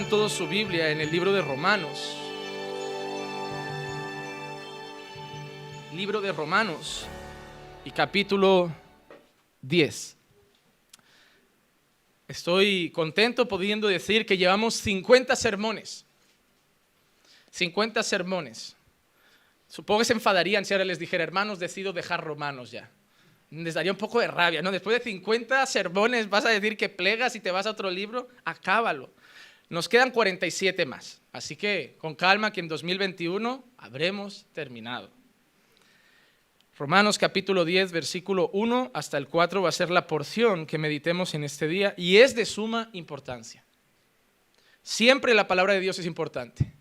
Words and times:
abran 0.00 0.10
todos 0.10 0.32
su 0.32 0.48
Biblia 0.48 0.90
en 0.90 1.00
el 1.02 1.10
libro 1.10 1.30
de 1.30 1.42
Romanos. 1.42 2.16
Libro 5.94 6.22
de 6.22 6.32
Romanos 6.32 7.04
y 7.84 7.90
capítulo 7.90 8.74
10. 9.60 10.16
Estoy 12.28 12.90
contento 12.92 13.46
pudiendo 13.46 13.88
decir 13.88 14.24
que 14.24 14.38
llevamos 14.38 14.74
50 14.76 15.36
sermones. 15.36 16.06
50 17.50 18.02
sermones. 18.02 18.74
Supongo 19.68 19.98
que 19.98 20.06
se 20.06 20.14
enfadarían 20.14 20.64
si 20.64 20.72
ahora 20.72 20.86
les 20.86 20.98
dijera, 20.98 21.24
hermanos, 21.24 21.58
decido 21.58 21.92
dejar 21.92 22.24
Romanos 22.24 22.70
ya. 22.70 22.90
Les 23.50 23.74
daría 23.74 23.92
un 23.92 23.98
poco 23.98 24.20
de 24.20 24.28
rabia, 24.28 24.62
¿no? 24.62 24.70
Después 24.70 24.98
de 24.98 25.04
50 25.04 25.66
sermones 25.66 26.30
vas 26.30 26.46
a 26.46 26.50
decir 26.50 26.78
que 26.78 26.88
plegas 26.88 27.36
y 27.36 27.40
te 27.40 27.50
vas 27.50 27.66
a 27.66 27.70
otro 27.72 27.90
libro, 27.90 28.28
acábalo. 28.46 29.10
Nos 29.70 29.88
quedan 29.88 30.10
47 30.10 30.84
más, 30.84 31.22
así 31.30 31.54
que 31.54 31.94
con 31.98 32.16
calma 32.16 32.52
que 32.52 32.58
en 32.58 32.66
2021 32.66 33.64
habremos 33.78 34.44
terminado. 34.52 35.12
Romanos 36.76 37.18
capítulo 37.18 37.64
10, 37.64 37.92
versículo 37.92 38.50
1 38.52 38.90
hasta 38.92 39.16
el 39.16 39.28
4 39.28 39.62
va 39.62 39.68
a 39.68 39.72
ser 39.72 39.90
la 39.90 40.08
porción 40.08 40.66
que 40.66 40.76
meditemos 40.76 41.34
en 41.34 41.44
este 41.44 41.68
día 41.68 41.94
y 41.96 42.16
es 42.16 42.34
de 42.34 42.46
suma 42.46 42.90
importancia. 42.94 43.64
Siempre 44.82 45.34
la 45.34 45.46
palabra 45.46 45.74
de 45.74 45.80
Dios 45.80 46.00
es 46.00 46.06
importante, 46.06 46.72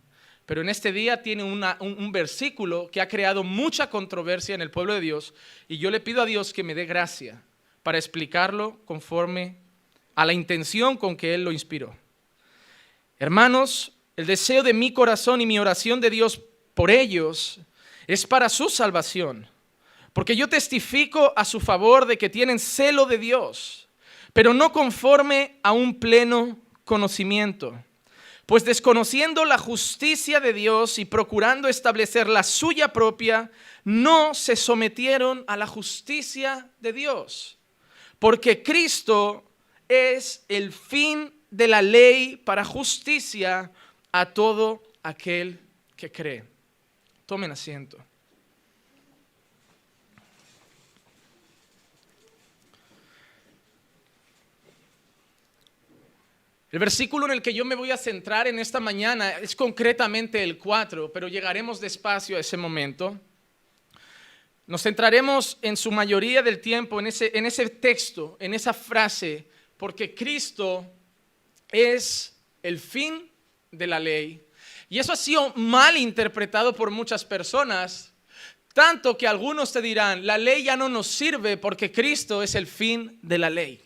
pero 0.48 0.62
en 0.62 0.70
este 0.70 0.92
día 0.92 1.22
tiene 1.22 1.44
un, 1.44 1.64
un 1.80 2.12
versículo 2.12 2.90
que 2.92 3.02
ha 3.02 3.08
creado 3.08 3.44
mucha 3.44 3.92
controversia 3.92 4.56
en 4.56 4.62
el 4.62 4.72
pueblo 4.72 4.95
de 4.95 5.02
Dios 5.02 5.36
y 5.67 5.78
yo 5.78 5.92
le 5.92 6.00
pido 6.00 6.23
a 6.23 6.26
Dios 6.26 6.54
que 6.54 6.64
me 6.64 6.73
dé 6.73 6.86
gracia 6.86 7.44
para 7.84 8.00
explicarlo 8.00 8.80
conforme 8.86 9.58
a 10.16 10.26
la 10.26 10.34
intención 10.34 10.98
con 10.98 11.16
que 11.16 11.36
Él 11.36 11.44
lo 11.44 11.52
inspiró. 11.52 11.95
Hermanos, 13.20 13.94
el 14.16 14.25
deseo 14.25 14.64
de 14.64 14.73
mi 14.73 14.94
corazón 14.94 15.42
y 15.42 15.45
mi 15.45 15.59
oración 15.59 16.02
de 16.02 16.09
Dios 16.09 16.42
por 16.73 16.89
ellos 16.89 17.59
es 18.08 18.26
para 18.26 18.50
su 18.50 18.70
salvación 18.70 19.48
porque 20.14 20.36
yo 20.36 20.50
testifico 20.50 21.34
a 21.36 21.45
su 21.45 21.59
favor 21.59 22.06
de 22.06 22.17
que 22.17 22.30
tienen 22.30 22.59
celo 22.59 23.06
de 23.06 23.17
Dios, 23.17 23.88
pero 24.34 24.53
no 24.53 24.72
conforme 24.72 25.59
a 25.64 25.72
un 25.72 26.00
pleno 26.00 26.59
conocimiento. 26.84 27.81
Pues 28.45 28.66
desconociendo 28.66 29.45
la 29.45 29.59
justicia 29.59 30.39
de 30.39 30.54
Dios 30.54 30.98
y 30.98 31.06
procurando 31.06 31.67
establecer 31.67 32.28
la 32.28 32.42
suya 32.42 32.92
propia, 32.92 33.52
no 33.83 34.33
se 34.33 34.56
sometieron 34.56 35.44
a 35.48 35.56
la 35.56 35.67
justicia 35.67 36.70
de 36.80 36.94
Dios. 36.94 37.59
Porque 38.17 38.64
Cristo 38.64 39.44
es 39.88 40.44
el 40.48 40.73
fin 40.73 41.31
de 41.50 41.67
la 41.67 41.81
ley 41.81 42.36
para 42.36 42.64
justicia 42.64 43.72
a 44.11 44.25
todo 44.25 44.83
aquel 45.03 45.59
que 45.95 46.11
cree. 46.11 46.44
Tomen 47.25 47.52
asiento. 47.52 47.97
El 56.71 56.77
versículo 56.77 57.26
en 57.26 57.32
el 57.32 57.42
que 57.42 57.54
yo 57.54 57.65
me 57.65 57.73
voy 57.73 57.89
a 57.89 57.98
centrar 57.98 58.48
en 58.48 58.59
esta 58.59 58.80
mañana 58.80 59.32
es 59.39 59.55
concretamente 59.55 60.43
el 60.43 60.59
4, 60.59 61.11
pero 61.11 61.27
llegaremos 61.27 61.82
despacio 61.82 62.38
a 62.38 62.42
ese 62.42 62.58
momento. 62.58 63.20
Nos 64.67 64.83
centraremos 64.83 65.58
en 65.64 65.76
su 65.76 65.89
mayoría 65.89 66.43
del 66.43 66.61
tiempo 66.61 66.99
en 66.99 67.08
ese, 67.08 67.32
en 67.36 67.48
ese 67.48 67.67
texto, 67.70 68.38
en 68.39 68.54
esa 68.54 68.71
frase, 68.71 69.48
porque 69.77 70.14
Cristo 70.14 70.86
es 71.72 72.38
el 72.64 72.80
fin 72.80 73.30
de 73.72 73.88
la 73.88 74.00
ley. 74.00 74.46
Y 74.90 75.00
eso 75.00 75.14
ha 75.14 75.18
sido 75.18 75.54
mal 75.56 75.98
interpretado 75.98 76.74
por 76.74 76.90
muchas 76.92 77.24
personas, 77.24 78.14
tanto 78.74 79.18
que 79.18 79.28
algunos 79.28 79.72
te 79.72 79.82
dirán, 79.82 80.26
la 80.26 80.38
ley 80.38 80.64
ya 80.64 80.76
no 80.76 80.90
nos 80.90 81.08
sirve 81.08 81.58
porque 81.58 81.92
Cristo 81.92 82.42
es 82.42 82.56
el 82.56 82.66
fin 82.66 83.20
de 83.22 83.38
la 83.38 83.50
ley. 83.50 83.82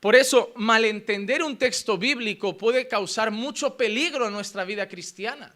Por 0.00 0.16
eso, 0.16 0.52
malentender 0.56 1.42
un 1.42 1.56
texto 1.56 1.96
bíblico 1.96 2.58
puede 2.58 2.86
causar 2.86 3.30
mucho 3.30 3.76
peligro 3.76 4.26
en 4.26 4.34
nuestra 4.34 4.64
vida 4.64 4.86
cristiana. 4.86 5.54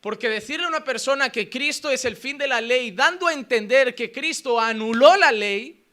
Porque 0.00 0.28
decirle 0.30 0.64
a 0.64 0.68
una 0.68 0.84
persona 0.84 1.30
que 1.30 1.50
Cristo 1.50 1.90
es 1.90 2.04
el 2.04 2.16
fin 2.16 2.38
de 2.38 2.48
la 2.48 2.60
ley, 2.60 2.92
dando 2.92 3.26
a 3.26 3.34
entender 3.34 3.94
que 3.94 4.10
Cristo 4.10 4.58
anuló 4.58 5.16
la 5.16 5.30
ley, 5.30 5.84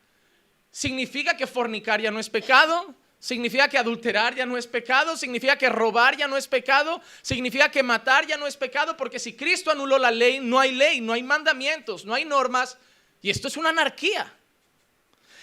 significa 0.72 1.36
que 1.36 1.46
fornicar 1.46 2.02
ya 2.02 2.10
no 2.10 2.20
es 2.20 2.30
pecado, 2.30 2.96
significa 3.24 3.70
que 3.70 3.78
adulterar 3.78 4.36
ya 4.36 4.46
no 4.46 4.58
es 4.58 4.68
pecado, 4.68 5.16
significa 5.16 5.58
que 5.58 5.70
robar 5.70 6.18
ya 6.18 6.28
no 6.28 6.36
es 6.36 6.46
pecado, 6.46 7.02
significa 7.22 7.72
que 7.72 7.82
matar 7.82 8.28
ya 8.28 8.36
no 8.36 8.46
es 8.46 8.58
pecado, 8.58 8.98
porque 8.98 9.18
si 9.18 9.32
Cristo 9.32 9.72
anuló 9.72 9.98
la 9.98 10.12
ley, 10.12 10.42
no 10.42 10.60
hay 10.60 10.74
ley, 10.74 11.00
no 11.00 11.14
hay 11.14 11.24
mandamientos, 11.24 12.04
no 12.04 12.14
hay 12.14 12.26
normas, 12.26 12.78
y 13.22 13.30
esto 13.30 13.48
es 13.48 13.56
una 13.56 13.70
anarquía. 13.70 14.30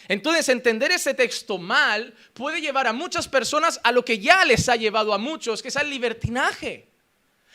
Entonces, 0.08 0.50
entender 0.50 0.92
ese 0.92 1.14
texto 1.14 1.56
mal 1.56 2.12
puede 2.34 2.60
llevar 2.60 2.86
a 2.86 2.92
muchas 2.92 3.26
personas 3.28 3.80
a 3.82 3.92
lo 3.92 4.04
que 4.04 4.19
ya 4.19 4.44
les 4.44 4.69
ha 4.69 4.76
llevado 4.76 5.14
a 5.14 5.19
muchos, 5.19 5.62
que 5.62 5.69
es 5.69 5.76
al 5.78 5.88
libertinaje. 5.88 6.89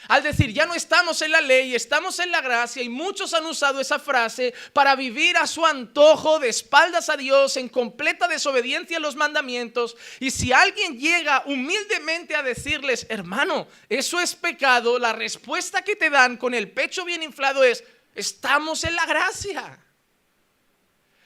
Al 0.08 0.24
decir, 0.24 0.54
ya 0.54 0.66
no 0.66 0.76
estamos 0.76 1.22
en 1.22 1.32
la 1.32 1.42
ley, 1.42 1.74
estamos 1.74 2.20
en 2.20 2.32
la 2.32 2.42
gracia 2.42 2.84
y 2.84 2.90
muchos 2.90 3.34
han 3.34 3.46
usado 3.46 3.80
esa 3.80 4.00
frase 4.00 4.54
para 4.74 4.96
vivir 4.96 5.38
a 5.38 5.48
su 5.48 5.66
antojo 5.66 6.40
de 6.40 6.50
espaldas 6.50 7.10
a 7.10 7.18
Dios 7.18 7.58
en 7.58 7.70
completa 7.70 8.28
desobediencia 8.28 8.98
a 8.98 9.00
los 9.00 9.16
mandamientos. 9.16 9.96
Y 10.20 10.32
si 10.32 10.54
alguien 10.54 11.00
llega 11.00 11.44
humildemente 11.46 12.36
a 12.36 12.44
decirles, 12.44 13.08
hermano, 13.10 13.68
eso 13.90 14.20
es 14.20 14.36
pecado, 14.36 15.00
la 15.00 15.14
respuesta 15.14 15.82
que 15.82 15.96
te 15.96 16.10
dan 16.10 16.38
con 16.38 16.54
el 16.54 16.72
pecho 16.72 17.06
bien 17.06 17.24
inflado 17.24 17.64
es, 17.64 17.84
estamos 18.14 18.84
en 18.84 18.96
la 18.96 19.06
gracia. 19.06 19.85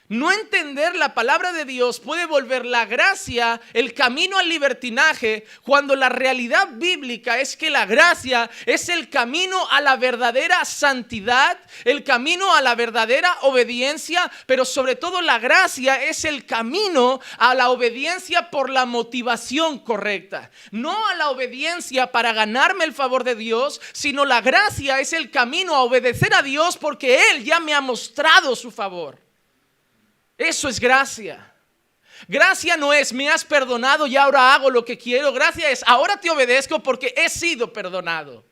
No 0.09 0.31
entender 0.31 0.95
la 0.95 1.13
palabra 1.13 1.51
de 1.51 1.65
Dios 1.65 1.99
puede 1.99 2.25
volver 2.25 2.65
la 2.65 2.85
gracia 2.85 3.61
el 3.73 3.93
camino 3.93 4.39
al 4.39 4.49
libertinaje 4.49 5.45
cuando 5.61 5.95
la 5.95 6.09
realidad 6.09 6.67
bíblica 6.71 7.39
es 7.39 7.55
que 7.55 7.69
la 7.69 7.85
gracia 7.85 8.49
es 8.65 8.89
el 8.89 9.11
camino 9.11 9.69
a 9.69 9.81
la 9.81 9.97
verdadera 9.97 10.65
santidad, 10.65 11.59
el 11.85 12.03
camino 12.03 12.55
a 12.55 12.61
la 12.63 12.73
verdadera 12.73 13.37
obediencia, 13.41 14.31
pero 14.47 14.65
sobre 14.65 14.95
todo 14.95 15.21
la 15.21 15.37
gracia 15.37 16.03
es 16.03 16.25
el 16.25 16.47
camino 16.47 17.19
a 17.37 17.53
la 17.53 17.69
obediencia 17.69 18.49
por 18.49 18.71
la 18.71 18.87
motivación 18.87 19.77
correcta. 19.77 20.49
No 20.71 21.05
a 21.05 21.13
la 21.13 21.29
obediencia 21.29 22.11
para 22.11 22.33
ganarme 22.33 22.83
el 22.83 22.93
favor 22.93 23.23
de 23.23 23.35
Dios, 23.35 23.79
sino 23.93 24.25
la 24.25 24.41
gracia 24.41 24.99
es 24.99 25.13
el 25.13 25.29
camino 25.29 25.75
a 25.75 25.83
obedecer 25.83 26.33
a 26.33 26.41
Dios 26.41 26.77
porque 26.77 27.29
Él 27.29 27.43
ya 27.43 27.59
me 27.59 27.75
ha 27.75 27.81
mostrado 27.81 28.55
su 28.55 28.71
favor. 28.71 29.28
Eso 30.39 30.69
es 30.69 30.79
gracia. 30.79 31.53
Gracia 32.27 32.77
no 32.77 32.93
es, 32.93 33.11
me 33.11 33.29
has 33.29 33.43
perdonado 33.43 34.07
y 34.07 34.15
ahora 34.15 34.53
hago 34.53 34.69
lo 34.69 34.85
que 34.85 34.97
quiero. 34.97 35.33
Gracia 35.33 35.69
es, 35.69 35.83
ahora 35.85 36.17
te 36.17 36.29
obedezco 36.29 36.81
porque 36.81 37.13
he 37.15 37.27
sido 37.29 37.73
perdonado. 37.73 38.45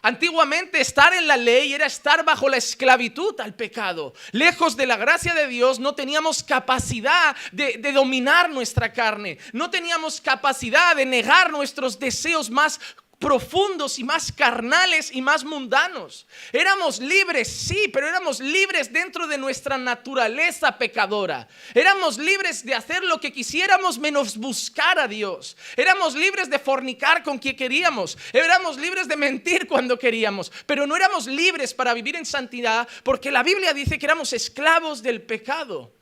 Antiguamente 0.00 0.80
estar 0.80 1.12
en 1.12 1.26
la 1.26 1.36
ley 1.36 1.74
era 1.74 1.84
estar 1.84 2.24
bajo 2.24 2.48
la 2.48 2.56
esclavitud 2.56 3.38
al 3.40 3.54
pecado. 3.54 4.14
Lejos 4.32 4.76
de 4.76 4.86
la 4.86 4.96
gracia 4.96 5.34
de 5.34 5.46
Dios 5.46 5.78
no 5.78 5.94
teníamos 5.94 6.42
capacidad 6.42 7.36
de, 7.52 7.76
de, 7.78 7.92
dominar 7.92 8.48
nuestra 8.48 8.90
carne. 8.90 9.38
No 9.52 9.68
teníamos 9.68 10.22
capacidad 10.22 10.96
de 10.96 11.04
negar 11.04 11.50
nuestros 11.50 11.98
deseos 11.98 12.48
más 12.48 12.80
profundos 13.18 13.98
y 13.98 14.04
más 14.04 14.30
carnales 14.30 15.10
y 15.12 15.20
más 15.20 15.44
mundanos. 15.44 16.26
Éramos 16.52 17.00
libres, 17.00 17.48
sí, 17.48 17.88
pero 17.92 18.06
éramos 18.06 18.40
libres 18.40 18.92
dentro 18.92 19.26
de 19.26 19.38
nuestra 19.38 19.76
naturaleza 19.76 20.78
pecadora. 20.78 21.48
Éramos 21.74 22.18
libres 22.18 22.64
de 22.64 22.74
hacer 22.74 23.02
lo 23.02 23.20
que 23.20 23.32
quisiéramos 23.32 23.98
menos 23.98 24.36
buscar 24.36 24.98
a 24.98 25.08
Dios. 25.08 25.56
Éramos 25.76 26.14
libres 26.14 26.48
de 26.48 26.58
fornicar 26.58 27.22
con 27.22 27.38
quien 27.38 27.56
queríamos. 27.56 28.16
Éramos 28.32 28.76
libres 28.76 29.08
de 29.08 29.16
mentir 29.16 29.66
cuando 29.66 29.98
queríamos. 29.98 30.52
Pero 30.66 30.86
no 30.86 30.96
éramos 30.96 31.26
libres 31.26 31.74
para 31.74 31.94
vivir 31.94 32.14
en 32.16 32.26
santidad 32.26 32.88
porque 33.02 33.30
la 33.30 33.42
Biblia 33.42 33.72
dice 33.72 33.98
que 33.98 34.06
éramos 34.06 34.32
esclavos 34.32 35.02
del 35.02 35.22
pecado. 35.22 35.97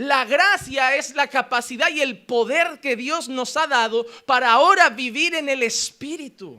La 0.00 0.24
gracia 0.24 0.96
es 0.96 1.14
la 1.14 1.26
capacidad 1.26 1.90
y 1.90 2.00
el 2.00 2.24
poder 2.24 2.80
que 2.80 2.96
Dios 2.96 3.28
nos 3.28 3.54
ha 3.58 3.66
dado 3.66 4.06
para 4.24 4.50
ahora 4.50 4.88
vivir 4.88 5.34
en 5.34 5.46
el 5.50 5.62
Espíritu. 5.62 6.58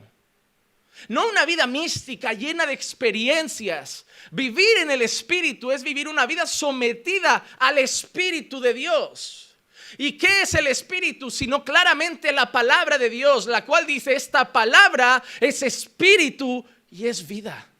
No 1.08 1.28
una 1.28 1.44
vida 1.44 1.66
mística 1.66 2.34
llena 2.34 2.66
de 2.66 2.72
experiencias. 2.72 4.06
Vivir 4.30 4.78
en 4.78 4.92
el 4.92 5.02
Espíritu 5.02 5.72
es 5.72 5.82
vivir 5.82 6.06
una 6.06 6.24
vida 6.24 6.46
sometida 6.46 7.44
al 7.58 7.78
Espíritu 7.78 8.60
de 8.60 8.74
Dios. 8.74 9.56
¿Y 9.98 10.12
qué 10.12 10.42
es 10.42 10.54
el 10.54 10.68
Espíritu? 10.68 11.28
Sino 11.28 11.64
claramente 11.64 12.30
la 12.30 12.52
palabra 12.52 12.96
de 12.96 13.10
Dios, 13.10 13.46
la 13.46 13.64
cual 13.64 13.86
dice, 13.86 14.14
esta 14.14 14.52
palabra 14.52 15.20
es 15.40 15.64
Espíritu 15.64 16.64
y 16.92 17.08
es 17.08 17.26
vida. 17.26 17.71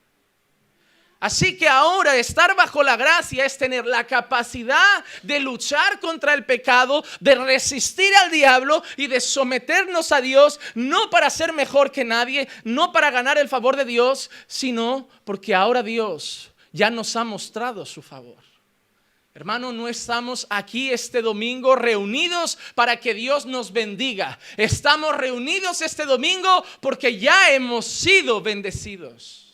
Así 1.22 1.56
que 1.56 1.68
ahora 1.68 2.16
estar 2.16 2.56
bajo 2.56 2.82
la 2.82 2.96
gracia 2.96 3.46
es 3.46 3.56
tener 3.56 3.86
la 3.86 4.08
capacidad 4.08 5.04
de 5.22 5.38
luchar 5.38 6.00
contra 6.00 6.34
el 6.34 6.44
pecado, 6.44 7.04
de 7.20 7.36
resistir 7.36 8.12
al 8.24 8.32
diablo 8.32 8.82
y 8.96 9.06
de 9.06 9.20
someternos 9.20 10.10
a 10.10 10.20
Dios, 10.20 10.58
no 10.74 11.10
para 11.10 11.30
ser 11.30 11.52
mejor 11.52 11.92
que 11.92 12.02
nadie, 12.02 12.48
no 12.64 12.90
para 12.90 13.12
ganar 13.12 13.38
el 13.38 13.48
favor 13.48 13.76
de 13.76 13.84
Dios, 13.84 14.32
sino 14.48 15.08
porque 15.22 15.54
ahora 15.54 15.84
Dios 15.84 16.50
ya 16.72 16.90
nos 16.90 17.14
ha 17.14 17.22
mostrado 17.22 17.86
su 17.86 18.02
favor. 18.02 18.42
Hermano, 19.32 19.72
no 19.72 19.86
estamos 19.86 20.44
aquí 20.50 20.90
este 20.90 21.22
domingo 21.22 21.76
reunidos 21.76 22.58
para 22.74 22.98
que 22.98 23.14
Dios 23.14 23.46
nos 23.46 23.72
bendiga. 23.72 24.40
Estamos 24.56 25.16
reunidos 25.16 25.82
este 25.82 26.04
domingo 26.04 26.64
porque 26.80 27.16
ya 27.16 27.52
hemos 27.52 27.86
sido 27.86 28.40
bendecidos. 28.40 29.51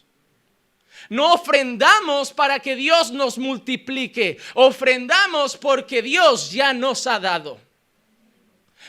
No 1.09 1.35
ofrendamos 1.35 2.33
para 2.33 2.61
que 2.61 2.77
Dios 2.77 3.11
nos 3.11 3.39
multiplique. 3.39 4.39
Ofrendamos 4.55 5.57
porque 5.57 6.03
Dios 6.03 6.51
ya 6.51 6.73
nos 6.73 7.07
ha 7.07 7.19
dado. 7.19 7.59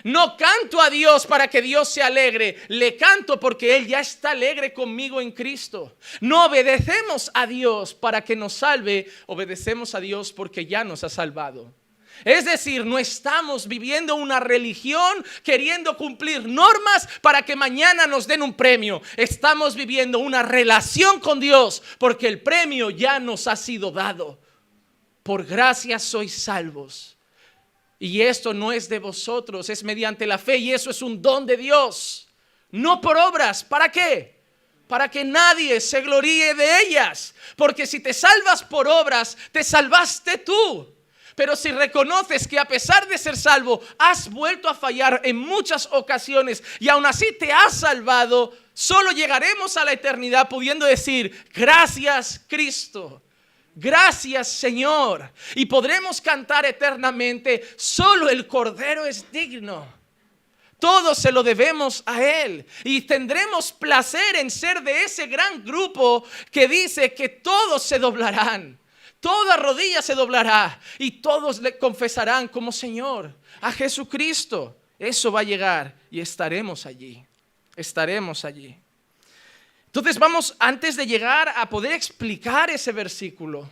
No 0.03 0.37
canto 0.37 0.81
a 0.81 0.89
Dios 0.89 1.25
para 1.25 1.47
que 1.47 1.61
Dios 1.61 1.89
se 1.89 2.01
alegre, 2.01 2.57
le 2.69 2.95
canto 2.95 3.39
porque 3.39 3.75
Él 3.75 3.87
ya 3.87 3.99
está 3.99 4.31
alegre 4.31 4.73
conmigo 4.73 5.19
en 5.19 5.31
Cristo. 5.31 5.97
No 6.21 6.45
obedecemos 6.45 7.29
a 7.33 7.45
Dios 7.45 7.93
para 7.93 8.23
que 8.23 8.35
nos 8.35 8.53
salve, 8.53 9.11
obedecemos 9.25 9.95
a 9.95 9.99
Dios 9.99 10.31
porque 10.31 10.65
ya 10.65 10.83
nos 10.83 11.03
ha 11.03 11.09
salvado. 11.09 11.73
Es 12.25 12.45
decir, 12.45 12.85
no 12.85 12.99
estamos 12.99 13.67
viviendo 13.67 14.15
una 14.15 14.39
religión 14.39 15.25
queriendo 15.43 15.95
cumplir 15.95 16.47
normas 16.47 17.07
para 17.21 17.43
que 17.43 17.55
mañana 17.55 18.07
nos 18.07 18.27
den 18.27 18.41
un 18.41 18.53
premio. 18.53 19.01
Estamos 19.15 19.75
viviendo 19.75 20.19
una 20.19 20.43
relación 20.43 21.19
con 21.19 21.39
Dios 21.39 21.81
porque 21.97 22.27
el 22.27 22.41
premio 22.41 22.89
ya 22.89 23.19
nos 23.19 23.47
ha 23.47 23.55
sido 23.55 23.91
dado. 23.91 24.39
Por 25.23 25.45
gracia 25.45 25.99
sois 25.99 26.33
salvos. 26.33 27.17
Y 27.99 28.21
esto 28.21 28.53
no 28.53 28.71
es 28.71 28.87
de 28.87 28.99
vosotros, 28.99 29.69
es 29.69 29.83
mediante 29.83 30.25
la 30.25 30.37
fe 30.37 30.57
y 30.57 30.71
eso 30.71 30.89
es 30.89 31.01
un 31.01 31.21
don 31.21 31.45
de 31.45 31.57
Dios. 31.57 32.27
No 32.71 33.01
por 33.01 33.17
obras. 33.17 33.63
¿Para 33.63 33.91
qué? 33.91 34.39
Para 34.87 35.09
que 35.09 35.23
nadie 35.23 35.79
se 35.81 36.01
gloríe 36.01 36.53
de 36.53 36.81
ellas. 36.81 37.35
Porque 37.55 37.85
si 37.85 37.99
te 37.99 38.13
salvas 38.13 38.63
por 38.63 38.87
obras, 38.87 39.37
te 39.51 39.63
salvaste 39.63 40.39
tú. 40.39 40.98
Pero 41.39 41.55
si 41.55 41.71
reconoces 41.71 42.45
que 42.45 42.59
a 42.59 42.65
pesar 42.65 43.07
de 43.07 43.17
ser 43.17 43.37
salvo, 43.37 43.81
has 43.97 44.29
vuelto 44.29 44.67
a 44.67 44.75
fallar 44.75 45.21
en 45.23 45.37
muchas 45.37 45.87
ocasiones 45.89 46.61
y 46.81 46.89
aún 46.89 47.05
así 47.05 47.27
te 47.39 47.49
has 47.49 47.79
salvado, 47.79 48.51
solo 48.73 49.11
llegaremos 49.11 49.77
a 49.77 49.85
la 49.85 49.93
eternidad 49.93 50.49
pudiendo 50.49 50.85
decir, 50.85 51.45
gracias 51.53 52.41
Cristo. 52.45 53.21
Gracias 53.73 54.49
Señor. 54.49 55.31
Y 55.55 55.65
podremos 55.65 56.19
cantar 56.19 56.65
eternamente, 56.65 57.65
solo 57.77 58.27
el 58.27 58.45
Cordero 58.45 59.05
es 59.05 59.31
digno. 59.31 59.87
Todo 60.77 61.15
se 61.15 61.31
lo 61.31 61.41
debemos 61.41 62.03
a 62.05 62.21
Él. 62.21 62.65
Y 62.83 63.03
tendremos 63.03 63.71
placer 63.71 64.35
en 64.35 64.51
ser 64.51 64.83
de 64.83 65.05
ese 65.05 65.27
gran 65.27 65.63
grupo 65.63 66.25
que 66.51 66.67
dice 66.67 67.13
que 67.13 67.29
todos 67.29 67.81
se 67.81 67.97
doblarán. 67.97 68.77
Toda 69.19 69.57
rodilla 69.57 70.01
se 70.01 70.15
doblará 70.15 70.79
y 70.97 71.11
todos 71.11 71.59
le 71.59 71.77
confesarán 71.77 72.47
como 72.47 72.71
Señor 72.71 73.35
a 73.59 73.71
Jesucristo. 73.71 74.77
Eso 74.97 75.31
va 75.31 75.41
a 75.41 75.43
llegar 75.43 75.95
y 76.09 76.19
estaremos 76.19 76.85
allí. 76.85 77.25
Estaremos 77.75 78.45
allí. 78.45 78.77
Entonces 79.87 80.19
vamos, 80.19 80.55
antes 80.59 80.95
de 80.95 81.05
llegar 81.05 81.49
a 81.55 81.67
poder 81.67 81.93
explicar 81.93 82.69
ese 82.69 82.91
versículo, 82.91 83.69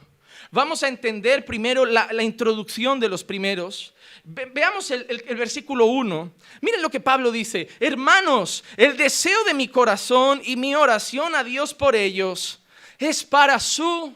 vamos 0.51 0.83
a 0.83 0.87
entender 0.87 1.45
primero 1.45 1.85
la, 1.85 2.23
introducción 2.23 2.99
de 2.99 3.07
los 3.07 3.23
primeros. 3.23 3.93
veamos 4.23 4.91
el, 4.91 5.05
el 5.27 5.35
versículo 5.37 5.85
1. 5.85 6.33
Miren 6.61 6.81
lo 6.81 6.89
que 6.89 6.99
Pablo 6.99 7.31
dice. 7.31 7.69
Hermanos, 7.79 8.63
el 8.75 8.97
deseo 8.97 9.43
de 9.45 9.53
mi 9.53 9.67
corazón 9.69 10.41
y 10.43 10.55
mi 10.55 10.75
oración 10.75 11.35
a 11.35 11.43
Dios 11.43 11.73
por 11.73 11.95
ellos 11.95 12.59
es 12.97 13.23
para 13.23 13.59
su 13.59 14.13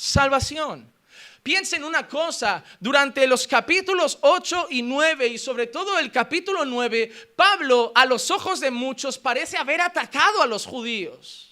salvación. 0.00 0.90
Piensen 1.42 1.84
una 1.84 2.08
cosa, 2.08 2.64
durante 2.80 3.26
los 3.26 3.46
capítulos 3.46 4.18
8 4.22 4.68
y 4.70 4.82
9 4.82 5.26
y 5.28 5.38
sobre 5.38 5.66
todo 5.66 5.98
el 5.98 6.10
capítulo 6.10 6.64
9, 6.64 7.32
Pablo 7.36 7.92
a 7.94 8.06
los 8.06 8.30
ojos 8.30 8.60
de 8.60 8.70
muchos 8.70 9.18
parece 9.18 9.58
haber 9.58 9.80
atacado 9.80 10.42
a 10.42 10.46
los 10.46 10.66
judíos. 10.66 11.48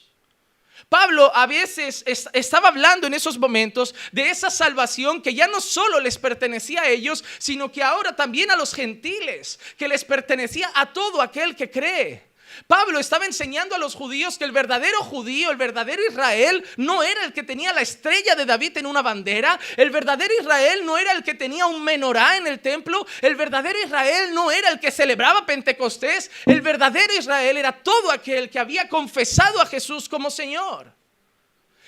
Pablo 0.89 1.31
a 1.35 1.47
veces 1.47 2.03
estaba 2.07 2.69
hablando 2.69 3.07
en 3.07 3.13
esos 3.13 3.39
momentos 3.39 3.95
de 4.13 4.31
esa 4.31 4.49
salvación 4.49 5.21
que 5.21 5.35
ya 5.35 5.47
no 5.47 5.61
solo 5.61 6.01
les 6.01 6.17
pertenecía 6.17 6.83
a 6.83 6.89
ellos, 6.89 7.23
sino 7.39 7.71
que 7.71 7.83
ahora 7.83 8.17
también 8.17 8.51
a 8.51 8.57
los 8.57 8.73
gentiles, 8.73 9.61
que 9.77 9.89
les 9.89 10.05
pertenecía 10.05 10.71
a 10.75 10.91
todo 10.91 11.21
aquel 11.21 11.55
que 11.55 11.71
cree. 11.71 12.28
Pablo 12.67 12.99
estaba 12.99 13.27
enseñando 13.27 13.75
a 13.75 13.79
los 13.79 13.95
judíos 13.95 14.39
que 14.39 14.45
el 14.45 14.53
verdadero 14.53 14.99
judío, 14.99 15.51
el 15.51 15.57
verdadero 15.57 16.03
Israel, 16.09 16.65
no 16.77 17.03
era 17.03 17.25
el 17.25 17.33
que 17.33 17.43
tenía 17.43 17.73
la 17.73 17.81
estrella 17.81 18.35
de 18.35 18.45
David 18.45 18.79
en 18.79 18.87
una 18.87 19.03
bandera, 19.03 19.59
el 19.77 19.91
verdadero 19.91 20.33
Israel 20.41 20.85
no 20.85 20.99
era 20.99 21.13
el 21.13 21.23
que 21.23 21.35
tenía 21.35 21.67
un 21.67 21.83
menorá 21.83 22.37
en 22.37 22.47
el 22.47 22.61
templo, 22.61 23.07
el 23.21 23.37
verdadero 23.37 23.79
Israel 23.83 24.35
no 24.35 24.51
era 24.51 24.71
el 24.71 24.81
que 24.81 24.91
celebraba 24.91 25.47
Pentecostés, 25.47 26.31
el 26.47 26.61
verdadero 26.61 27.15
Israel 27.15 27.57
era 27.57 27.73
todo 27.73 28.11
aquel 28.11 28.51
que 28.51 28.59
había 28.59 28.89
confesado 28.89 29.61
a 29.61 29.67
Jesús 29.67 30.09
como 30.09 30.31
Señor. 30.31 30.93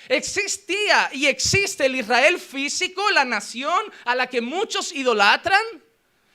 Existía 0.08 1.10
y 1.12 1.26
existe 1.26 1.86
el 1.86 1.94
Israel 1.94 2.40
físico, 2.40 3.08
la 3.10 3.24
nación 3.24 3.80
a 4.04 4.14
la 4.14 4.26
que 4.26 4.40
muchos 4.40 4.92
idolatran. 4.92 5.62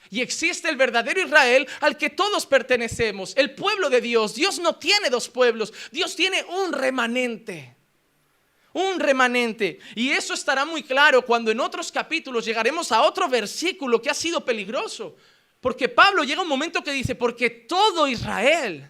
Y 0.09 0.21
existe 0.21 0.69
el 0.69 0.75
verdadero 0.75 1.21
Israel 1.21 1.67
al 1.81 1.97
que 1.97 2.09
todos 2.09 2.45
pertenecemos, 2.45 3.33
el 3.35 3.55
pueblo 3.55 3.89
de 3.89 4.01
Dios. 4.01 4.35
Dios 4.35 4.59
no 4.59 4.75
tiene 4.75 5.09
dos 5.09 5.29
pueblos, 5.29 5.73
Dios 5.91 6.15
tiene 6.15 6.43
un 6.43 6.73
remanente. 6.73 7.75
Un 8.73 8.99
remanente. 8.99 9.79
Y 9.95 10.09
eso 10.09 10.33
estará 10.33 10.65
muy 10.65 10.83
claro 10.83 11.25
cuando 11.25 11.49
en 11.49 11.59
otros 11.59 11.91
capítulos 11.91 12.45
llegaremos 12.45 12.91
a 12.91 13.01
otro 13.01 13.27
versículo 13.29 14.01
que 14.01 14.09
ha 14.09 14.13
sido 14.13 14.43
peligroso. 14.43 15.15
Porque 15.61 15.87
Pablo 15.89 16.23
llega 16.23 16.41
un 16.41 16.47
momento 16.47 16.83
que 16.83 16.91
dice, 16.91 17.15
porque 17.15 17.49
todo 17.49 18.07
Israel 18.07 18.89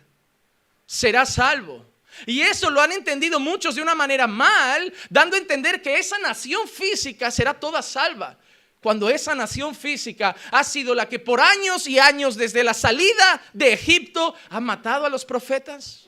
será 0.86 1.25
salvo. 1.25 1.86
Y 2.25 2.42
eso 2.42 2.70
lo 2.70 2.82
han 2.82 2.94
entendido 2.94 3.40
muchos 3.40 3.75
de 3.75 3.82
una 3.82 3.94
manera 3.94 4.25
mal, 4.25 4.92
dando 5.10 5.36
a 5.36 5.40
entender 5.40 5.82
que 5.82 6.00
esa 6.00 6.18
nación 6.18 6.68
física 6.68 7.30
será 7.30 7.54
toda 7.54 7.82
salva 7.82 8.40
cuando 8.86 9.10
esa 9.10 9.34
nación 9.34 9.74
física 9.74 10.36
ha 10.51 10.63
sido 10.63 10.94
la 10.94 11.10
que 11.10 11.18
por 11.18 11.42
años 11.42 11.88
y 11.88 11.98
años 11.98 12.36
desde 12.36 12.63
la 12.63 12.75
salida 12.75 13.42
de 13.51 13.74
Egipto 13.74 14.36
ha 14.48 14.60
matado 14.60 15.08
a 15.08 15.10
los 15.10 15.25
profetas? 15.25 16.06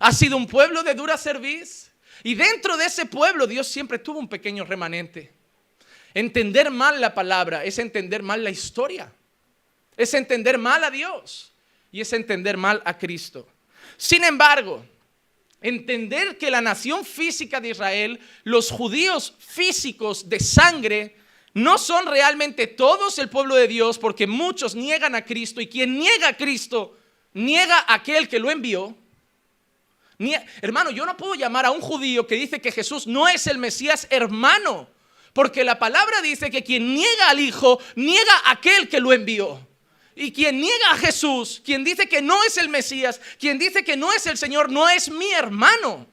Ha 0.00 0.10
sido 0.10 0.36
un 0.36 0.48
pueblo 0.48 0.82
de 0.82 0.94
dura 0.94 1.16
cerviz. 1.16 1.92
Y 2.24 2.34
dentro 2.34 2.76
de 2.76 2.86
ese 2.86 3.06
pueblo 3.06 3.46
Dios 3.46 3.68
siempre 3.68 4.00
tuvo 4.00 4.18
un 4.18 4.28
pequeño 4.28 4.64
remanente. 4.64 5.32
Entender 6.12 6.72
mal 6.72 7.00
la 7.00 7.14
palabra 7.14 7.62
es 7.62 7.78
entender 7.78 8.20
mal 8.20 8.42
la 8.42 8.50
historia. 8.50 9.12
Es 9.96 10.12
entender 10.12 10.58
mal 10.58 10.82
a 10.82 10.90
Dios. 10.90 11.52
Y 11.92 12.00
es 12.00 12.12
entender 12.12 12.56
mal 12.56 12.82
a 12.84 12.98
Cristo. 12.98 13.46
Sin 13.96 14.24
embargo, 14.24 14.84
entender 15.60 16.36
que 16.36 16.50
la 16.50 16.60
nación 16.60 17.04
física 17.04 17.60
de 17.60 17.68
Israel, 17.68 18.18
los 18.42 18.72
judíos 18.72 19.34
físicos 19.38 20.28
de 20.28 20.40
sangre, 20.40 21.16
no 21.56 21.78
son 21.78 22.04
realmente 22.04 22.66
todos 22.66 23.18
el 23.18 23.30
pueblo 23.30 23.54
de 23.54 23.66
Dios 23.66 23.98
porque 23.98 24.26
muchos 24.26 24.74
niegan 24.74 25.14
a 25.14 25.24
Cristo 25.24 25.62
y 25.62 25.68
quien 25.68 25.98
niega 25.98 26.28
a 26.28 26.36
Cristo 26.36 26.98
niega 27.32 27.78
a 27.78 27.94
aquel 27.94 28.28
que 28.28 28.38
lo 28.38 28.50
envió. 28.50 28.94
hermano, 30.60 30.90
yo 30.90 31.06
no 31.06 31.16
puedo 31.16 31.34
llamar 31.34 31.64
a 31.64 31.70
un 31.70 31.80
judío 31.80 32.26
que 32.26 32.34
dice 32.34 32.60
que 32.60 32.72
Jesús 32.72 33.06
no 33.06 33.26
es 33.26 33.46
el 33.46 33.56
Mesías 33.56 34.06
hermano, 34.10 34.86
porque 35.32 35.64
la 35.64 35.78
palabra 35.78 36.20
dice 36.20 36.50
que 36.50 36.62
quien 36.62 36.94
niega 36.94 37.30
al 37.30 37.40
Hijo 37.40 37.80
niega 37.94 38.36
a 38.44 38.50
aquel 38.50 38.90
que 38.90 39.00
lo 39.00 39.14
envió. 39.14 39.66
Y 40.14 40.32
quien 40.32 40.60
niega 40.60 40.90
a 40.90 40.98
Jesús, 40.98 41.62
quien 41.64 41.84
dice 41.84 42.06
que 42.06 42.20
no 42.20 42.44
es 42.44 42.58
el 42.58 42.68
Mesías, 42.68 43.18
quien 43.38 43.58
dice 43.58 43.82
que 43.82 43.96
no 43.96 44.12
es 44.12 44.26
el 44.26 44.36
Señor, 44.36 44.70
no 44.70 44.90
es 44.90 45.08
mi 45.08 45.32
hermano. 45.32 46.06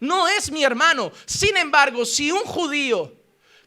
No 0.00 0.26
es 0.26 0.50
mi 0.50 0.64
hermano. 0.64 1.12
Sin 1.24 1.56
embargo, 1.56 2.04
si 2.04 2.32
un 2.32 2.42
judío 2.42 3.17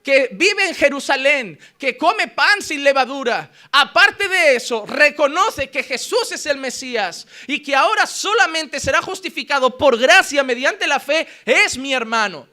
que 0.04 0.30
vive 0.34 0.68
en 0.68 0.76
Jerusalén, 0.76 1.60
que 1.78 1.98
come 1.98 2.28
pan 2.28 2.62
sin 2.62 2.84
levadura, 2.84 3.52
aparte 3.72 4.28
de 4.28 4.56
eso, 4.56 4.86
reconoce 4.86 5.70
que 5.70 5.84
Jesús 5.84 6.32
es 6.32 6.46
el 6.46 6.58
Mesías 6.58 7.28
y 7.48 7.62
que 7.62 7.76
ahora 7.76 8.06
solamente 8.06 8.80
será 8.80 9.02
justificado 9.02 9.78
por 9.78 9.98
gracia 9.98 10.44
mediante 10.44 10.88
la 10.88 11.00
fe, 11.00 11.28
es 11.46 11.78
mi 11.78 11.94
hermano. 11.94 12.48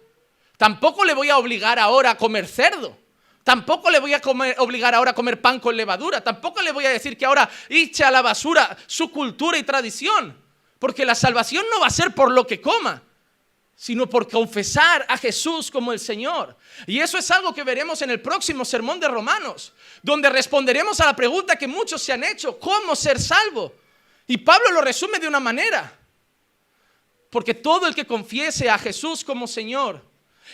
Tampoco 0.57 1.05
le 1.05 1.15
voy 1.15 1.31
a 1.31 1.39
obligar 1.39 1.79
ahora 1.79 2.11
a 2.11 2.17
comer 2.17 2.47
cerdo. 2.47 2.97
Tampoco 3.45 3.91
le 3.91 4.01
voy 4.01 4.13
a 4.13 4.21
obligar 4.59 4.95
ahora 4.95 5.13
a 5.13 5.15
comer 5.15 5.41
pan 5.41 5.59
con 5.59 5.75
levadura. 5.75 6.23
Tampoco 6.23 6.61
le 6.61 6.73
voy 6.73 6.85
a 6.85 6.91
decir 6.91 7.17
que 7.17 7.25
ahora 7.25 7.49
eche 7.71 8.05
a 8.05 8.11
la 8.11 8.21
basura 8.21 8.77
su 8.87 9.11
cultura 9.11 9.57
y 9.57 9.63
tradición. 9.63 10.37
Porque 10.79 11.07
la 11.07 11.15
salvación 11.15 11.65
no 11.71 11.81
va 11.81 11.87
a 11.87 11.91
ser 11.91 12.15
por 12.15 12.31
lo 12.31 12.47
que 12.47 12.61
coma, 12.61 13.03
sino 13.81 14.11
por 14.11 14.29
confesar 14.29 15.07
a 15.09 15.17
Jesús 15.17 15.71
como 15.71 15.93
el 15.93 16.01
Señor. 16.01 16.57
Y 16.85 16.99
eso 16.99 17.17
es 17.17 17.31
algo 17.31 17.55
que 17.55 17.63
veremos 17.63 18.03
en 18.03 18.11
el 18.11 18.21
próximo 18.21 18.65
sermón 18.65 18.99
de 18.99 19.07
Romanos, 19.07 19.73
donde 20.03 20.29
responderemos 20.29 20.99
a 20.99 21.07
la 21.07 21.15
pregunta 21.15 21.55
que 21.55 21.69
muchos 21.69 22.03
se 22.03 22.13
han 22.13 22.25
hecho, 22.25 22.59
¿cómo 22.59 22.97
ser 22.97 23.21
salvo? 23.21 23.73
Y 24.27 24.39
Pablo 24.39 24.73
lo 24.73 24.81
resume 24.81 25.21
de 25.21 25.29
una 25.29 25.39
manera, 25.39 25.97
porque 27.31 27.55
todo 27.55 27.87
el 27.87 27.95
que 27.95 28.05
confiese 28.05 28.69
a 28.69 28.79
Jesús 28.79 29.23
como 29.23 29.47
Señor 29.47 30.05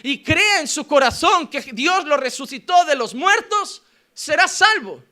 y 0.02 0.22
crea 0.22 0.60
en 0.60 0.68
su 0.68 0.86
corazón 0.86 1.48
que 1.48 1.62
Dios 1.72 2.04
lo 2.04 2.18
resucitó 2.18 2.84
de 2.84 2.94
los 2.94 3.14
muertos, 3.14 3.80
será 4.12 4.46
salvo. 4.46 5.02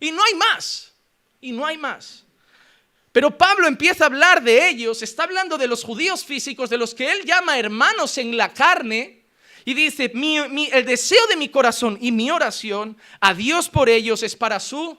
Y 0.00 0.10
no 0.10 0.24
hay 0.24 0.34
más, 0.34 0.92
y 1.40 1.52
no 1.52 1.64
hay 1.64 1.78
más. 1.78 2.24
Pero 3.12 3.36
Pablo 3.36 3.66
empieza 3.66 4.04
a 4.04 4.06
hablar 4.06 4.42
de 4.42 4.68
ellos, 4.68 5.02
está 5.02 5.24
hablando 5.24 5.58
de 5.58 5.66
los 5.66 5.82
judíos 5.82 6.24
físicos, 6.24 6.70
de 6.70 6.78
los 6.78 6.94
que 6.94 7.10
él 7.10 7.24
llama 7.24 7.58
hermanos 7.58 8.18
en 8.18 8.36
la 8.36 8.52
carne, 8.54 9.24
y 9.64 9.74
dice, 9.74 10.10
el 10.14 10.84
deseo 10.84 11.26
de 11.26 11.36
mi 11.36 11.48
corazón 11.48 11.98
y 12.00 12.12
mi 12.12 12.30
oración 12.30 12.96
a 13.20 13.34
Dios 13.34 13.68
por 13.68 13.88
ellos 13.88 14.22
es 14.22 14.34
para 14.34 14.58
su 14.58 14.98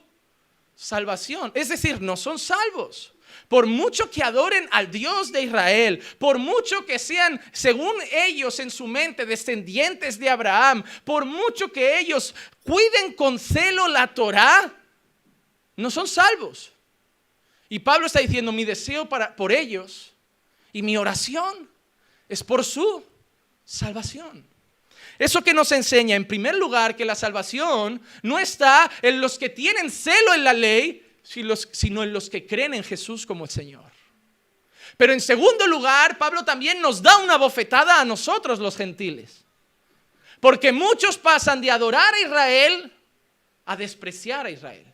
salvación. 0.74 1.50
Es 1.54 1.68
decir, 1.68 2.00
no 2.00 2.16
son 2.16 2.38
salvos. 2.38 3.12
Por 3.48 3.66
mucho 3.66 4.10
que 4.10 4.22
adoren 4.22 4.68
al 4.70 4.90
Dios 4.90 5.32
de 5.32 5.42
Israel, 5.42 6.02
por 6.18 6.38
mucho 6.38 6.86
que 6.86 6.98
sean, 6.98 7.40
según 7.52 7.92
ellos 8.12 8.60
en 8.60 8.70
su 8.70 8.86
mente, 8.86 9.26
descendientes 9.26 10.18
de 10.18 10.30
Abraham, 10.30 10.84
por 11.04 11.24
mucho 11.24 11.70
que 11.70 11.98
ellos 11.98 12.34
cuiden 12.64 13.14
con 13.14 13.38
celo 13.38 13.88
la 13.88 14.14
Torah, 14.14 14.72
no 15.76 15.90
son 15.90 16.06
salvos. 16.06 16.71
Y 17.72 17.78
Pablo 17.78 18.06
está 18.06 18.20
diciendo, 18.20 18.52
mi 18.52 18.66
deseo 18.66 19.08
para, 19.08 19.34
por 19.34 19.50
ellos 19.50 20.12
y 20.74 20.82
mi 20.82 20.98
oración 20.98 21.70
es 22.28 22.44
por 22.44 22.66
su 22.66 23.02
salvación. 23.64 24.46
Eso 25.18 25.42
que 25.42 25.54
nos 25.54 25.72
enseña, 25.72 26.14
en 26.14 26.28
primer 26.28 26.54
lugar, 26.54 26.94
que 26.94 27.06
la 27.06 27.14
salvación 27.14 28.02
no 28.22 28.38
está 28.38 28.90
en 29.00 29.22
los 29.22 29.38
que 29.38 29.48
tienen 29.48 29.90
celo 29.90 30.34
en 30.34 30.44
la 30.44 30.52
ley, 30.52 31.02
sino 31.22 32.02
en 32.02 32.12
los 32.12 32.28
que 32.28 32.46
creen 32.46 32.74
en 32.74 32.84
Jesús 32.84 33.24
como 33.24 33.44
el 33.44 33.50
Señor. 33.50 33.90
Pero 34.98 35.14
en 35.14 35.20
segundo 35.22 35.66
lugar, 35.66 36.18
Pablo 36.18 36.44
también 36.44 36.78
nos 36.82 37.00
da 37.00 37.16
una 37.16 37.38
bofetada 37.38 38.02
a 38.02 38.04
nosotros 38.04 38.58
los 38.58 38.76
gentiles. 38.76 39.46
Porque 40.40 40.72
muchos 40.72 41.16
pasan 41.16 41.62
de 41.62 41.70
adorar 41.70 42.12
a 42.12 42.20
Israel 42.20 42.92
a 43.64 43.76
despreciar 43.76 44.44
a 44.44 44.50
Israel. 44.50 44.91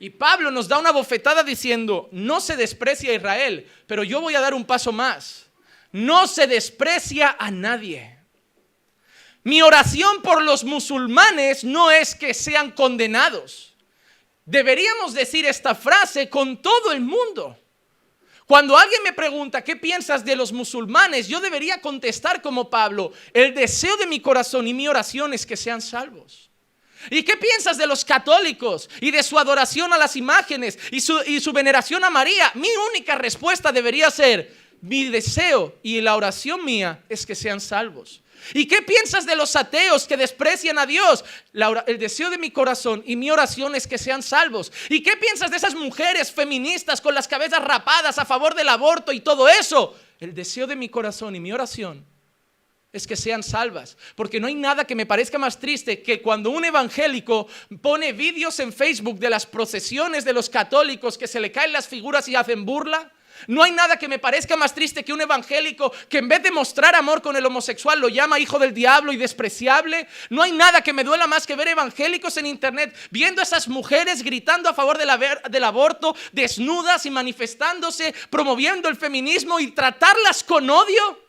Y 0.00 0.10
Pablo 0.10 0.50
nos 0.50 0.68
da 0.68 0.78
una 0.78 0.92
bofetada 0.92 1.42
diciendo, 1.42 2.08
no 2.12 2.40
se 2.40 2.56
desprecia 2.56 3.10
a 3.10 3.14
Israel, 3.14 3.68
pero 3.86 4.04
yo 4.04 4.20
voy 4.20 4.34
a 4.34 4.40
dar 4.40 4.54
un 4.54 4.64
paso 4.64 4.92
más. 4.92 5.46
No 5.90 6.26
se 6.26 6.46
desprecia 6.46 7.36
a 7.38 7.50
nadie. 7.50 8.18
Mi 9.42 9.62
oración 9.62 10.22
por 10.22 10.42
los 10.42 10.62
musulmanes 10.62 11.64
no 11.64 11.90
es 11.90 12.14
que 12.14 12.34
sean 12.34 12.72
condenados. 12.72 13.74
Deberíamos 14.44 15.14
decir 15.14 15.46
esta 15.46 15.74
frase 15.74 16.28
con 16.28 16.62
todo 16.62 16.92
el 16.92 17.00
mundo. 17.00 17.58
Cuando 18.46 18.78
alguien 18.78 19.02
me 19.02 19.12
pregunta, 19.12 19.62
¿qué 19.62 19.76
piensas 19.76 20.24
de 20.24 20.36
los 20.36 20.52
musulmanes? 20.52 21.28
Yo 21.28 21.40
debería 21.40 21.80
contestar 21.80 22.40
como 22.40 22.70
Pablo, 22.70 23.12
el 23.34 23.54
deseo 23.54 23.96
de 23.96 24.06
mi 24.06 24.20
corazón 24.20 24.66
y 24.66 24.74
mi 24.74 24.88
oración 24.88 25.34
es 25.34 25.44
que 25.44 25.56
sean 25.56 25.82
salvos. 25.82 26.47
¿Y 27.10 27.22
qué 27.22 27.36
piensas 27.36 27.78
de 27.78 27.86
los 27.86 28.04
católicos 28.04 28.88
y 29.00 29.10
de 29.10 29.22
su 29.22 29.38
adoración 29.38 29.92
a 29.92 29.98
las 29.98 30.16
imágenes 30.16 30.78
y 30.90 31.00
su, 31.00 31.52
veneración 31.52 32.04
a 32.04 32.10
María? 32.10 32.50
Mi 32.54 32.68
única 32.90 33.14
respuesta 33.14 33.72
debería 33.72 34.10
ser, 34.10 34.54
mi 34.80 35.04
deseo 35.04 35.76
y 35.82 36.00
la 36.00 36.16
oración 36.16 36.64
mía 36.64 37.02
es 37.08 37.24
que 37.24 37.34
sean 37.34 37.60
salvos. 37.60 38.22
¿Y 38.54 38.66
qué 38.66 38.82
piensas 38.82 39.26
de 39.26 39.34
los 39.34 39.56
ateos 39.56 40.06
que 40.06 40.16
desprecian 40.16 40.78
a 40.78 40.86
Dios? 40.86 41.24
el 41.86 41.98
deseo 41.98 42.30
de 42.30 42.38
mi 42.38 42.50
corazón 42.50 43.02
y 43.04 43.16
mi 43.16 43.30
oración 43.30 43.74
es 43.74 43.86
que 43.86 43.98
sean 43.98 44.22
salvos. 44.22 44.72
¿Y 44.88 45.02
qué 45.02 45.16
piensas 45.16 45.50
de 45.50 45.56
esas 45.56 45.74
mujeres 45.74 46.30
feministas 46.30 47.00
con 47.00 47.14
las 47.14 47.26
cabezas 47.26 47.64
rapadas 47.64 48.18
a 48.18 48.24
favor 48.24 48.54
del 48.54 48.68
aborto 48.68 49.12
y 49.12 49.20
todo 49.20 49.48
eso? 49.48 49.96
El 50.20 50.34
deseo 50.34 50.66
de 50.66 50.76
mi 50.76 50.88
corazón 50.88 51.34
y 51.34 51.40
mi 51.40 51.52
oración 51.52 52.04
es 52.92 53.06
que 53.06 53.16
sean 53.16 53.42
salvas. 53.42 53.96
Porque 54.14 54.40
no 54.40 54.46
hay 54.46 54.54
nada 54.54 54.86
que 54.86 54.94
me 54.94 55.06
parezca 55.06 55.38
más 55.38 55.58
triste 55.58 56.02
que 56.02 56.22
cuando 56.22 56.50
un 56.50 56.64
evangélico 56.64 57.46
pone 57.82 58.12
vídeos 58.12 58.58
en 58.60 58.72
Facebook 58.72 59.18
de 59.18 59.30
las 59.30 59.46
procesiones 59.46 60.24
de 60.24 60.32
los 60.32 60.48
católicos 60.48 61.18
que 61.18 61.26
se 61.26 61.40
le 61.40 61.52
caen 61.52 61.72
las 61.72 61.86
figuras 61.86 62.28
y 62.28 62.36
hacen 62.36 62.64
burla. 62.64 63.12
No 63.46 63.62
hay 63.62 63.70
nada 63.70 63.98
que 63.98 64.08
me 64.08 64.18
parezca 64.18 64.56
más 64.56 64.74
triste 64.74 65.04
que 65.04 65.12
un 65.12 65.20
evangélico 65.20 65.92
que 66.08 66.18
en 66.18 66.28
vez 66.28 66.42
de 66.42 66.50
mostrar 66.50 66.96
amor 66.96 67.22
con 67.22 67.36
el 67.36 67.46
homosexual 67.46 68.00
lo 68.00 68.08
llama 68.08 68.40
hijo 68.40 68.58
del 68.58 68.74
diablo 68.74 69.12
y 69.12 69.16
despreciable. 69.16 70.08
No 70.30 70.42
hay 70.42 70.50
nada 70.50 70.80
que 70.80 70.92
me 70.92 71.04
duela 71.04 71.28
más 71.28 71.46
que 71.46 71.54
ver 71.54 71.68
evangélicos 71.68 72.36
en 72.38 72.46
internet 72.46 72.96
viendo 73.10 73.40
a 73.40 73.44
esas 73.44 73.68
mujeres 73.68 74.24
gritando 74.24 74.68
a 74.68 74.74
favor 74.74 74.98
del 74.98 75.64
aborto, 75.64 76.16
desnudas 76.32 77.06
y 77.06 77.10
manifestándose, 77.10 78.12
promoviendo 78.30 78.88
el 78.88 78.96
feminismo 78.96 79.60
y 79.60 79.72
tratarlas 79.72 80.42
con 80.42 80.68
odio. 80.68 81.27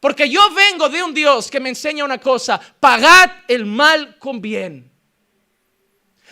Porque 0.00 0.28
yo 0.28 0.50
vengo 0.54 0.88
de 0.88 1.02
un 1.02 1.12
Dios 1.12 1.50
que 1.50 1.60
me 1.60 1.68
enseña 1.68 2.04
una 2.04 2.18
cosa, 2.18 2.58
pagad 2.80 3.30
el 3.46 3.66
mal 3.66 4.18
con 4.18 4.40
bien. 4.40 4.90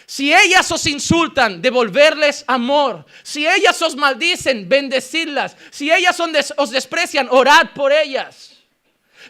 Si 0.06 0.32
ellas 0.32 0.72
os 0.72 0.86
insultan, 0.86 1.60
devolverles 1.60 2.42
amor. 2.46 3.04
Si 3.22 3.46
ellas 3.46 3.80
os 3.82 3.94
maldicen, 3.94 4.66
bendecirlas. 4.66 5.54
Si 5.70 5.92
ellas 5.92 6.18
os 6.56 6.70
desprecian, 6.70 7.28
orad 7.30 7.74
por 7.74 7.92
ellas. 7.92 8.57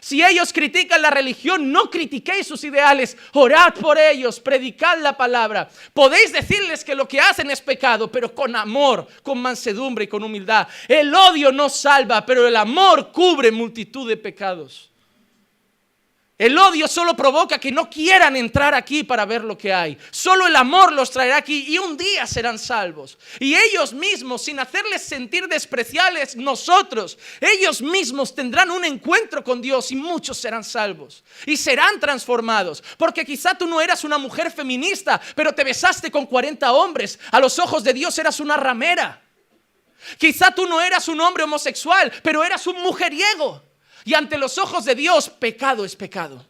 Si 0.01 0.23
ellos 0.23 0.53
critican 0.53 1.01
la 1.01 1.09
religión, 1.09 1.71
no 1.71 1.89
critiquéis 1.89 2.47
sus 2.47 2.63
ideales, 2.63 3.17
orad 3.33 3.73
por 3.73 3.97
ellos, 3.97 4.39
predicad 4.39 4.99
la 4.99 5.17
palabra. 5.17 5.69
Podéis 5.93 6.31
decirles 6.31 6.83
que 6.83 6.95
lo 6.95 7.07
que 7.07 7.19
hacen 7.19 7.51
es 7.51 7.61
pecado, 7.61 8.11
pero 8.11 8.33
con 8.33 8.55
amor, 8.55 9.07
con 9.23 9.39
mansedumbre 9.41 10.05
y 10.05 10.07
con 10.07 10.23
humildad. 10.23 10.67
El 10.87 11.13
odio 11.13 11.51
no 11.51 11.69
salva, 11.69 12.25
pero 12.25 12.47
el 12.47 12.55
amor 12.55 13.11
cubre 13.11 13.51
multitud 13.51 14.07
de 14.07 14.17
pecados. 14.17 14.88
El 16.39 16.57
odio 16.57 16.87
solo 16.87 17.17
provoca 17.17 17.59
que 17.59 17.69
no 17.69 17.89
quieran 17.89 18.37
entrar 18.37 18.73
aquí 18.73 19.03
para 19.03 19.25
ver 19.25 19.43
lo 19.43 19.57
que 19.57 19.73
hay. 19.73 19.97
Solo 20.09 20.47
el 20.47 20.55
amor 20.55 20.93
los 20.93 21.11
traerá 21.11 21.35
aquí 21.35 21.65
y 21.67 21.77
un 21.77 21.97
día 21.97 22.25
serán 22.25 22.57
salvos. 22.57 23.17
Y 23.41 23.55
ellos 23.55 23.91
mismos, 23.91 24.45
sin 24.45 24.57
hacerles 24.57 25.01
sentir 25.01 25.49
despreciables 25.49 26.37
nosotros, 26.37 27.17
ellos 27.41 27.81
mismos 27.81 28.33
tendrán 28.33 28.71
un 28.71 28.85
encuentro 28.85 29.43
con 29.43 29.61
Dios 29.61 29.91
y 29.91 29.97
muchos 29.97 30.37
serán 30.37 30.63
salvos. 30.63 31.25
Y 31.45 31.57
serán 31.57 31.99
transformados. 31.99 32.81
Porque 32.97 33.25
quizá 33.25 33.53
tú 33.57 33.67
no 33.67 33.81
eras 33.81 34.05
una 34.05 34.17
mujer 34.17 34.49
feminista, 34.49 35.19
pero 35.35 35.53
te 35.53 35.65
besaste 35.65 36.09
con 36.09 36.25
40 36.25 36.71
hombres. 36.71 37.19
A 37.31 37.41
los 37.41 37.59
ojos 37.59 37.83
de 37.83 37.91
Dios 37.91 38.17
eras 38.17 38.39
una 38.39 38.55
ramera. 38.55 39.21
Quizá 40.17 40.51
tú 40.51 40.65
no 40.67 40.79
eras 40.79 41.09
un 41.09 41.19
hombre 41.19 41.43
homosexual, 41.43 42.13
pero 42.23 42.45
eras 42.45 42.65
un 42.65 42.81
mujeriego. 42.81 43.68
Y 44.09 44.15
ante 44.15 44.39
los 44.39 44.57
ojos 44.57 44.85
de 44.85 44.95
Dios, 44.95 45.29
pecado 45.29 45.85
es 45.85 45.95
pecado. 45.95 46.43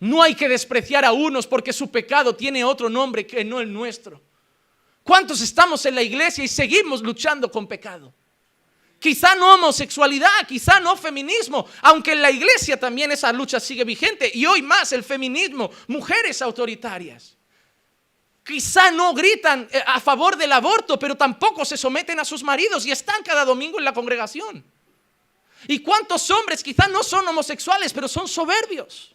No 0.00 0.20
hay 0.20 0.34
que 0.34 0.48
despreciar 0.48 1.04
a 1.04 1.12
unos 1.12 1.46
porque 1.46 1.72
su 1.72 1.88
pecado 1.88 2.34
tiene 2.34 2.64
otro 2.64 2.90
nombre 2.90 3.24
que 3.24 3.44
no 3.44 3.60
el 3.60 3.72
nuestro. 3.72 4.20
¿Cuántos 5.04 5.40
estamos 5.40 5.86
en 5.86 5.94
la 5.94 6.02
iglesia 6.02 6.42
y 6.42 6.48
seguimos 6.48 7.00
luchando 7.00 7.48
con 7.48 7.68
pecado? 7.68 8.12
Quizá 8.98 9.36
no 9.36 9.54
homosexualidad, 9.54 10.48
quizá 10.48 10.80
no 10.80 10.96
feminismo, 10.96 11.64
aunque 11.82 12.10
en 12.10 12.22
la 12.22 12.32
iglesia 12.32 12.76
también 12.76 13.12
esa 13.12 13.32
lucha 13.32 13.60
sigue 13.60 13.84
vigente 13.84 14.32
y 14.34 14.44
hoy 14.44 14.62
más 14.62 14.90
el 14.90 15.04
feminismo, 15.04 15.70
mujeres 15.86 16.42
autoritarias. 16.42 17.36
Quizá 18.44 18.90
no 18.90 19.14
gritan 19.14 19.68
eh, 19.70 19.80
a 19.86 20.00
favor 20.00 20.36
del 20.36 20.50
aborto, 20.50 20.98
pero 20.98 21.14
tampoco 21.14 21.64
se 21.64 21.76
someten 21.76 22.18
a 22.18 22.24
sus 22.24 22.42
maridos 22.42 22.84
y 22.84 22.90
están 22.90 23.22
cada 23.22 23.44
domingo 23.44 23.78
en 23.78 23.84
la 23.84 23.94
congregación. 23.94 24.71
¿Y 25.68 25.80
cuántos 25.80 26.30
hombres 26.30 26.62
quizás 26.62 26.90
no 26.90 27.02
son 27.02 27.26
homosexuales, 27.28 27.92
pero 27.92 28.08
son 28.08 28.28
soberbios? 28.28 29.12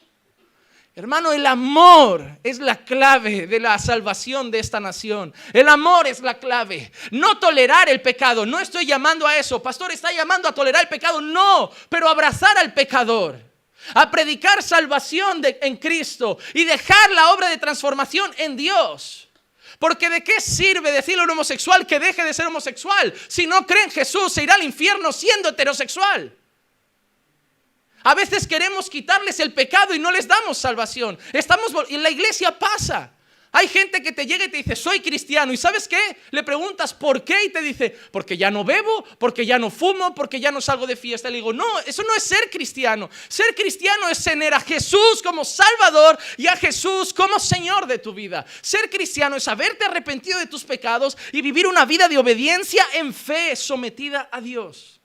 Hermano, 0.98 1.32
el 1.32 1.46
amor 1.46 2.40
es 2.44 2.58
la 2.58 2.84
clave 2.84 3.46
de 3.46 3.60
la 3.60 3.78
salvación 3.78 4.50
de 4.50 4.58
esta 4.58 4.80
nación. 4.80 5.32
El 5.54 5.70
amor 5.70 6.08
es 6.08 6.22
la 6.22 6.40
clave. 6.40 6.92
No 7.12 7.38
tolerar 7.38 7.88
el 7.88 8.02
pecado. 8.02 8.48
No 8.48 8.60
estoy 8.60 8.88
llamando 8.88 9.28
a 9.28 9.38
eso. 9.38 9.62
Pastor, 9.62 9.92
está 9.92 10.12
llamando 10.12 10.50
a 10.50 10.54
tolerar 10.54 10.82
el 10.82 10.90
pecado. 10.90 11.22
No, 11.22 11.70
pero 11.88 12.10
abrazar 12.10 12.58
al 12.58 12.74
pecador. 12.74 13.40
A 13.94 14.10
predicar 14.10 14.64
salvación 14.64 15.44
en 15.62 15.78
Cristo 15.78 16.40
y 16.56 16.64
dejar 16.64 17.12
la 17.12 17.32
obra 17.32 17.50
de 17.50 17.58
transformación 17.58 18.32
en 18.36 18.58
Dios. 18.58 19.27
Porque 19.80 20.10
de 20.10 20.24
qué 20.24 20.42
sirve 20.42 20.92
decirle 20.92 21.22
a 21.22 21.26
un 21.26 21.32
homosexual 21.32 21.86
que 21.86 22.00
deje 22.00 22.24
de 22.24 22.34
ser 22.34 22.48
homosexual 22.48 23.14
si 23.28 23.46
no 23.46 23.66
cree 23.66 23.84
en 23.84 23.92
Jesús, 23.92 24.34
se 24.34 24.44
irá 24.44 24.56
al 24.56 24.64
infierno 24.64 25.12
siendo 25.12 25.50
heterosexual. 25.50 26.36
A 28.04 28.16
veces 28.16 28.48
queremos 28.48 28.90
quitarles 28.90 29.40
el 29.40 29.54
pecado 29.54 29.94
y 29.94 30.00
no 30.00 30.12
les 30.12 30.28
damos 30.28 30.58
salvación. 30.58 31.20
Estamos 31.34 31.72
en 31.90 32.02
la 32.02 32.10
iglesia 32.10 32.58
pasa. 32.58 33.12
Hay 33.52 33.68
gente 33.68 34.02
que 34.02 34.12
te 34.12 34.26
llega 34.26 34.46
y 34.46 34.50
te 34.50 34.58
dice, 34.58 34.76
soy 34.76 35.00
cristiano. 35.00 35.54
¿Y 35.54 35.58
sabes 35.58 35.88
qué? 35.88 36.18
Le 36.32 36.44
preguntas, 36.44 36.94
¿por 36.94 37.24
qué? 37.24 37.46
Y 37.46 37.50
te 37.50 37.62
dice, 37.62 37.96
porque 38.12 38.38
ya 38.38 38.52
no 38.52 38.64
bebo, 38.64 39.06
porque 39.18 39.46
ya 39.46 39.58
no 39.58 39.70
fumo, 39.70 40.14
porque 40.14 40.40
ya 40.40 40.52
no 40.52 40.60
salgo 40.60 40.86
de 40.86 40.96
fiesta. 40.96 41.30
Le 41.30 41.38
digo, 41.38 41.54
no, 41.54 41.80
eso 41.80 42.04
no 42.04 42.14
es 42.14 42.24
ser 42.24 42.50
cristiano. 42.50 43.10
Ser 43.28 43.56
cristiano 43.56 44.10
es 44.10 44.24
tener 44.24 44.54
a 44.54 44.60
Jesús 44.60 45.22
como 45.24 45.46
Salvador 45.46 46.18
y 46.36 46.48
a 46.48 46.58
Jesús 46.58 47.14
como 47.14 47.40
Señor 47.40 47.88
de 47.88 48.00
tu 48.00 48.14
vida. 48.14 48.46
Ser 48.62 48.90
cristiano 48.90 49.38
es 49.38 49.48
haberte 49.48 49.86
arrepentido 49.86 50.40
de 50.40 50.48
tus 50.48 50.64
pecados 50.64 51.18
y 51.32 51.42
vivir 51.42 51.68
una 51.68 51.86
vida 51.86 52.08
de 52.08 52.18
obediencia 52.18 52.86
en 52.94 53.14
fe 53.14 53.56
sometida 53.56 54.28
a 54.32 54.42
Dios. 54.42 55.00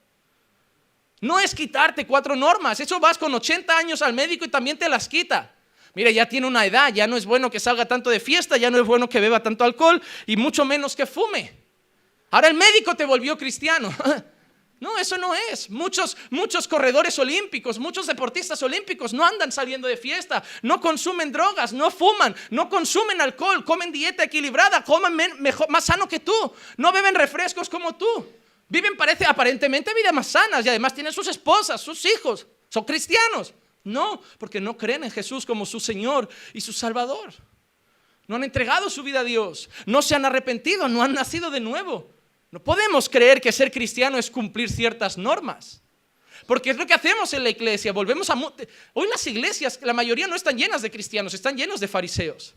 No 1.20 1.38
es 1.38 1.54
quitarte 1.54 2.04
cuatro 2.06 2.34
normas. 2.34 2.80
Eso 2.80 2.98
vas 2.98 3.16
con 3.16 3.32
80 3.32 3.78
años 3.78 4.02
al 4.02 4.12
médico 4.12 4.44
y 4.44 4.48
también 4.48 4.76
te 4.76 4.88
las 4.88 5.08
quita. 5.08 5.54
Mire, 5.94 6.14
ya 6.14 6.26
tiene 6.26 6.46
una 6.46 6.64
edad, 6.64 6.92
ya 6.92 7.06
no 7.06 7.16
es 7.16 7.26
bueno 7.26 7.50
que 7.50 7.60
salga 7.60 7.86
tanto 7.86 8.08
de 8.08 8.18
fiesta, 8.18 8.56
ya 8.56 8.70
no 8.70 8.78
es 8.78 8.86
bueno 8.86 9.08
que 9.08 9.20
beba 9.20 9.42
tanto 9.42 9.64
alcohol 9.64 10.00
y 10.26 10.36
mucho 10.36 10.64
menos 10.64 10.96
que 10.96 11.06
fume. 11.06 11.52
Ahora 12.30 12.48
el 12.48 12.54
médico 12.54 12.94
te 12.94 13.04
volvió 13.04 13.36
cristiano. 13.36 13.94
No, 14.82 14.98
eso 14.98 15.16
no 15.16 15.32
es. 15.32 15.70
Muchos, 15.70 16.16
muchos 16.30 16.66
corredores 16.66 17.16
olímpicos, 17.20 17.78
muchos 17.78 18.08
deportistas 18.08 18.60
olímpicos 18.64 19.12
no 19.12 19.24
andan 19.24 19.52
saliendo 19.52 19.86
de 19.86 19.96
fiesta, 19.96 20.42
no 20.62 20.80
consumen 20.80 21.30
drogas, 21.30 21.72
no 21.72 21.88
fuman, 21.88 22.34
no 22.50 22.68
consumen 22.68 23.20
alcohol, 23.20 23.64
comen 23.64 23.92
dieta 23.92 24.24
equilibrada, 24.24 24.82
comen 24.82 25.14
mejor, 25.38 25.68
más 25.70 25.84
sano 25.84 26.08
que 26.08 26.18
tú, 26.18 26.34
no 26.78 26.90
beben 26.90 27.14
refrescos 27.14 27.70
como 27.70 27.94
tú. 27.94 28.26
Viven 28.68 28.96
parece 28.96 29.24
aparentemente 29.24 29.94
vidas 29.94 30.12
más 30.12 30.26
sanas 30.26 30.66
y 30.66 30.68
además 30.68 30.92
tienen 30.94 31.12
sus 31.12 31.28
esposas, 31.28 31.80
sus 31.80 32.04
hijos, 32.04 32.48
son 32.68 32.82
cristianos. 32.82 33.54
No, 33.84 34.20
porque 34.38 34.60
no 34.60 34.76
creen 34.76 35.04
en 35.04 35.10
Jesús 35.10 35.44
como 35.44 35.66
su 35.66 35.80
Señor 35.80 36.28
y 36.52 36.60
su 36.60 36.72
Salvador. 36.72 37.34
No 38.28 38.36
han 38.36 38.44
entregado 38.44 38.88
su 38.88 39.02
vida 39.02 39.20
a 39.20 39.24
Dios, 39.24 39.68
no 39.86 40.00
se 40.02 40.14
han 40.14 40.24
arrepentido, 40.24 40.88
no 40.88 41.02
han 41.02 41.12
nacido 41.12 41.50
de 41.50 41.60
nuevo. 41.60 42.10
No 42.50 42.62
podemos 42.62 43.08
creer 43.08 43.40
que 43.40 43.50
ser 43.50 43.72
cristiano 43.72 44.18
es 44.18 44.30
cumplir 44.30 44.70
ciertas 44.70 45.18
normas. 45.18 45.82
Porque 46.46 46.70
es 46.70 46.76
lo 46.76 46.86
que 46.86 46.94
hacemos 46.94 47.32
en 47.32 47.42
la 47.44 47.50
iglesia. 47.50 47.92
Volvemos 47.92 48.28
a 48.30 48.34
hoy 48.92 49.08
las 49.08 49.26
iglesias, 49.26 49.78
la 49.82 49.92
mayoría 49.92 50.26
no 50.26 50.36
están 50.36 50.56
llenas 50.56 50.82
de 50.82 50.90
cristianos, 50.90 51.34
están 51.34 51.56
llenos 51.56 51.80
de 51.80 51.88
fariseos. 51.88 52.54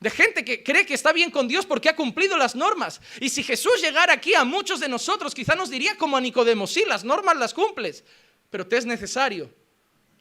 De 0.00 0.10
gente 0.10 0.44
que 0.44 0.62
cree 0.62 0.86
que 0.86 0.94
está 0.94 1.12
bien 1.12 1.30
con 1.30 1.48
Dios 1.48 1.66
porque 1.66 1.88
ha 1.88 1.96
cumplido 1.96 2.36
las 2.36 2.54
normas. 2.54 3.00
Y 3.20 3.28
si 3.28 3.42
Jesús 3.42 3.80
llegara 3.80 4.12
aquí 4.12 4.34
a 4.34 4.44
muchos 4.44 4.80
de 4.80 4.88
nosotros, 4.88 5.34
quizá 5.34 5.54
nos 5.54 5.70
diría 5.70 5.96
como 5.96 6.16
a 6.16 6.20
Nicodemo, 6.20 6.66
sí, 6.66 6.84
las 6.86 7.04
normas 7.04 7.36
las 7.36 7.54
cumples, 7.54 8.04
pero 8.50 8.66
te 8.66 8.76
es 8.76 8.86
necesario 8.86 9.50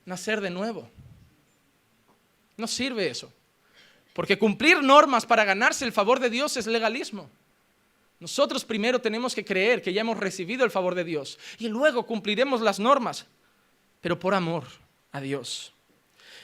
nacer 0.05 0.41
de 0.41 0.49
nuevo. 0.49 0.89
No 2.57 2.67
sirve 2.67 3.09
eso. 3.09 3.31
Porque 4.13 4.37
cumplir 4.37 4.83
normas 4.83 5.25
para 5.25 5.43
ganarse 5.43 5.85
el 5.85 5.91
favor 5.91 6.19
de 6.19 6.29
Dios 6.29 6.55
es 6.55 6.67
legalismo. 6.67 7.29
Nosotros 8.19 8.63
primero 8.63 9.01
tenemos 9.01 9.35
que 9.35 9.43
creer 9.43 9.81
que 9.81 9.91
ya 9.91 10.01
hemos 10.01 10.17
recibido 10.17 10.63
el 10.63 10.71
favor 10.71 10.95
de 10.95 11.03
Dios 11.03 11.37
y 11.57 11.67
luego 11.67 12.05
cumpliremos 12.05 12.61
las 12.61 12.79
normas, 12.79 13.25
pero 13.99 14.17
por 14.17 14.33
amor 14.33 14.65
a 15.11 15.19
Dios. 15.19 15.73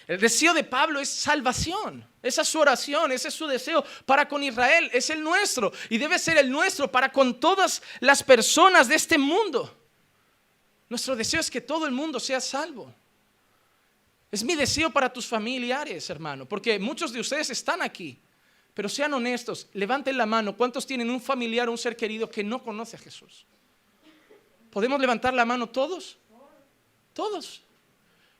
El 0.07 0.19
deseo 0.19 0.53
de 0.53 0.63
Pablo 0.63 0.99
es 0.99 1.07
salvación. 1.07 2.05
Esa 2.21 2.41
es 2.41 2.47
su 2.49 2.59
oración, 2.59 3.11
ese 3.11 3.29
es 3.29 3.33
su 3.33 3.47
deseo 3.47 3.85
para 4.05 4.27
con 4.27 4.43
Israel, 4.43 4.89
es 4.91 5.09
el 5.09 5.23
nuestro 5.23 5.71
y 5.89 5.97
debe 5.97 6.19
ser 6.19 6.37
el 6.37 6.49
nuestro 6.51 6.91
para 6.91 7.11
con 7.11 7.39
todas 7.39 7.81
las 7.99 8.23
personas 8.23 8.89
de 8.89 8.95
este 8.95 9.17
mundo. 9.17 9.73
Nuestro 10.89 11.15
deseo 11.15 11.39
es 11.39 11.51
que 11.51 11.61
todo 11.61 11.85
el 11.85 11.91
mundo 11.91 12.19
sea 12.19 12.41
salvo. 12.41 12.93
Es 14.31 14.43
mi 14.43 14.55
deseo 14.55 14.91
para 14.91 15.11
tus 15.11 15.25
familiares, 15.25 16.09
hermano, 16.09 16.45
porque 16.45 16.77
muchos 16.77 17.11
de 17.11 17.19
ustedes 17.19 17.49
están 17.49 17.81
aquí. 17.81 18.19
Pero 18.73 18.87
sean 18.87 19.13
honestos, 19.13 19.67
levanten 19.73 20.17
la 20.17 20.25
mano. 20.25 20.55
¿Cuántos 20.55 20.85
tienen 20.85 21.09
un 21.09 21.19
familiar 21.19 21.67
o 21.67 21.71
un 21.71 21.77
ser 21.77 21.97
querido 21.97 22.29
que 22.29 22.43
no 22.43 22.63
conoce 22.63 22.95
a 22.95 22.99
Jesús? 22.99 23.45
¿Podemos 24.69 24.99
levantar 24.99 25.33
la 25.33 25.45
mano 25.45 25.67
todos? 25.67 26.17
Todos. 27.13 27.63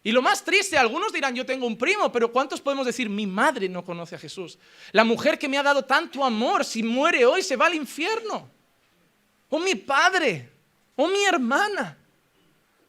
Y 0.04 0.12
lo 0.12 0.22
más 0.22 0.44
triste, 0.46 0.78
algunos 0.78 1.12
dirán, 1.12 1.36
yo 1.36 1.46
tengo 1.46 1.68
un 1.68 1.78
primo, 1.78 2.12
pero 2.12 2.32
¿cuántos 2.32 2.62
podemos 2.62 2.86
decir, 2.86 3.10
mi 3.10 3.28
madre 3.28 3.68
no 3.68 3.84
conoce 3.84 4.16
a 4.16 4.20
Jesús? 4.20 4.58
La 4.92 5.04
mujer 5.04 5.38
que 5.38 5.50
me 5.50 5.58
ha 5.58 5.64
dado 5.64 5.84
tanto 5.84 6.24
amor, 6.24 6.64
si 6.64 6.84
muere 6.84 7.26
hoy, 7.26 7.44
se 7.44 7.58
va 7.58 7.66
al 7.66 7.76
infierno. 7.76 8.50
O 9.50 9.60
mi 9.60 9.76
padre, 9.76 10.50
o 10.96 11.08
mi 11.08 11.26
hermana. 11.26 11.98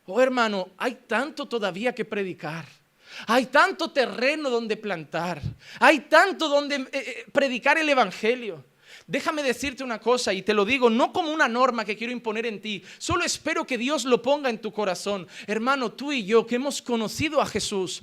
Oh 0.06 0.20
hermano, 0.20 0.68
hay 0.76 0.94
tanto 1.06 1.48
todavía 1.48 1.94
que 1.94 2.04
predicar. 2.04 2.79
Hay 3.26 3.46
tanto 3.46 3.90
terreno 3.90 4.50
donde 4.50 4.76
plantar. 4.76 5.40
Hay 5.78 6.00
tanto 6.00 6.48
donde 6.48 6.76
eh, 6.76 6.88
eh, 6.92 7.26
predicar 7.32 7.78
el 7.78 7.88
Evangelio. 7.88 8.64
Déjame 9.06 9.42
decirte 9.42 9.82
una 9.82 9.98
cosa 9.98 10.32
y 10.32 10.42
te 10.42 10.54
lo 10.54 10.64
digo 10.64 10.88
no 10.88 11.12
como 11.12 11.32
una 11.32 11.48
norma 11.48 11.84
que 11.84 11.96
quiero 11.96 12.12
imponer 12.12 12.46
en 12.46 12.60
ti, 12.60 12.84
solo 12.98 13.24
espero 13.24 13.66
que 13.66 13.78
Dios 13.78 14.04
lo 14.04 14.22
ponga 14.22 14.50
en 14.50 14.60
tu 14.60 14.72
corazón. 14.72 15.26
Hermano, 15.46 15.92
tú 15.92 16.12
y 16.12 16.24
yo 16.24 16.46
que 16.46 16.56
hemos 16.56 16.80
conocido 16.80 17.40
a 17.40 17.46
Jesús, 17.46 18.02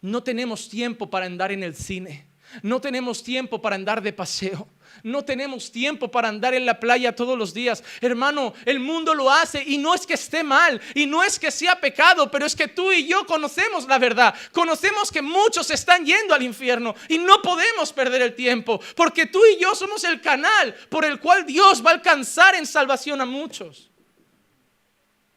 no 0.00 0.22
tenemos 0.22 0.68
tiempo 0.68 1.10
para 1.10 1.26
andar 1.26 1.52
en 1.52 1.62
el 1.62 1.74
cine, 1.74 2.27
no 2.62 2.80
tenemos 2.80 3.22
tiempo 3.22 3.60
para 3.60 3.76
andar 3.76 4.02
de 4.02 4.12
paseo. 4.12 4.68
No 5.02 5.24
tenemos 5.24 5.70
tiempo 5.70 6.10
para 6.10 6.28
andar 6.28 6.54
en 6.54 6.66
la 6.66 6.80
playa 6.80 7.14
todos 7.14 7.38
los 7.38 7.54
días. 7.54 7.84
Hermano, 8.00 8.54
el 8.64 8.80
mundo 8.80 9.14
lo 9.14 9.30
hace 9.30 9.62
y 9.64 9.78
no 9.78 9.94
es 9.94 10.06
que 10.06 10.14
esté 10.14 10.42
mal 10.42 10.80
y 10.94 11.06
no 11.06 11.22
es 11.22 11.38
que 11.38 11.50
sea 11.50 11.80
pecado, 11.80 12.30
pero 12.30 12.46
es 12.46 12.56
que 12.56 12.68
tú 12.68 12.90
y 12.90 13.06
yo 13.06 13.24
conocemos 13.26 13.86
la 13.86 13.98
verdad. 13.98 14.34
Conocemos 14.52 15.12
que 15.12 15.22
muchos 15.22 15.70
están 15.70 16.04
yendo 16.04 16.34
al 16.34 16.42
infierno 16.42 16.94
y 17.08 17.18
no 17.18 17.40
podemos 17.42 17.92
perder 17.92 18.22
el 18.22 18.34
tiempo 18.34 18.80
porque 18.96 19.26
tú 19.26 19.40
y 19.46 19.60
yo 19.60 19.74
somos 19.74 20.02
el 20.04 20.20
canal 20.20 20.74
por 20.88 21.04
el 21.04 21.20
cual 21.20 21.46
Dios 21.46 21.84
va 21.84 21.90
a 21.90 21.94
alcanzar 21.94 22.54
en 22.54 22.66
salvación 22.66 23.20
a 23.20 23.26
muchos. 23.26 23.90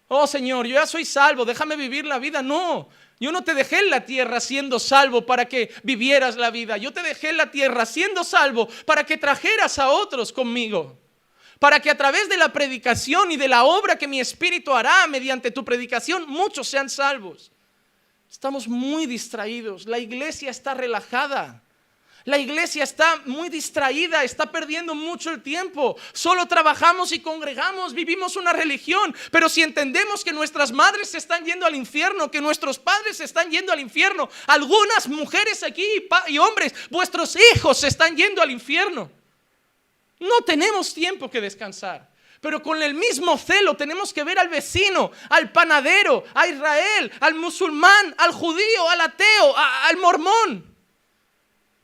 Oh 0.08 0.28
Señor, 0.28 0.66
yo 0.66 0.74
ya 0.74 0.86
soy 0.86 1.06
salvo, 1.06 1.46
déjame 1.46 1.76
vivir 1.76 2.06
la 2.06 2.20
vida. 2.20 2.42
No, 2.42 2.90
yo 3.22 3.32
no 3.32 3.44
te 3.44 3.54
dejé 3.54 3.78
en 3.78 3.92
la 3.92 4.04
tierra 4.04 4.40
siendo 4.40 4.80
salvo 4.80 5.28
para 5.28 5.46
que 5.46 5.72
vivieras 5.84 6.38
la 6.38 6.50
vida. 6.50 6.78
Yo 6.78 6.92
te 6.92 7.04
dejé 7.04 7.30
en 7.30 7.38
la 7.38 7.52
tierra 7.52 7.86
siendo 7.86 8.24
salvo 8.24 8.68
para 8.88 9.04
que 9.04 9.16
trajeras 9.16 9.78
a 9.78 9.90
otros 9.90 10.34
conmigo. 10.34 10.98
Para 11.60 11.80
que 11.80 11.92
a 11.92 11.98
través 11.98 12.28
de 12.30 12.38
la 12.38 12.52
predicación 12.52 13.32
y 13.32 13.38
de 13.38 13.48
la 13.48 13.64
obra 13.64 13.96
que 13.96 14.08
mi 14.08 14.20
espíritu 14.20 14.74
hará 14.74 15.06
mediante 15.06 15.52
tu 15.52 15.64
predicación, 15.64 16.26
muchos 16.28 16.68
sean 16.68 16.90
salvos. 16.90 17.52
Estamos 18.28 18.68
muy 18.68 19.06
distraídos. 19.06 19.86
La 19.86 20.00
iglesia 20.00 20.50
está 20.50 20.74
relajada. 20.74 21.62
La 22.26 22.38
iglesia 22.38 22.84
está 22.84 23.22
muy 23.26 23.50
distraída, 23.50 24.24
está 24.24 24.52
perdiendo 24.52 24.94
mucho 24.94 25.32
el 25.32 25.42
tiempo. 25.42 25.98
Solo 26.14 26.46
trabajamos 26.48 27.12
y 27.12 27.20
congregamos, 27.20 27.94
vivimos 27.94 28.36
una 28.36 28.54
religión. 28.54 29.16
Pero 29.32 29.50
si 29.50 29.64
entendemos 29.64 30.24
que 30.24 30.32
nuestras 30.32 30.72
madres 30.72 31.10
se 31.10 31.18
están 31.18 31.44
yendo 31.46 31.66
al 31.66 31.76
infierno, 31.76 32.30
que 32.30 32.40
nuestros 32.40 32.78
padres 32.78 33.18
se 33.18 33.24
están 33.24 33.50
yendo 33.50 33.74
al 33.74 33.80
infierno, 33.80 34.30
algunas 34.48 35.08
mujeres 35.08 35.64
aquí 35.64 35.86
y 36.28 36.38
hombres, 36.38 36.74
vuestros 36.92 37.36
hijos 37.56 37.80
se 37.80 37.88
están 37.88 38.16
yendo 38.16 38.42
al 38.42 38.52
infierno. 38.52 39.12
No 40.20 40.42
tenemos 40.46 40.94
tiempo 40.94 41.30
que 41.30 41.42
descansar. 41.42 42.12
Pero 42.40 42.62
con 42.62 42.82
el 42.82 42.96
mismo 42.96 43.38
celo 43.38 43.76
tenemos 43.76 44.14
que 44.14 44.24
ver 44.24 44.40
al 44.40 44.50
vecino, 44.50 45.12
al 45.30 45.52
panadero, 45.52 46.24
a 46.34 46.48
Israel, 46.48 47.12
al 47.20 47.36
musulmán, 47.36 48.16
al 48.18 48.32
judío, 48.32 48.90
al 48.90 49.02
ateo, 49.02 49.56
al 49.58 49.98
mormón. 49.98 50.71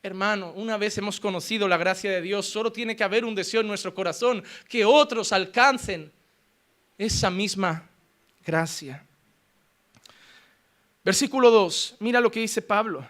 Hermano, 0.08 0.54
una 0.56 0.78
vez 0.78 0.98
hemos 0.98 1.20
conocido 1.20 1.67
la 1.67 1.76
gracia 1.76 2.10
de 2.10 2.22
Dios, 2.22 2.48
solo 2.48 2.72
tiene 2.72 2.96
que 2.96 3.04
haber 3.04 3.26
un 3.26 3.36
deseo 3.36 3.60
en 3.60 3.67
nuestro 3.67 3.93
corazón, 3.93 4.41
que 4.70 4.86
otros 4.86 5.34
alcancen 5.34 6.13
esa 6.98 7.30
misma 7.30 7.89
gracia. 8.46 9.06
Versículo 11.04 11.52
2, 11.52 11.98
mira 12.00 12.22
lo 12.22 12.32
que 12.32 12.39
dice 12.39 12.62
Pablo. 12.62 13.06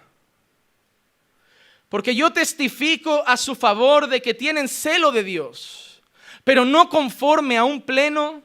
Porque 1.87 2.15
yo 2.15 2.33
testifico 2.33 3.23
a 3.27 3.37
su 3.37 3.53
favor 3.53 4.07
de 4.07 4.19
que 4.19 4.33
tienen 4.33 4.67
celo 4.67 5.11
de 5.11 5.23
Dios, 5.23 6.01
pero 6.43 6.65
no 6.65 6.89
conforme 6.89 7.59
a 7.59 7.63
un 7.63 7.79
pleno 7.79 8.41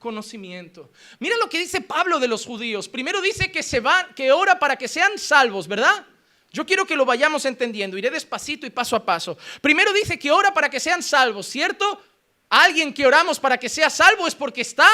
conocimiento. 0.00 0.90
Mira 1.20 1.36
lo 1.36 1.48
que 1.48 1.60
dice 1.60 1.80
Pablo 1.80 2.18
de 2.18 2.26
los 2.26 2.44
judíos. 2.44 2.88
Primero 2.88 3.20
dice 3.20 3.52
que 3.52 3.62
se 3.62 3.78
van, 3.78 4.12
que 4.14 4.32
ora 4.32 4.58
para 4.58 4.74
que 4.74 4.88
sean 4.88 5.16
salvos, 5.16 5.68
¿verdad? 5.68 6.08
Yo 6.54 6.64
quiero 6.64 6.86
que 6.86 6.94
lo 6.94 7.04
vayamos 7.04 7.44
entendiendo, 7.46 7.98
iré 7.98 8.10
despacito 8.10 8.64
y 8.64 8.70
paso 8.70 8.94
a 8.94 9.04
paso. 9.04 9.36
Primero 9.60 9.92
dice 9.92 10.16
que 10.16 10.30
ora 10.30 10.54
para 10.54 10.70
que 10.70 10.78
sean 10.78 11.02
salvos, 11.02 11.48
¿cierto? 11.48 12.00
Alguien 12.48 12.94
que 12.94 13.04
oramos 13.04 13.40
para 13.40 13.58
que 13.58 13.68
sea 13.68 13.90
salvo 13.90 14.28
es 14.28 14.36
porque 14.36 14.60
está 14.60 14.86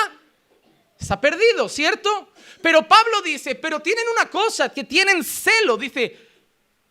está 0.98 1.20
perdido, 1.20 1.68
¿cierto? 1.68 2.32
Pero 2.62 2.88
Pablo 2.88 3.20
dice, 3.20 3.56
pero 3.56 3.78
tienen 3.80 4.04
una 4.10 4.30
cosa, 4.30 4.70
que 4.70 4.84
tienen 4.84 5.22
celo, 5.22 5.76
dice, 5.76 6.16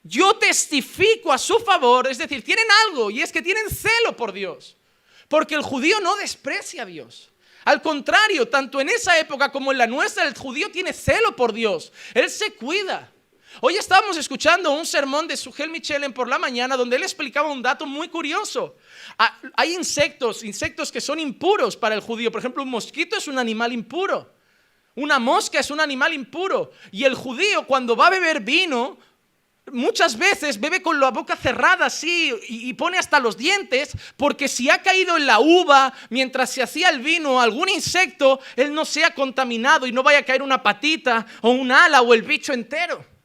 yo 0.03 0.35
testifico 0.35 1.33
a 1.33 1.39
su 1.39 1.57
favor, 1.57 2.07
es 2.07 2.19
decir, 2.19 2.43
tienen 2.43 2.65
algo 2.87 3.09
y 3.09 3.23
es 3.23 3.31
que 3.31 3.41
tienen 3.41 3.71
celo 3.71 4.15
por 4.15 4.31
Dios. 4.31 4.77
Porque 5.27 5.55
el 5.55 5.63
judío 5.63 5.99
no 5.99 6.15
desprecia 6.15 6.83
a 6.83 6.85
Dios. 6.85 7.31
Al 7.65 7.81
contrario, 7.81 8.47
tanto 8.47 8.79
en 8.79 8.89
esa 8.89 9.17
época 9.17 9.51
como 9.51 9.71
en 9.71 9.79
la 9.79 9.87
nuestra, 9.87 10.27
el 10.27 10.37
judío 10.37 10.69
tiene 10.69 10.93
celo 10.93 11.35
por 11.35 11.53
Dios. 11.53 11.91
Él 12.13 12.29
se 12.29 12.53
cuida. 12.53 13.11
Hoy 13.61 13.75
estábamos 13.75 14.15
escuchando 14.15 14.71
un 14.71 14.85
sermón 14.85 15.27
de 15.27 15.35
Sugel 15.35 15.69
Michelen 15.69 16.13
por 16.13 16.29
la 16.29 16.39
mañana 16.39 16.77
donde 16.77 16.95
él 16.95 17.03
explicaba 17.03 17.51
un 17.51 17.61
dato 17.61 17.85
muy 17.85 18.07
curioso. 18.07 18.77
Ah, 19.17 19.37
hay 19.55 19.73
insectos, 19.73 20.43
insectos 20.43 20.91
que 20.91 21.01
son 21.01 21.19
impuros 21.19 21.75
para 21.75 21.95
el 21.95 22.01
judío. 22.01 22.31
Por 22.31 22.39
ejemplo, 22.39 22.63
un 22.63 22.69
mosquito 22.69 23.17
es 23.17 23.27
un 23.27 23.37
animal 23.37 23.73
impuro. 23.73 24.33
Una 24.95 25.19
mosca 25.19 25.59
es 25.59 25.71
un 25.71 25.81
animal 25.81 26.13
impuro. 26.13 26.71
Y 26.91 27.03
el 27.03 27.15
judío 27.15 27.65
cuando 27.67 27.97
va 27.97 28.07
a 28.07 28.11
beber 28.11 28.39
vino 28.39 28.97
muchas 29.71 30.17
veces 30.17 30.59
bebe 30.59 30.81
con 30.81 30.99
la 30.99 31.11
boca 31.11 31.35
cerrada 31.35 31.87
así 31.87 32.33
y, 32.47 32.73
pone 32.73 32.97
hasta 32.97 33.19
los 33.19 33.35
dientes, 33.35 33.91
porque 34.15 34.47
si 34.47 34.69
ha 34.69 34.81
caído 34.81 35.17
en 35.17 35.27
la 35.27 35.39
uva 35.39 35.93
mientras 36.09 36.51
se 36.51 36.63
hacía 36.63 36.89
el 36.89 36.99
vino 36.99 37.41
algún 37.41 37.69
insecto, 37.69 38.39
él 38.55 38.73
no 38.73 38.85
sea 38.85 39.13
contaminado 39.13 39.85
y 39.85 39.91
no 39.91 40.01
vaya 40.01 40.19
a 40.19 40.23
caer 40.23 40.41
una 40.41 40.63
patita 40.63 41.25
o 41.41 41.51
un 41.51 41.71
ala 41.71 42.01
o 42.01 42.13
el 42.13 42.21
bicho 42.21 42.53
entero. 42.53 43.18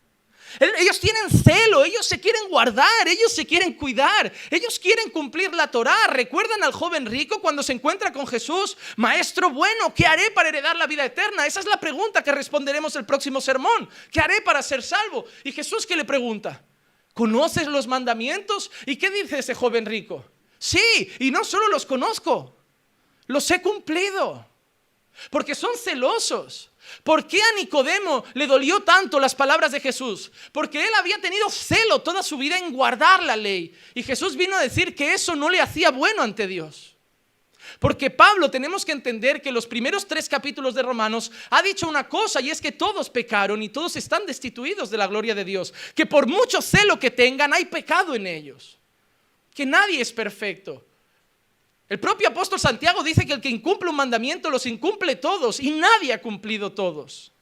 Ellos 0.60 1.00
tienen 1.00 1.30
celo, 1.30 1.84
ellos 1.84 2.06
se 2.06 2.20
quieren 2.20 2.48
guardar, 2.48 3.08
ellos 3.08 3.32
se 3.32 3.46
quieren 3.46 3.74
cuidar, 3.74 4.32
ellos 4.50 4.78
quieren 4.78 5.10
cumplir 5.10 5.52
la 5.54 5.70
Torá. 5.70 5.96
¿Recuerdan 6.08 6.62
al 6.62 6.72
joven 6.72 7.06
rico 7.06 7.40
cuando 7.40 7.62
se 7.62 7.72
encuentra 7.72 8.12
con 8.12 8.26
Jesús? 8.26 8.76
Maestro 8.96 9.50
bueno, 9.50 9.92
¿qué 9.94 10.06
haré 10.06 10.30
para 10.30 10.48
heredar 10.48 10.76
la 10.76 10.86
vida 10.86 11.04
eterna? 11.04 11.46
Esa 11.46 11.60
es 11.60 11.66
la 11.66 11.78
pregunta 11.78 12.22
que 12.22 12.32
responderemos 12.32 12.94
el 12.96 13.04
próximo 13.04 13.40
sermón. 13.40 13.88
¿Qué 14.10 14.20
haré 14.20 14.40
para 14.42 14.62
ser 14.62 14.82
salvo? 14.82 15.24
Y 15.42 15.52
Jesús 15.52 15.86
que 15.86 15.96
le 15.96 16.04
pregunta, 16.04 16.64
¿conoces 17.12 17.66
los 17.66 17.86
mandamientos? 17.86 18.70
¿Y 18.86 18.96
qué 18.96 19.10
dice 19.10 19.38
ese 19.38 19.54
joven 19.54 19.86
rico? 19.86 20.24
Sí, 20.58 21.12
y 21.18 21.30
no 21.30 21.44
solo 21.44 21.68
los 21.68 21.84
conozco, 21.84 22.56
los 23.26 23.50
he 23.50 23.60
cumplido. 23.60 24.46
Porque 25.30 25.54
son 25.54 25.76
celosos. 25.76 26.70
¿Por 27.02 27.26
qué 27.26 27.40
a 27.40 27.54
Nicodemo 27.56 28.24
le 28.34 28.46
dolió 28.46 28.80
tanto 28.80 29.20
las 29.20 29.34
palabras 29.34 29.72
de 29.72 29.80
Jesús? 29.80 30.30
Porque 30.52 30.84
él 30.84 30.94
había 30.98 31.20
tenido 31.20 31.50
celo 31.50 32.00
toda 32.00 32.22
su 32.22 32.38
vida 32.38 32.58
en 32.58 32.72
guardar 32.72 33.22
la 33.22 33.36
ley. 33.36 33.74
Y 33.94 34.02
Jesús 34.02 34.36
vino 34.36 34.56
a 34.56 34.62
decir 34.62 34.94
que 34.94 35.12
eso 35.12 35.34
no 35.34 35.50
le 35.50 35.60
hacía 35.60 35.90
bueno 35.90 36.22
ante 36.22 36.46
Dios. 36.46 36.94
Porque 37.78 38.10
Pablo 38.10 38.50
tenemos 38.50 38.84
que 38.84 38.92
entender 38.92 39.42
que 39.42 39.52
los 39.52 39.66
primeros 39.66 40.06
tres 40.06 40.28
capítulos 40.28 40.74
de 40.74 40.82
Romanos 40.82 41.32
ha 41.50 41.62
dicho 41.62 41.88
una 41.88 42.08
cosa 42.08 42.40
y 42.40 42.50
es 42.50 42.60
que 42.60 42.72
todos 42.72 43.10
pecaron 43.10 43.62
y 43.62 43.68
todos 43.68 43.96
están 43.96 44.26
destituidos 44.26 44.90
de 44.90 44.98
la 44.98 45.06
gloria 45.06 45.34
de 45.34 45.44
Dios. 45.44 45.74
Que 45.94 46.06
por 46.06 46.26
mucho 46.26 46.62
celo 46.62 46.98
que 46.98 47.10
tengan 47.10 47.52
hay 47.52 47.64
pecado 47.66 48.14
en 48.14 48.26
ellos. 48.26 48.78
Que 49.54 49.66
nadie 49.66 50.00
es 50.00 50.12
perfecto. 50.12 50.84
El 51.88 52.00
propio 52.00 52.28
apóstol 52.28 52.58
Santiago 52.58 53.02
dice 53.02 53.26
que 53.26 53.34
el 53.34 53.40
que 53.40 53.50
incumple 53.50 53.90
un 53.90 53.96
mandamiento 53.96 54.50
los 54.50 54.66
incumple 54.66 55.16
todos 55.16 55.60
y 55.60 55.70
nadie 55.70 56.12
ha 56.12 56.22
cumplido 56.22 56.72
todos. 56.72 57.32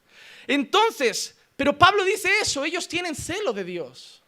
Entonces, 0.47 1.37
pero 1.55 1.77
Pablo 1.77 2.03
dice 2.03 2.29
eso, 2.41 2.65
ellos 2.65 2.87
tienen 2.87 3.15
celo 3.15 3.53
de 3.53 3.63
Dios. 3.63 4.21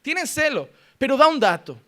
Tienen 0.00 0.26
celo, 0.26 0.68
pero 0.98 1.16
da 1.16 1.26
un 1.26 1.40
dato. 1.40 1.78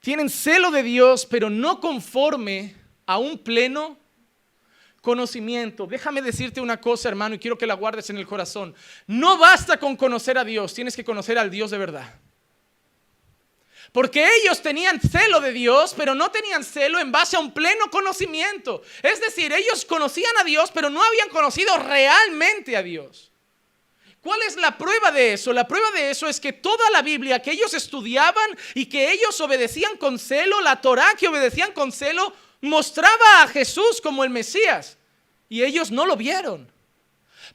Tienen 0.00 0.30
celo 0.30 0.70
de 0.70 0.82
Dios, 0.82 1.26
pero 1.26 1.50
no 1.50 1.80
conforme 1.80 2.76
a 3.06 3.18
un 3.18 3.38
pleno 3.38 3.98
conocimiento. 5.00 5.86
Déjame 5.86 6.22
decirte 6.22 6.60
una 6.60 6.80
cosa, 6.80 7.08
hermano, 7.08 7.34
y 7.34 7.38
quiero 7.38 7.58
que 7.58 7.66
la 7.66 7.74
guardes 7.74 8.10
en 8.10 8.18
el 8.18 8.26
corazón. 8.26 8.74
No 9.06 9.38
basta 9.38 9.78
con 9.78 9.96
conocer 9.96 10.38
a 10.38 10.44
Dios, 10.44 10.74
tienes 10.74 10.94
que 10.94 11.04
conocer 11.04 11.38
al 11.38 11.50
Dios 11.50 11.70
de 11.70 11.78
verdad. 11.78 12.14
Porque 13.92 14.28
ellos 14.42 14.62
tenían 14.62 15.00
celo 15.00 15.40
de 15.40 15.52
Dios, 15.52 15.94
pero 15.96 16.14
no 16.14 16.30
tenían 16.30 16.64
celo 16.64 16.98
en 16.98 17.12
base 17.12 17.36
a 17.36 17.40
un 17.40 17.52
pleno 17.52 17.90
conocimiento. 17.90 18.82
Es 19.02 19.20
decir, 19.20 19.52
ellos 19.52 19.84
conocían 19.84 20.36
a 20.38 20.44
Dios, 20.44 20.70
pero 20.72 20.90
no 20.90 21.02
habían 21.02 21.28
conocido 21.28 21.76
realmente 21.78 22.76
a 22.76 22.82
Dios. 22.82 23.32
¿Cuál 24.20 24.42
es 24.42 24.56
la 24.56 24.76
prueba 24.76 25.12
de 25.12 25.34
eso? 25.34 25.52
La 25.52 25.68
prueba 25.68 25.88
de 25.92 26.10
eso 26.10 26.26
es 26.26 26.40
que 26.40 26.52
toda 26.52 26.90
la 26.90 27.00
Biblia 27.00 27.40
que 27.40 27.52
ellos 27.52 27.72
estudiaban 27.74 28.58
y 28.74 28.86
que 28.86 29.12
ellos 29.12 29.40
obedecían 29.40 29.96
con 29.98 30.18
celo, 30.18 30.60
la 30.62 30.80
Torah 30.80 31.14
que 31.16 31.28
obedecían 31.28 31.72
con 31.72 31.92
celo, 31.92 32.34
mostraba 32.60 33.42
a 33.42 33.46
Jesús 33.46 34.00
como 34.00 34.24
el 34.24 34.30
Mesías. 34.30 34.98
Y 35.48 35.62
ellos 35.62 35.92
no 35.92 36.06
lo 36.06 36.16
vieron. 36.16 36.75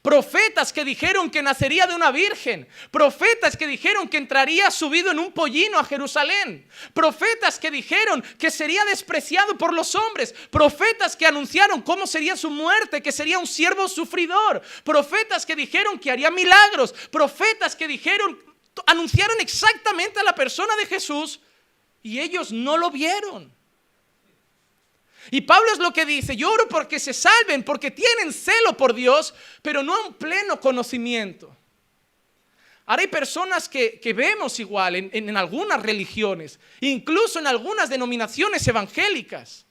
Profetas 0.02 0.74
que 0.74 0.84
dijeron 0.84 1.30
que 1.30 1.44
nacería 1.44 1.86
de 1.86 1.94
una 1.94 2.12
virgen. 2.12 2.68
Profetas 2.90 3.56
que 3.56 3.68
dijeron 3.68 4.08
que 4.08 4.18
entraría 4.18 4.72
subido 4.72 5.12
en 5.12 5.20
un 5.20 5.32
pollino 5.32 5.78
a 5.78 5.84
Jerusalén. 5.84 6.68
Profetas 6.94 7.60
que 7.60 7.70
dijeron 7.70 8.24
que 8.40 8.50
sería 8.50 8.84
despreciado 8.86 9.60
por 9.60 9.74
los 9.74 9.94
hombres. 9.94 10.34
Profetas 10.50 11.16
que 11.16 11.28
anunciaron 11.28 11.84
cómo 11.84 12.08
sería 12.08 12.36
su 12.36 12.50
muerte, 12.50 13.04
que 13.04 13.12
sería 13.12 13.38
un 13.38 13.46
siervo 13.46 13.88
sufridor. 13.88 14.64
Profetas 14.84 15.46
que 15.46 15.56
dijeron 15.56 16.00
que 16.00 16.10
haría 16.10 16.32
milagros. 16.32 16.94
Profetas 17.12 17.76
que 17.76 17.88
dijeron, 17.88 18.40
anunciaron 18.88 19.40
exactamente 19.40 20.20
a 20.20 20.24
la 20.24 20.34
persona 20.34 20.76
de 20.78 20.88
Jesús 20.88 21.42
y 22.02 22.20
ellos 22.20 22.52
no 22.52 22.76
lo 22.76 22.90
vieron. 22.90 23.54
Y 25.34 25.42
Pablo 25.42 25.72
es 25.72 25.80
lo 25.80 25.94
que 25.94 26.06
dice, 26.06 26.36
yo 26.36 26.52
oro 26.52 26.68
porque 26.68 27.00
se 27.00 27.14
salven, 27.14 27.64
porque 27.64 27.90
tienen 27.90 28.34
celo 28.34 28.76
por 28.76 28.94
Dios, 28.94 29.34
pero 29.62 29.82
no 29.82 30.08
un 30.08 30.14
pleno 30.16 30.60
conocimiento. 30.60 31.56
Ahora 32.86 33.04
hay 33.04 33.08
personas 33.08 33.70
que, 33.70 34.14
vemos 34.14 34.60
igual 34.60 34.98
en, 34.98 35.10
en 35.14 35.38
algunas 35.38 35.82
religiones, 35.82 36.60
incluso 36.82 37.40
en 37.40 37.48
algunas 37.48 37.90
denominaciones 37.90 38.68
evangélicas, 38.68 39.66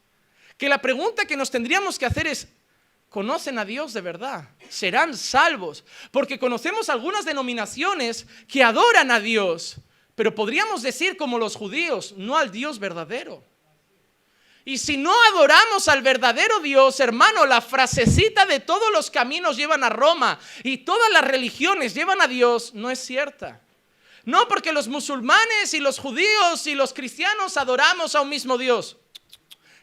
que 0.57 0.71
la 0.71 0.81
pregunta 0.81 1.27
que 1.27 1.37
nos 1.37 1.51
tendríamos 1.51 1.99
que 1.99 2.07
hacer 2.07 2.27
es, 2.27 2.49
¿conocen 3.11 3.59
a 3.59 3.67
Dios 3.67 3.93
de 3.93 4.01
verdad? 4.01 4.49
¿Serán 4.71 5.15
salvos? 5.15 5.85
Porque 6.11 6.39
conocemos 6.39 6.89
algunas 6.89 7.27
denominaciones 7.27 8.27
que 8.49 8.63
adoran 8.63 9.11
a 9.11 9.21
Dios, 9.21 9.77
pero 10.15 10.35
podríamos 10.35 10.81
decir 10.81 11.19
como 11.19 11.39
los 11.39 11.55
judíos, 11.55 12.15
no 12.17 12.39
al 12.39 12.51
Dios 12.51 12.79
verdadero. 12.79 13.50
Y 14.65 14.79
si 14.79 14.97
no 14.97 15.15
adoramos 15.33 15.89
al 15.89 16.03
verdadero 16.03 16.61
Dios, 16.61 17.01
hermano, 17.01 17.47
la 17.47 17.61
frasecita 17.61 18.45
de 18.45 18.61
todos 18.61 18.93
los 18.93 19.11
caminos 19.11 19.57
llevan 19.57 19.85
a 19.85 19.89
Roma 19.89 20.39
y 20.63 20.79
todas 20.79 21.11
las 21.13 21.25
religiones 21.25 21.95
llevan 21.95 22.21
a 22.21 22.29
Dios 22.29 22.75
no 22.75 22.91
es 22.91 22.99
cierta. 22.99 23.61
No 24.25 24.47
porque 24.49 24.73
los 24.73 24.87
musulmanes 24.87 25.73
y 25.73 25.81
los 25.81 25.99
judíos 25.99 26.67
y 26.67 26.75
los 26.75 26.93
cristianos 26.93 27.57
adoramos 27.57 28.15
a 28.15 28.21
un 28.21 28.29
mismo 28.29 28.59
Dios. 28.59 28.99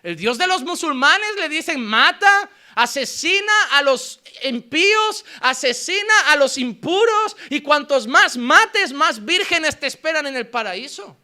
El 0.03 0.15
Dios 0.15 0.37
de 0.37 0.47
los 0.47 0.61
musulmanes 0.61 1.35
le 1.37 1.49
dicen 1.49 1.83
mata, 1.83 2.49
asesina 2.75 3.51
a 3.71 3.81
los 3.81 4.21
impíos, 4.43 5.25
asesina 5.41 6.13
a 6.27 6.35
los 6.35 6.57
impuros 6.59 7.35
y 7.49 7.61
cuantos 7.61 8.05
más 8.05 8.37
mates, 8.37 8.93
más 8.93 9.25
vírgenes 9.25 9.79
te 9.79 9.87
esperan 9.87 10.27
en 10.27 10.37
el 10.37 10.47
paraíso. 10.47 11.17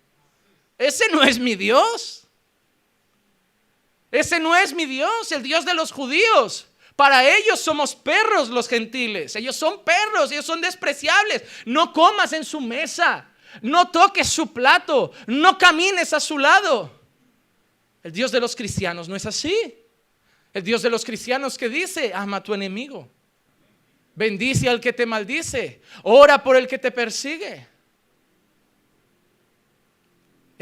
Ese 0.78 1.08
no 1.10 1.22
es 1.22 1.38
mi 1.38 1.56
Dios. 1.56 2.23
Ese 4.14 4.40
no 4.40 4.56
es 4.56 4.76
mi 4.76 4.86
Dios, 4.86 5.32
el 5.32 5.42
Dios 5.42 5.66
de 5.66 5.74
los 5.74 5.92
judíos. 5.92 6.68
Para 6.96 7.28
ellos 7.28 7.60
somos 7.60 7.96
perros 7.96 8.50
los 8.50 8.70
gentiles. 8.70 9.36
Ellos 9.36 9.56
son 9.56 9.84
perros, 9.84 10.32
ellos 10.32 10.46
son 10.46 10.62
despreciables. 10.62 11.42
No 11.66 11.92
comas 11.92 12.32
en 12.32 12.46
su 12.46 12.62
mesa, 12.62 13.28
no 13.64 13.90
toques 13.90 14.30
su 14.30 14.54
plato, 14.54 15.12
no 15.26 15.58
camines 15.58 16.14
a 16.14 16.20
su 16.20 16.38
lado. 16.38 17.02
El 18.04 18.12
Dios 18.12 18.32
de 18.32 18.40
los 18.40 18.56
cristianos 18.56 19.10
no 19.10 19.16
es 19.16 19.26
así. 19.26 19.76
El 20.54 20.64
Dios 20.64 20.84
de 20.84 20.92
los 20.92 21.04
cristianos 21.04 21.58
que 21.58 21.68
dice, 21.68 22.12
ama 22.14 22.38
a 22.38 22.44
tu 22.44 22.54
enemigo. 22.54 23.10
Bendice 24.14 24.70
al 24.70 24.80
que 24.80 24.94
te 24.94 25.08
maldice. 25.08 25.82
Ora 26.04 26.44
por 26.44 26.56
el 26.56 26.68
que 26.68 26.78
te 26.78 26.92
persigue. 26.92 27.68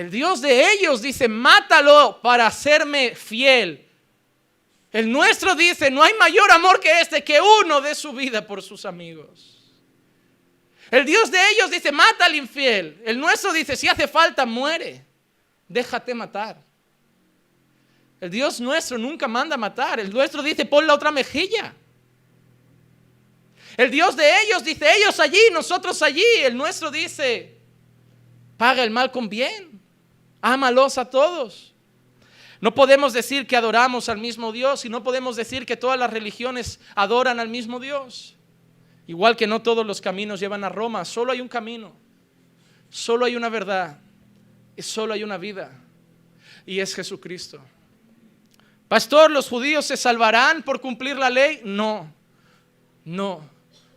El 0.01 0.09
Dios 0.09 0.41
de 0.41 0.71
ellos 0.71 0.99
dice, 1.03 1.27
mátalo 1.27 2.19
para 2.23 2.47
hacerme 2.47 3.13
fiel. 3.13 3.87
El 4.91 5.11
nuestro 5.11 5.53
dice, 5.53 5.91
no 5.91 6.01
hay 6.01 6.15
mayor 6.15 6.51
amor 6.51 6.79
que 6.79 7.01
este, 7.01 7.23
que 7.23 7.39
uno 7.39 7.81
dé 7.81 7.93
su 7.93 8.11
vida 8.11 8.47
por 8.47 8.63
sus 8.63 8.83
amigos. 8.83 9.71
El 10.89 11.05
Dios 11.05 11.29
de 11.29 11.37
ellos 11.51 11.69
dice, 11.69 11.91
mata 11.91 12.25
al 12.25 12.33
infiel. 12.33 12.99
El 13.05 13.19
nuestro 13.19 13.53
dice, 13.53 13.75
si 13.75 13.87
hace 13.87 14.07
falta, 14.07 14.43
muere. 14.43 15.05
Déjate 15.67 16.15
matar. 16.15 16.57
El 18.19 18.31
Dios 18.31 18.59
nuestro 18.59 18.97
nunca 18.97 19.27
manda 19.27 19.55
matar. 19.55 19.99
El 19.99 20.11
nuestro 20.11 20.41
dice, 20.41 20.65
pon 20.65 20.87
la 20.87 20.95
otra 20.95 21.11
mejilla. 21.11 21.75
El 23.77 23.91
Dios 23.91 24.15
de 24.15 24.27
ellos 24.45 24.63
dice, 24.63 24.83
ellos 24.97 25.19
allí, 25.19 25.41
nosotros 25.51 26.01
allí. 26.01 26.25
El 26.39 26.57
nuestro 26.57 26.89
dice, 26.89 27.55
paga 28.57 28.83
el 28.83 28.89
mal 28.89 29.11
con 29.11 29.29
bien. 29.29 29.70
Ámalos 30.41 30.97
a 30.97 31.09
todos. 31.09 31.73
No 32.59 32.73
podemos 32.75 33.13
decir 33.13 33.47
que 33.47 33.55
adoramos 33.55 34.09
al 34.09 34.17
mismo 34.17 34.51
Dios 34.51 34.85
y 34.85 34.89
no 34.89 35.03
podemos 35.03 35.35
decir 35.35 35.65
que 35.65 35.77
todas 35.77 35.97
las 35.97 36.11
religiones 36.11 36.79
adoran 36.95 37.39
al 37.39 37.49
mismo 37.49 37.79
Dios. 37.79 38.35
Igual 39.07 39.35
que 39.35 39.47
no 39.47 39.61
todos 39.61 39.85
los 39.85 39.99
caminos 39.99 40.39
llevan 40.39 40.63
a 40.63 40.69
Roma, 40.69 41.03
solo 41.05 41.31
hay 41.31 41.41
un 41.41 41.47
camino, 41.47 41.91
solo 42.89 43.25
hay 43.25 43.35
una 43.35 43.49
verdad 43.49 43.99
y 44.75 44.81
solo 44.83 45.13
hay 45.13 45.23
una 45.23 45.37
vida 45.37 45.81
y 46.65 46.79
es 46.79 46.95
Jesucristo. 46.95 47.59
Pastor, 48.87 49.31
¿los 49.31 49.47
judíos 49.47 49.85
se 49.85 49.97
salvarán 49.97 50.63
por 50.63 50.81
cumplir 50.81 51.15
la 51.17 51.29
ley? 51.29 51.61
No, 51.63 52.13
no. 53.05 53.49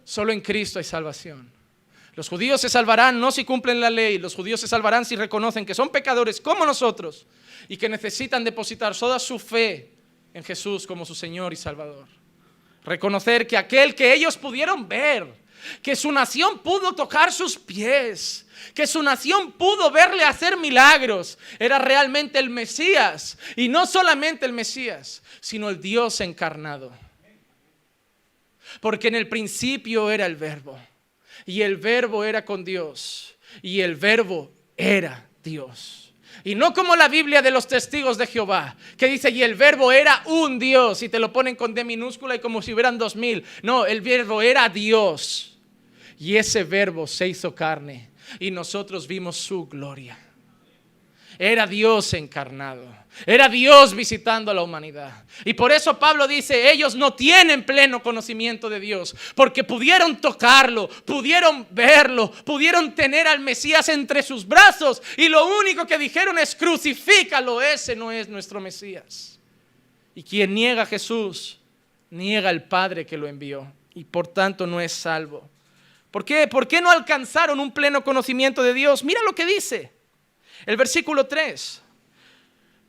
Solo 0.04 0.33
en 0.33 0.40
Cristo 0.40 0.78
hay 0.78 0.85
salvación. 0.85 1.50
Los 2.14 2.29
judíos 2.29 2.61
se 2.61 2.68
salvarán 2.68 3.18
no 3.18 3.33
si 3.33 3.44
cumplen 3.44 3.81
la 3.81 3.90
ley, 3.90 4.18
los 4.18 4.35
judíos 4.35 4.61
se 4.61 4.68
salvarán 4.68 5.05
si 5.05 5.16
reconocen 5.16 5.66
que 5.66 5.74
son 5.74 5.90
pecadores 5.90 6.40
como 6.40 6.64
nosotros 6.64 7.27
y 7.68 7.77
que 7.77 7.88
necesitan 7.88 8.44
depositar 8.44 8.96
toda 8.96 9.18
su 9.18 9.38
fe 9.38 9.90
en 10.33 10.44
Jesús 10.44 10.87
como 10.87 11.05
su 11.05 11.14
Señor 11.14 11.53
y 11.53 11.57
Salvador. 11.57 12.07
Reconocer 12.85 13.46
que 13.46 13.57
aquel 13.57 13.94
que 13.94 14.14
ellos 14.14 14.37
pudieron 14.37 14.88
ver, 14.88 15.27
que 15.83 15.96
su 15.96 16.12
nación 16.12 16.59
pudo 16.61 16.94
tocar 16.94 17.33
sus 17.33 17.59
pies, 17.59 18.46
que 18.74 18.87
su 18.87 19.03
nación 19.03 19.53
pudo 19.53 19.90
verle 19.90 20.24
hacer 20.24 20.57
milagros, 20.57 21.38
era 21.59 21.79
realmente 21.79 22.38
el 22.38 22.50
Mesías. 22.50 23.38
Y 23.57 23.68
no 23.68 23.87
solamente 23.87 24.46
el 24.46 24.53
Mesías, 24.53 25.22
sino 25.40 25.68
el 25.68 25.81
Dios 25.81 26.20
encarnado. 26.20 26.92
Porque 28.81 29.09
en 29.09 29.14
el 29.14 29.29
principio 29.29 30.11
era 30.11 30.27
el 30.27 30.37
verbo. 30.37 30.79
Y 31.46 31.62
el 31.62 31.76
verbo 31.76 32.24
era 32.24 32.44
con 32.44 32.64
Dios. 32.64 33.37
Y 33.62 33.80
el 33.80 33.96
verbo 33.96 34.50
era 34.76 35.28
Dios. 35.42 36.12
Y 36.42 36.54
no 36.54 36.74
como 36.74 36.96
la 36.96 37.09
Biblia 37.09 37.42
de 37.42 37.50
los 37.50 37.66
testigos 37.66 38.18
de 38.18 38.26
Jehová, 38.26 38.76
que 38.98 39.07
dice, 39.07 39.30
y 39.30 39.42
el 39.42 39.54
verbo 39.54 39.92
era 39.92 40.22
un 40.26 40.59
Dios, 40.59 41.02
y 41.02 41.09
te 41.09 41.18
lo 41.18 41.33
ponen 41.33 41.57
con 41.57 41.74
D 41.74 41.85
minúscula 41.85 42.35
y 42.35 42.40
como 42.40 42.61
si 42.61 42.74
hubieran 42.74 42.98
dos 42.98 43.16
mil. 43.16 43.44
No, 43.62 43.87
el 43.87 44.00
verbo 44.00 44.42
era 44.42 44.68
Dios. 44.68 45.57
Y 46.18 46.37
ese 46.37 46.64
verbo 46.64 47.07
se 47.07 47.28
hizo 47.28 47.54
carne 47.54 48.11
y 48.38 48.50
nosotros 48.50 49.07
vimos 49.07 49.37
su 49.37 49.66
gloria. 49.66 50.18
Era 51.38 51.66
Dios 51.66 52.14
encarnado. 52.14 53.05
Era 53.27 53.49
Dios 53.49 53.94
visitando 53.94 54.51
a 54.51 54.55
la 54.55 54.62
humanidad. 54.62 55.25
Y 55.44 55.55
por 55.55 55.70
eso 55.70 55.99
Pablo 55.99 56.27
dice, 56.27 56.70
ellos 56.73 56.97
no 56.97 57.14
tienen 57.14 57.64
pleno 57.64 58.03
conocimiento 58.03 58.68
de 58.68 58.81
Dios, 58.81 59.14
porque 59.37 59.62
pudieron 59.62 60.20
tocarlo, 60.20 60.88
pudieron 60.88 61.66
verlo, 61.70 62.31
pudieron 62.44 62.94
tener 62.94 63.29
al 63.29 63.38
Mesías 63.40 63.88
entre 63.88 64.23
sus 64.23 64.47
brazos 64.47 65.01
y 65.16 65.29
lo 65.29 65.47
único 65.61 65.87
que 65.87 65.97
dijeron 65.97 66.38
es, 66.38 66.57
crucifícalo, 66.57 67.62
ese 67.62 67.94
no 67.94 68.11
es 68.11 68.29
nuestro 68.29 68.61
Mesías. 68.61 69.38
Y 70.14 70.23
quien 70.23 70.53
niega 70.53 70.83
a 70.83 70.87
Jesús, 70.87 71.61
niega 72.11 72.49
al 72.49 72.64
Padre 72.64 73.07
que 73.07 73.16
lo 73.16 73.29
envió 73.29 73.73
y 73.94 74.05
por 74.05 74.27
tanto 74.27 74.66
no 74.66 74.81
es 74.81 74.92
salvo. 74.92 75.49
¿Por 76.11 76.25
qué? 76.25 76.47
¿Por 76.49 76.68
qué 76.68 76.81
no 76.81 76.90
alcanzaron 76.90 77.59
un 77.59 77.73
pleno 77.73 78.05
conocimiento 78.05 78.62
de 78.62 78.75
Dios? 78.75 79.03
Mira 79.03 79.20
lo 79.25 79.35
que 79.35 79.47
dice. 79.47 79.93
El 80.66 80.77
versículo 80.77 81.27
3. 81.27 81.83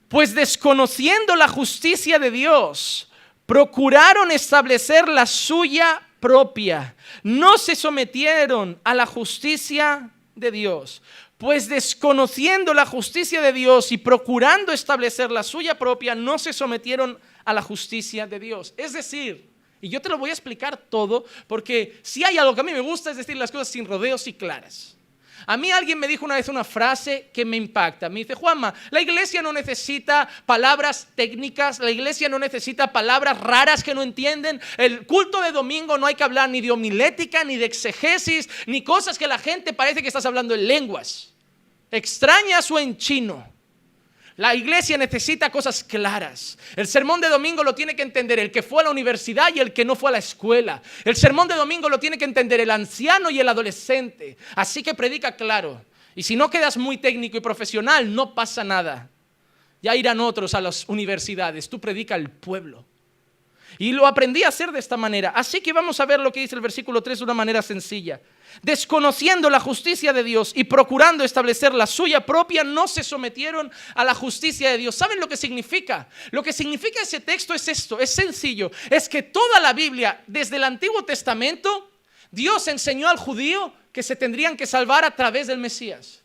Pues 0.08 0.34
desconociendo 0.34 1.36
la 1.36 1.48
justicia 1.48 2.20
de 2.20 2.32
Dios, 2.32 3.10
procuraron 3.46 4.32
establecer 4.32 5.08
la 5.08 5.26
suya 5.26 6.02
propia. 6.20 6.96
No 7.24 7.58
se 7.58 7.76
sometieron 7.76 8.80
a 8.84 8.94
la 8.94 9.06
justicia 9.06 10.10
de 10.36 10.52
Dios. 10.52 11.02
Pues 11.38 11.68
desconociendo 11.68 12.74
la 12.74 12.86
justicia 12.86 13.42
de 13.42 13.52
Dios 13.52 13.92
y 13.92 13.98
procurando 13.98 14.72
establecer 14.72 15.32
la 15.32 15.44
suya 15.44 15.78
propia, 15.78 16.16
no 16.16 16.40
se 16.40 16.54
sometieron 16.54 17.20
a 17.44 17.54
la 17.54 17.62
justicia 17.62 18.26
de 18.26 18.40
Dios. 18.40 18.74
Es 18.78 18.94
decir, 18.94 19.50
y 19.82 19.90
yo 19.90 20.02
te 20.02 20.10
lo 20.10 20.18
voy 20.18 20.30
a 20.30 20.34
explicar 20.34 20.78
todo 20.78 21.26
porque 21.48 22.00
si 22.02 22.24
hay 22.24 22.38
algo 22.38 22.56
que 22.56 22.62
a 22.62 22.64
mí 22.64 22.72
me 22.72 22.80
gusta 22.80 23.12
es 23.12 23.18
decir 23.18 23.36
las 23.36 23.52
cosas 23.52 23.68
sin 23.68 23.86
rodeos 23.86 24.26
y 24.28 24.34
claras. 24.34 24.95
A 25.48 25.58
mí 25.58 25.72
alguien 25.72 26.00
me 26.00 26.08
dijo 26.08 26.26
una 26.26 26.36
vez 26.36 26.48
una 26.48 26.64
frase 26.64 27.30
que 27.34 27.46
me 27.46 27.58
impacta. 27.58 28.10
Me 28.10 28.20
dice, 28.20 28.36
Juanma, 28.36 28.74
la 28.90 29.02
iglesia 29.02 29.42
no 29.42 29.54
necesita 29.54 30.28
palabras 30.46 31.08
técnicas, 31.16 31.80
la 31.80 31.92
iglesia 31.92 32.30
no 32.30 32.40
necesita 32.40 32.92
palabras 32.92 33.40
raras 33.40 33.84
que 33.84 33.96
no 33.96 34.04
entienden. 34.04 34.62
El 34.78 35.06
culto 35.06 35.42
de 35.42 35.52
domingo 35.52 35.98
no 35.98 36.08
hay 36.08 36.16
que 36.16 36.24
hablar 36.24 36.50
ni 36.50 36.62
de 36.62 36.72
homilética, 36.72 37.44
ni 37.44 37.58
de 37.58 37.66
exegesis, 37.66 38.50
ni 38.66 38.84
cosas 38.84 39.18
que 39.18 39.28
la 39.28 39.38
gente 39.38 39.74
parece 39.74 40.02
que 40.02 40.08
estás 40.08 40.26
hablando 40.26 40.56
en 40.56 40.68
lenguas, 40.68 41.34
extrañas 41.92 42.70
o 42.72 42.80
en 42.80 42.98
chino. 42.98 43.55
La 44.38 44.54
iglesia 44.54 44.98
necesita 44.98 45.50
cosas 45.50 45.84
claras. 45.84 46.58
El 46.76 46.88
sermón 46.88 47.22
de 47.22 47.30
domingo 47.30 47.64
lo 47.64 47.74
tiene 47.74 47.96
que 47.96 48.02
entender 48.02 48.38
el 48.40 48.52
que 48.52 48.64
fue 48.64 48.82
a 48.82 48.86
la 48.86 48.92
universidad 48.92 49.48
y 49.56 49.60
el 49.60 49.72
que 49.72 49.86
no 49.86 49.96
fue 49.96 50.10
a 50.10 50.14
la 50.14 50.18
escuela. 50.18 50.82
El 51.06 51.16
sermón 51.16 51.48
de 51.48 51.56
domingo 51.56 51.88
lo 51.88 52.00
tiene 52.00 52.18
que 52.18 52.26
entender 52.26 52.60
el 52.60 52.72
anciano 52.72 53.30
y 53.30 53.40
el 53.40 53.48
adolescente. 53.48 54.36
Así 54.56 54.84
que 54.84 54.94
predica 54.94 55.38
claro. 55.38 55.82
Y 56.16 56.24
si 56.24 56.36
no 56.36 56.50
quedas 56.50 56.76
muy 56.76 56.98
técnico 56.98 57.38
y 57.38 57.42
profesional, 57.42 58.14
no 58.14 58.36
pasa 58.36 58.66
nada. 58.66 59.10
Ya 59.82 59.96
irán 59.96 60.20
otros 60.20 60.54
a 60.54 60.62
las 60.62 60.88
universidades. 60.90 61.70
Tú 61.70 61.80
predica 61.80 62.16
al 62.16 62.30
pueblo. 62.30 62.86
Y 63.78 63.92
lo 63.92 64.08
aprendí 64.08 64.44
a 64.44 64.50
hacer 64.50 64.72
de 64.72 64.80
esta 64.80 64.98
manera. 64.98 65.32
Así 65.36 65.62
que 65.62 65.74
vamos 65.74 66.00
a 66.00 66.06
ver 66.06 66.20
lo 66.20 66.32
que 66.32 66.40
dice 66.40 66.56
el 66.56 66.62
versículo 66.62 67.02
3 67.02 67.20
de 67.20 67.24
una 67.24 67.34
manera 67.34 67.62
sencilla 67.62 68.20
desconociendo 68.62 69.50
la 69.50 69.60
justicia 69.60 70.14
de 70.14 70.24
Dios 70.24 70.52
y 70.56 70.66
procurando 70.66 71.24
establecer 71.24 71.74
la 71.74 71.88
suya 71.88 72.26
propia, 72.26 72.64
no 72.64 72.88
se 72.88 73.04
sometieron 73.04 73.72
a 73.94 74.04
la 74.04 74.14
justicia 74.14 74.72
de 74.72 74.78
Dios. 74.78 74.96
¿Saben 74.96 75.20
lo 75.20 75.28
que 75.28 75.38
significa? 75.38 76.08
Lo 76.32 76.44
que 76.44 76.54
significa 76.54 77.02
ese 77.02 77.20
texto 77.20 77.54
es 77.54 77.68
esto, 77.68 78.00
es 78.00 78.10
sencillo, 78.10 78.72
es 78.90 79.10
que 79.10 79.24
toda 79.24 79.60
la 79.60 79.74
Biblia, 79.74 80.24
desde 80.28 80.58
el 80.58 80.64
Antiguo 80.64 81.04
Testamento, 81.04 81.92
Dios 82.32 82.68
enseñó 82.68 83.08
al 83.08 83.18
judío 83.18 83.74
que 83.92 84.04
se 84.04 84.16
tendrían 84.16 84.58
que 84.58 84.68
salvar 84.68 85.06
a 85.06 85.16
través 85.16 85.48
del 85.48 85.58
Mesías. 85.58 86.22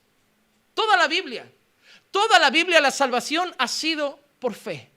Toda 0.75 0.97
la 0.97 1.09
Biblia, 1.09 1.51
toda 2.11 2.39
la 2.39 2.51
Biblia, 2.51 2.81
la 2.81 2.91
salvación 2.91 3.55
ha 3.59 3.69
sido 3.69 4.19
por 4.39 4.55
fe, 4.55 4.90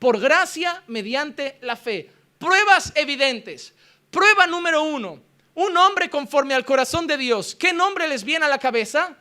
por 0.00 0.18
gracia 0.18 0.82
mediante 0.88 1.58
la 1.60 1.76
fe. 1.76 2.10
Pruebas 2.38 2.90
evidentes. 2.96 3.74
Prueba 4.10 4.48
número 4.48 4.82
uno, 4.82 5.22
un 5.54 5.76
hombre 5.76 6.10
conforme 6.10 6.54
al 6.54 6.64
corazón 6.64 7.06
de 7.06 7.16
Dios. 7.16 7.54
¿Qué 7.54 7.72
nombre 7.72 8.08
les 8.08 8.24
viene 8.24 8.46
a 8.46 8.48
la 8.48 8.58
cabeza? 8.58 9.16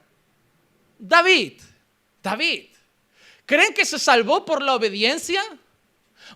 David. 0.97 1.61
David. 2.23 2.69
¿Creen 3.45 3.73
que 3.73 3.85
se 3.85 3.99
salvó 3.99 4.45
por 4.45 4.63
la 4.63 4.73
obediencia? 4.73 5.43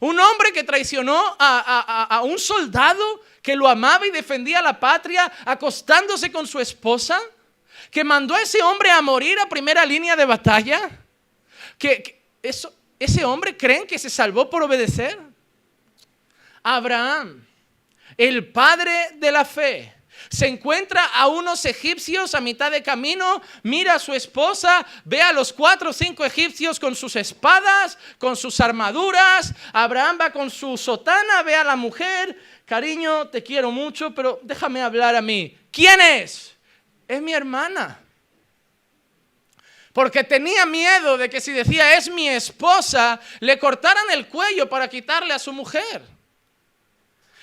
Un 0.01 0.19
hombre 0.19 0.51
que 0.51 0.63
traicionó 0.63 1.35
a, 1.39 2.21
un 2.23 2.37
soldado 2.37 3.21
que 3.41 3.55
lo 3.55 3.67
amaba 3.67 4.05
y 4.05 4.11
defendía 4.11 4.61
la 4.61 4.79
patria 4.79 5.31
acostándose 5.45 6.31
con 6.31 6.45
su 6.45 6.59
esposa. 6.59 7.19
Que 7.89 8.03
mandó 8.03 8.35
a 8.35 8.41
ese 8.41 8.61
hombre 8.61 8.91
a 8.91 9.01
morir 9.01 9.39
a 9.39 9.47
primera 9.47 9.85
línea 9.85 10.15
de 10.15 10.25
batalla. 10.25 10.89
Que, 11.77 12.21
eso, 12.41 12.73
ese 13.03 13.25
hombre 13.25 13.55
creen 13.55 13.87
que 13.87 13.99
se 13.99 14.09
salvó 14.09 14.49
por 14.49 14.63
obedecer. 14.63 15.19
Abraham 16.63 17.45
el 18.17 18.51
padre 18.51 19.11
de 19.15 19.31
la 19.31 19.45
fe, 19.45 19.93
se 20.29 20.47
encuentra 20.47 21.05
a 21.05 21.27
unos 21.27 21.65
egipcios 21.65 22.33
a 22.33 22.41
mitad 22.41 22.71
de 22.71 22.83
camino, 22.83 23.41
mira 23.63 23.95
a 23.95 23.99
su 23.99 24.13
esposa, 24.13 24.85
ve 25.05 25.21
a 25.21 25.33
los 25.33 25.51
cuatro 25.51 25.89
o 25.89 25.93
cinco 25.93 26.23
egipcios 26.23 26.79
con 26.79 26.95
sus 26.95 27.15
espadas, 27.15 27.97
con 28.17 28.35
sus 28.35 28.59
armaduras, 28.59 29.53
Abraham 29.73 30.17
va 30.21 30.31
con 30.31 30.49
su 30.49 30.77
sotana, 30.77 31.43
ve 31.43 31.55
a 31.55 31.63
la 31.63 31.75
mujer, 31.75 32.39
cariño, 32.65 33.27
te 33.27 33.43
quiero 33.43 33.71
mucho, 33.71 34.13
pero 34.13 34.39
déjame 34.43 34.81
hablar 34.81 35.15
a 35.15 35.21
mí. 35.21 35.57
¿Quién 35.71 35.99
es? 36.01 36.55
Es 37.07 37.21
mi 37.21 37.33
hermana. 37.33 37.99
Porque 39.93 40.23
tenía 40.23 40.65
miedo 40.65 41.17
de 41.17 41.29
que 41.29 41.39
si 41.39 41.51
decía 41.51 41.95
es 41.95 42.09
mi 42.09 42.27
esposa, 42.27 43.19
le 43.39 43.59
cortaran 43.59 44.09
el 44.11 44.27
cuello 44.27 44.67
para 44.67 44.87
quitarle 44.87 45.33
a 45.33 45.39
su 45.39 45.53
mujer. 45.53 46.01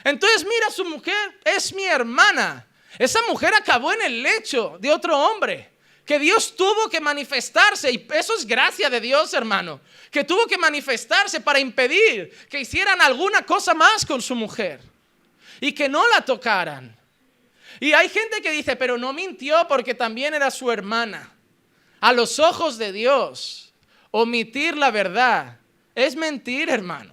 Entonces 0.02 0.44
mira, 0.44 0.68
su 0.70 0.84
mujer 0.84 1.38
es 1.44 1.72
mi 1.72 1.84
hermana. 1.84 2.66
Esa 2.98 3.20
mujer 3.28 3.54
acabó 3.54 3.92
en 3.92 4.02
el 4.02 4.22
lecho 4.22 4.76
de 4.80 4.90
otro 4.90 5.16
hombre. 5.16 5.70
Que 6.04 6.18
Dios 6.18 6.56
tuvo 6.56 6.90
que 6.90 7.00
manifestarse. 7.00 7.92
Y 7.92 8.08
eso 8.14 8.34
es 8.34 8.44
gracia 8.44 8.90
de 8.90 9.00
Dios, 9.00 9.32
hermano. 9.32 9.80
Que 10.10 10.24
tuvo 10.24 10.46
que 10.46 10.58
manifestarse 10.58 11.40
para 11.40 11.60
impedir 11.60 12.36
que 12.48 12.60
hicieran 12.60 13.00
alguna 13.00 13.42
cosa 13.42 13.74
más 13.74 14.04
con 14.04 14.20
su 14.20 14.34
mujer. 14.34 14.80
Y 15.60 15.70
que 15.72 15.88
no 15.88 16.08
la 16.08 16.24
tocaran. 16.24 16.96
Y 17.78 17.92
hay 17.92 18.08
gente 18.08 18.42
que 18.42 18.50
dice, 18.50 18.74
pero 18.74 18.98
no 18.98 19.12
mintió 19.12 19.68
porque 19.68 19.94
también 19.94 20.34
era 20.34 20.50
su 20.50 20.70
hermana. 20.72 21.32
A 22.00 22.12
los 22.12 22.38
ojos 22.38 22.78
de 22.78 22.92
Dios, 22.92 23.72
omitir 24.10 24.76
la 24.76 24.90
verdad 24.90 25.58
es 25.94 26.16
mentir, 26.16 26.70
hermano. 26.70 27.12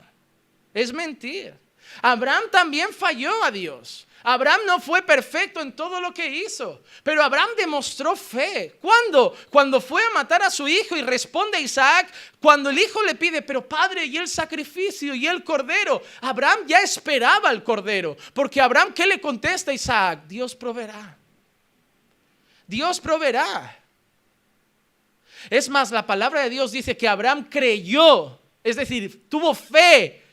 Es 0.73 0.93
mentir. 0.93 1.54
Abraham 2.02 2.43
también 2.52 2.93
falló 2.93 3.43
a 3.43 3.52
Dios. 3.52 4.08
Abraham 4.23 4.62
no 4.65 4.80
fue 4.80 5.02
perfecto 5.04 5.62
en 5.62 5.73
todo 5.73 6.02
lo 6.02 6.13
que 6.13 6.28
hizo, 6.28 6.82
pero 7.02 7.23
Abraham 7.23 7.50
demostró 7.56 8.15
fe. 8.15 8.78
¿Cuándo? 8.82 9.34
Cuando 9.50 9.80
fue 9.80 10.02
a 10.04 10.12
matar 10.12 10.41
a 10.41 10.50
su 10.50 10.67
hijo 10.67 10.97
y 10.97 11.02
responde 11.02 11.58
a 11.58 11.62
Isaac, 11.62 12.12
cuando 12.41 12.69
el 12.69 12.78
hijo 12.78 13.02
le 13.04 13.15
pide, 13.15 13.41
pero 13.41 13.67
padre, 13.67 14.06
¿y 14.06 14.17
el 14.17 14.28
sacrificio 14.28 15.15
y 15.15 15.28
el 15.28 15.43
cordero? 15.43 16.02
Abraham 16.19 16.60
ya 16.67 16.82
esperaba 16.82 17.52
el 17.52 17.63
cordero, 17.63 18.17
porque 18.34 18.60
Abraham, 18.60 18.93
¿qué 18.93 19.08
le 19.08 19.21
contesta 19.21 19.71
a 19.71 19.76
Isaac? 19.76 20.23
Dios 20.28 20.56
proveerá. 20.56 21.17
Dios 22.67 23.00
proveerá. 23.00 23.76
Es 25.49 25.69
más, 25.69 25.91
la 25.91 26.05
palabra 26.05 26.41
de 26.41 26.49
Dios 26.49 26.71
dice 26.71 26.97
que 26.97 27.07
Abraham 27.07 27.47
creyó, 27.49 28.39
es 28.63 28.75
decir, 28.75 29.29
tuvo 29.29 29.53
fe 29.53 30.23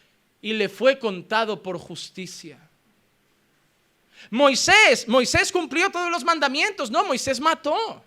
y 0.40 0.52
le 0.52 0.68
fue 0.68 0.98
contado 0.98 1.62
por 1.62 1.78
justicia. 1.78 2.58
Moisés, 4.30 5.06
Moisés 5.06 5.52
cumplió 5.52 5.90
todos 5.90 6.10
los 6.10 6.24
mandamientos, 6.24 6.90
no, 6.90 7.04
Moisés 7.04 7.40
mató. 7.40 8.02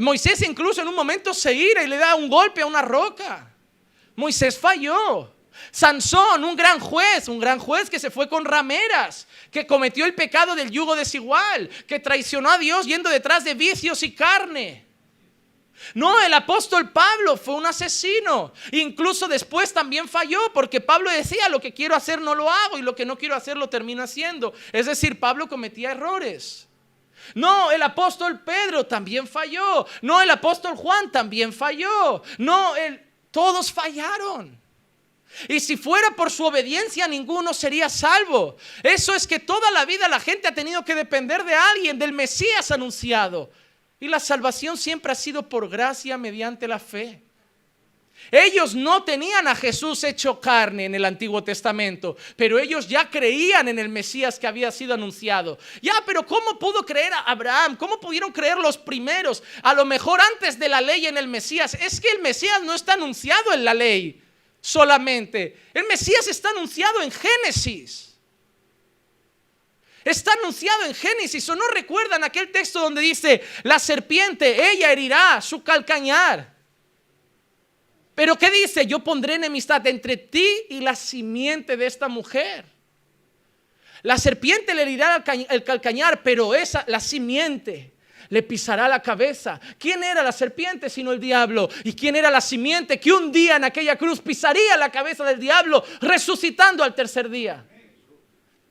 Moisés 0.00 0.42
incluso 0.42 0.82
en 0.82 0.88
un 0.88 0.94
momento 0.94 1.34
se 1.34 1.52
ira 1.52 1.82
y 1.82 1.88
le 1.88 1.96
da 1.96 2.14
un 2.14 2.28
golpe 2.28 2.62
a 2.62 2.66
una 2.66 2.82
roca. 2.82 3.52
Moisés 4.16 4.58
falló. 4.58 5.32
Sansón, 5.70 6.44
un 6.44 6.56
gran 6.56 6.80
juez, 6.80 7.28
un 7.28 7.38
gran 7.38 7.58
juez 7.58 7.90
que 7.90 7.98
se 7.98 8.10
fue 8.10 8.28
con 8.28 8.44
rameras, 8.44 9.26
que 9.50 9.66
cometió 9.66 10.04
el 10.04 10.14
pecado 10.14 10.54
del 10.54 10.70
yugo 10.70 10.96
desigual, 10.96 11.68
que 11.86 12.00
traicionó 12.00 12.50
a 12.50 12.58
Dios 12.58 12.86
yendo 12.86 13.10
detrás 13.10 13.44
de 13.44 13.54
vicios 13.54 14.02
y 14.02 14.12
carne. 14.12 14.91
No, 15.94 16.20
el 16.20 16.32
apóstol 16.34 16.90
Pablo 16.90 17.36
fue 17.36 17.54
un 17.54 17.66
asesino. 17.66 18.52
Incluso 18.72 19.28
después 19.28 19.72
también 19.72 20.08
falló 20.08 20.40
porque 20.52 20.80
Pablo 20.80 21.10
decía, 21.10 21.48
lo 21.48 21.60
que 21.60 21.74
quiero 21.74 21.94
hacer 21.94 22.20
no 22.20 22.34
lo 22.34 22.50
hago 22.50 22.78
y 22.78 22.82
lo 22.82 22.94
que 22.94 23.06
no 23.06 23.16
quiero 23.18 23.34
hacer 23.34 23.56
lo 23.56 23.68
termino 23.68 24.02
haciendo. 24.02 24.52
Es 24.72 24.86
decir, 24.86 25.18
Pablo 25.18 25.48
cometía 25.48 25.92
errores. 25.92 26.68
No, 27.34 27.70
el 27.70 27.82
apóstol 27.82 28.40
Pedro 28.40 28.86
también 28.86 29.26
falló. 29.26 29.86
No, 30.00 30.20
el 30.20 30.30
apóstol 30.30 30.76
Juan 30.76 31.10
también 31.12 31.52
falló. 31.52 32.22
No, 32.38 32.74
todos 33.30 33.72
fallaron. 33.72 34.60
Y 35.48 35.60
si 35.60 35.76
fuera 35.76 36.10
por 36.10 36.30
su 36.30 36.44
obediencia, 36.44 37.08
ninguno 37.08 37.54
sería 37.54 37.88
salvo. 37.88 38.56
Eso 38.82 39.14
es 39.14 39.26
que 39.26 39.38
toda 39.38 39.70
la 39.70 39.84
vida 39.84 40.08
la 40.08 40.20
gente 40.20 40.48
ha 40.48 40.54
tenido 40.54 40.84
que 40.84 40.94
depender 40.94 41.44
de 41.44 41.54
alguien, 41.54 41.98
del 41.98 42.12
Mesías 42.12 42.70
anunciado. 42.70 43.50
Y 44.02 44.08
la 44.08 44.18
salvación 44.18 44.76
siempre 44.76 45.12
ha 45.12 45.14
sido 45.14 45.48
por 45.48 45.68
gracia 45.68 46.18
mediante 46.18 46.66
la 46.66 46.80
fe. 46.80 47.22
Ellos 48.32 48.74
no 48.74 49.04
tenían 49.04 49.46
a 49.46 49.54
Jesús 49.54 50.02
hecho 50.02 50.40
carne 50.40 50.86
en 50.86 50.96
el 50.96 51.04
Antiguo 51.04 51.44
Testamento, 51.44 52.16
pero 52.34 52.58
ellos 52.58 52.88
ya 52.88 53.08
creían 53.08 53.68
en 53.68 53.78
el 53.78 53.88
Mesías 53.88 54.40
que 54.40 54.48
había 54.48 54.72
sido 54.72 54.94
anunciado. 54.94 55.56
Ya, 55.80 55.92
pero 56.04 56.26
¿cómo 56.26 56.58
pudo 56.58 56.84
creer 56.84 57.12
a 57.12 57.20
Abraham? 57.20 57.76
¿Cómo 57.76 58.00
pudieron 58.00 58.32
creer 58.32 58.58
los 58.58 58.76
primeros? 58.76 59.40
A 59.62 59.72
lo 59.72 59.84
mejor 59.84 60.20
antes 60.20 60.58
de 60.58 60.68
la 60.68 60.80
ley 60.80 61.06
en 61.06 61.16
el 61.16 61.28
Mesías. 61.28 61.74
Es 61.74 62.00
que 62.00 62.10
el 62.10 62.22
Mesías 62.22 62.60
no 62.64 62.74
está 62.74 62.94
anunciado 62.94 63.52
en 63.52 63.64
la 63.64 63.72
ley 63.72 64.20
solamente. 64.60 65.56
El 65.72 65.86
Mesías 65.86 66.26
está 66.26 66.50
anunciado 66.50 67.02
en 67.02 67.12
Génesis. 67.12 68.11
Está 70.04 70.32
anunciado 70.32 70.84
en 70.84 70.94
Génesis. 70.94 71.48
¿O 71.48 71.56
no 71.56 71.66
recuerdan 71.68 72.24
aquel 72.24 72.50
texto 72.50 72.80
donde 72.80 73.00
dice, 73.00 73.42
la 73.62 73.78
serpiente, 73.78 74.70
ella 74.70 74.92
herirá 74.92 75.40
su 75.40 75.62
calcañar? 75.62 76.52
Pero 78.14 78.36
¿qué 78.36 78.50
dice? 78.50 78.86
Yo 78.86 78.98
pondré 79.00 79.34
enemistad 79.34 79.86
entre 79.86 80.16
ti 80.16 80.46
y 80.68 80.80
la 80.80 80.94
simiente 80.94 81.76
de 81.76 81.86
esta 81.86 82.08
mujer. 82.08 82.64
La 84.02 84.18
serpiente 84.18 84.74
le 84.74 84.82
herirá 84.82 85.22
el 85.48 85.64
calcañar, 85.64 86.22
pero 86.22 86.54
esa, 86.54 86.84
la 86.88 86.98
simiente, 86.98 87.92
le 88.28 88.42
pisará 88.42 88.88
la 88.88 89.00
cabeza. 89.00 89.60
¿Quién 89.78 90.02
era 90.02 90.22
la 90.22 90.32
serpiente 90.32 90.90
sino 90.90 91.12
el 91.12 91.20
diablo? 91.20 91.68
¿Y 91.84 91.94
quién 91.94 92.16
era 92.16 92.30
la 92.30 92.40
simiente 92.40 92.98
que 92.98 93.12
un 93.12 93.30
día 93.30 93.56
en 93.56 93.64
aquella 93.64 93.96
cruz 93.96 94.20
pisaría 94.20 94.76
la 94.76 94.90
cabeza 94.90 95.24
del 95.24 95.38
diablo, 95.38 95.84
resucitando 96.00 96.82
al 96.82 96.94
tercer 96.94 97.28
día? 97.28 97.64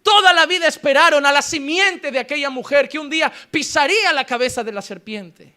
Toda 0.03 0.33
la 0.33 0.45
vida 0.45 0.67
esperaron 0.67 1.25
a 1.25 1.31
la 1.31 1.41
simiente 1.41 2.11
de 2.11 2.19
aquella 2.19 2.49
mujer 2.49 2.89
que 2.89 2.99
un 2.99 3.09
día 3.09 3.31
pisaría 3.51 4.11
la 4.13 4.25
cabeza 4.25 4.63
de 4.63 4.71
la 4.71 4.81
serpiente. 4.81 5.53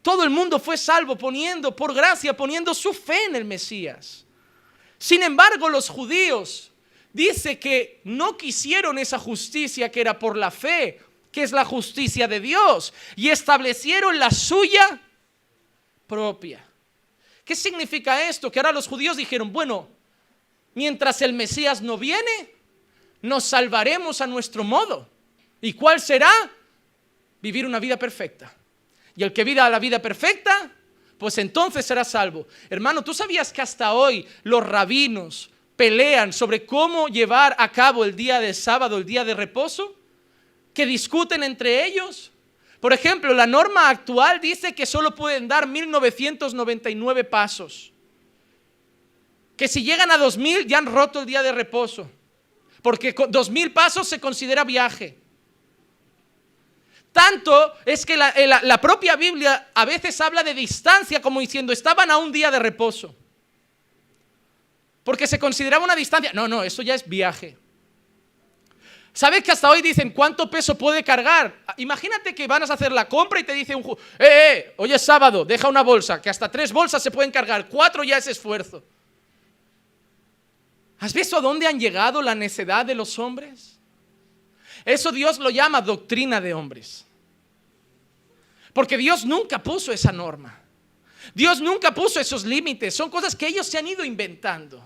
Todo 0.00 0.24
el 0.24 0.30
mundo 0.30 0.58
fue 0.58 0.76
salvo 0.76 1.16
poniendo, 1.16 1.74
por 1.76 1.94
gracia, 1.94 2.36
poniendo 2.36 2.74
su 2.74 2.92
fe 2.92 3.24
en 3.26 3.36
el 3.36 3.44
Mesías. 3.44 4.24
Sin 4.98 5.22
embargo, 5.22 5.68
los 5.68 5.88
judíos 5.88 6.72
dice 7.12 7.58
que 7.58 8.00
no 8.04 8.36
quisieron 8.36 8.98
esa 8.98 9.18
justicia 9.18 9.90
que 9.90 10.00
era 10.00 10.18
por 10.18 10.36
la 10.36 10.50
fe, 10.50 11.00
que 11.30 11.42
es 11.42 11.52
la 11.52 11.64
justicia 11.64 12.26
de 12.26 12.40
Dios, 12.40 12.92
y 13.16 13.28
establecieron 13.28 14.18
la 14.18 14.30
suya 14.30 15.00
propia. 16.06 16.64
¿Qué 17.44 17.54
significa 17.54 18.28
esto? 18.28 18.50
Que 18.50 18.58
ahora 18.58 18.72
los 18.72 18.88
judíos 18.88 19.16
dijeron, 19.16 19.52
bueno, 19.52 19.88
mientras 20.74 21.22
el 21.22 21.32
Mesías 21.32 21.80
no 21.80 21.96
viene, 21.98 22.54
nos 23.22 23.44
salvaremos 23.44 24.20
a 24.20 24.26
nuestro 24.26 24.64
modo. 24.64 25.08
¿Y 25.60 25.72
cuál 25.72 26.00
será? 26.00 26.30
Vivir 27.40 27.64
una 27.64 27.78
vida 27.78 27.96
perfecta. 27.96 28.54
Y 29.16 29.22
el 29.22 29.32
que 29.32 29.44
viva 29.44 29.70
la 29.70 29.78
vida 29.78 30.00
perfecta, 30.00 30.70
pues 31.18 31.38
entonces 31.38 31.86
será 31.86 32.04
salvo. 32.04 32.46
Hermano, 32.68 33.02
¿tú 33.02 33.14
sabías 33.14 33.52
que 33.52 33.62
hasta 33.62 33.92
hoy 33.94 34.26
los 34.42 34.66
rabinos 34.66 35.50
pelean 35.76 36.32
sobre 36.32 36.66
cómo 36.66 37.08
llevar 37.08 37.54
a 37.58 37.70
cabo 37.70 38.04
el 38.04 38.16
día 38.16 38.40
de 38.40 38.52
sábado, 38.54 38.98
el 38.98 39.04
día 39.04 39.24
de 39.24 39.34
reposo? 39.34 39.96
Que 40.74 40.84
discuten 40.84 41.42
entre 41.42 41.84
ellos. 41.86 42.32
Por 42.80 42.92
ejemplo, 42.92 43.32
la 43.32 43.46
norma 43.46 43.88
actual 43.88 44.40
dice 44.40 44.74
que 44.74 44.86
solo 44.86 45.14
pueden 45.14 45.46
dar 45.46 45.68
1999 45.68 47.22
pasos. 47.24 47.92
Que 49.56 49.68
si 49.68 49.84
llegan 49.84 50.10
a 50.10 50.18
2000 50.18 50.66
ya 50.66 50.78
han 50.78 50.86
roto 50.86 51.20
el 51.20 51.26
día 51.26 51.42
de 51.44 51.52
reposo. 51.52 52.10
Porque 52.82 53.14
2000 53.28 53.72
pasos 53.72 54.08
se 54.08 54.20
considera 54.20 54.64
viaje. 54.64 55.22
Tanto 57.12 57.74
es 57.84 58.04
que 58.04 58.14
eh, 58.14 58.46
la, 58.46 58.80
propia 58.80 59.16
Biblia 59.16 59.68
a 59.74 59.84
veces 59.84 60.20
habla 60.20 60.42
de 60.42 60.54
distancia 60.54 61.20
como 61.20 61.40
diciendo, 61.40 61.72
estaban 61.72 62.10
a 62.10 62.16
un 62.16 62.32
día 62.32 62.50
de 62.50 62.58
reposo. 62.58 63.14
Porque 65.04 65.26
se 65.26 65.38
consideraba 65.38 65.84
una 65.84 65.94
distancia. 65.94 66.32
No, 66.32 66.48
no, 66.48 66.62
eso 66.62 66.82
ya 66.82 66.94
es 66.94 67.06
viaje. 67.06 67.58
¿Sabes 69.12 69.44
que 69.44 69.52
hasta 69.52 69.68
hoy 69.68 69.82
dicen 69.82 70.10
cuánto 70.10 70.50
peso 70.50 70.76
puede 70.76 71.04
cargar? 71.04 71.54
Imagínate 71.76 72.34
que 72.34 72.46
van 72.46 72.62
a 72.62 72.64
hacer 72.64 72.90
la 72.90 73.06
compra 73.06 73.40
y 73.40 73.44
te 73.44 73.52
dice 73.52 73.74
un... 73.76 73.84
Eh, 74.18 74.26
eh, 74.26 74.74
hoy 74.78 74.92
es 74.92 75.02
sábado, 75.02 75.44
deja 75.44 75.68
una 75.68 75.82
bolsa, 75.82 76.20
que 76.22 76.30
hasta 76.30 76.50
tres 76.50 76.72
bolsas 76.72 77.02
se 77.02 77.10
pueden 77.10 77.30
cargar, 77.30 77.68
cuatro 77.68 78.02
ya 78.04 78.16
es 78.16 78.26
esfuerzo. 78.26 78.82
¿Has 81.02 81.12
visto 81.12 81.36
a 81.36 81.40
dónde 81.40 81.66
han 81.66 81.80
llegado 81.80 82.22
la 82.22 82.32
necedad 82.32 82.86
de 82.86 82.94
los 82.94 83.18
hombres? 83.18 83.76
Eso 84.84 85.10
Dios 85.10 85.40
lo 85.40 85.50
llama 85.50 85.82
doctrina 85.82 86.40
de 86.40 86.54
hombres. 86.54 87.04
Porque 88.72 88.96
Dios 88.96 89.24
nunca 89.24 89.60
puso 89.60 89.90
esa 89.90 90.12
norma. 90.12 90.60
Dios 91.34 91.60
nunca 91.60 91.92
puso 91.92 92.20
esos 92.20 92.44
límites. 92.44 92.94
Son 92.94 93.10
cosas 93.10 93.34
que 93.34 93.48
ellos 93.48 93.66
se 93.66 93.78
han 93.78 93.88
ido 93.88 94.04
inventando. 94.04 94.80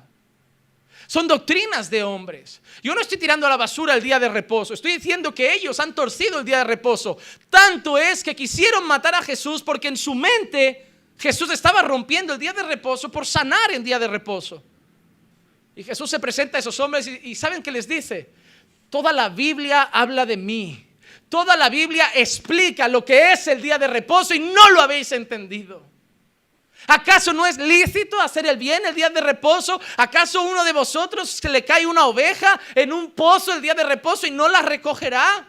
Son 1.06 1.28
doctrinas 1.28 1.90
de 1.90 2.02
hombres. 2.02 2.62
Yo 2.82 2.94
no 2.94 3.02
estoy 3.02 3.18
tirando 3.18 3.46
a 3.46 3.50
la 3.50 3.58
basura 3.58 3.92
el 3.92 4.02
día 4.02 4.18
de 4.18 4.30
reposo. 4.30 4.72
Estoy 4.72 4.92
diciendo 4.92 5.34
que 5.34 5.52
ellos 5.52 5.78
han 5.80 5.94
torcido 5.94 6.38
el 6.38 6.46
día 6.46 6.58
de 6.58 6.64
reposo. 6.64 7.18
Tanto 7.50 7.98
es 7.98 8.24
que 8.24 8.34
quisieron 8.34 8.86
matar 8.86 9.14
a 9.14 9.22
Jesús 9.22 9.62
porque 9.62 9.88
en 9.88 9.98
su 9.98 10.14
mente 10.14 10.92
Jesús 11.18 11.50
estaba 11.50 11.82
rompiendo 11.82 12.32
el 12.32 12.38
día 12.38 12.54
de 12.54 12.62
reposo 12.62 13.10
por 13.10 13.26
sanar 13.26 13.70
el 13.72 13.84
día 13.84 13.98
de 13.98 14.08
reposo. 14.08 14.64
Y 15.76 15.84
Jesús 15.84 16.08
se 16.08 16.18
presenta 16.18 16.56
a 16.56 16.60
esos 16.60 16.80
hombres 16.80 17.06
y, 17.06 17.34
¿saben 17.34 17.62
qué 17.62 17.70
les 17.70 17.86
dice? 17.86 18.30
Toda 18.88 19.12
la 19.12 19.28
Biblia 19.28 19.82
habla 19.92 20.24
de 20.24 20.38
mí. 20.38 20.88
Toda 21.28 21.54
la 21.54 21.68
Biblia 21.68 22.10
explica 22.14 22.88
lo 22.88 23.04
que 23.04 23.32
es 23.32 23.46
el 23.46 23.60
día 23.60 23.76
de 23.76 23.86
reposo 23.86 24.34
y 24.34 24.38
no 24.38 24.70
lo 24.70 24.80
habéis 24.80 25.12
entendido. 25.12 25.84
¿Acaso 26.86 27.32
no 27.34 27.46
es 27.46 27.58
lícito 27.58 28.18
hacer 28.18 28.46
el 28.46 28.56
bien 28.56 28.86
el 28.86 28.94
día 28.94 29.10
de 29.10 29.20
reposo? 29.20 29.78
¿Acaso 29.98 30.42
uno 30.42 30.64
de 30.64 30.72
vosotros 30.72 31.28
se 31.28 31.48
le 31.50 31.62
cae 31.62 31.84
una 31.84 32.06
oveja 32.06 32.58
en 32.74 32.92
un 32.92 33.10
pozo 33.10 33.52
el 33.52 33.60
día 33.60 33.74
de 33.74 33.84
reposo 33.84 34.26
y 34.26 34.30
no 34.30 34.48
la 34.48 34.62
recogerá? 34.62 35.46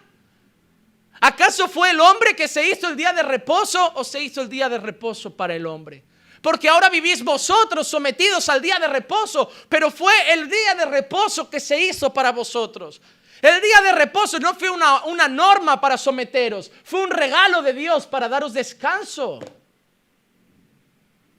¿Acaso 1.21 1.69
fue 1.69 1.91
el 1.91 2.01
hombre 2.01 2.35
que 2.35 2.49
se 2.49 2.67
hizo 2.67 2.89
el 2.89 2.97
día 2.97 3.13
de 3.13 3.23
reposo 3.23 3.93
o 3.95 4.03
se 4.03 4.21
hizo 4.21 4.41
el 4.41 4.49
día 4.49 4.67
de 4.67 4.79
reposo 4.79 5.37
para 5.37 5.55
el 5.55 5.65
hombre? 5.65 6.03
Porque 6.41 6.69
ahora 6.69 6.89
vivís 6.89 7.23
vosotros 7.23 7.87
sometidos 7.87 8.47
al 8.49 8.61
día 8.61 8.79
de 8.79 8.87
reposo, 8.87 9.51
pero 9.69 9.89
fue 9.91 10.13
el 10.33 10.49
día 10.49 10.75
de 10.75 10.85
reposo 10.85 11.49
que 11.49 11.59
se 11.59 11.79
hizo 11.79 12.13
para 12.13 12.31
vosotros. 12.31 13.01
El 13.41 13.61
día 13.61 13.81
de 13.81 13.91
reposo 13.91 14.39
no 14.39 14.55
fue 14.55 14.69
una, 14.69 15.03
una, 15.05 15.27
norma 15.27 15.79
para 15.79 15.97
someteros, 15.97 16.71
fue 16.83 17.03
un 17.03 17.11
regalo 17.11 17.61
de 17.61 17.73
Dios 17.73 18.07
para 18.07 18.27
daros 18.27 18.53
descanso. 18.53 19.39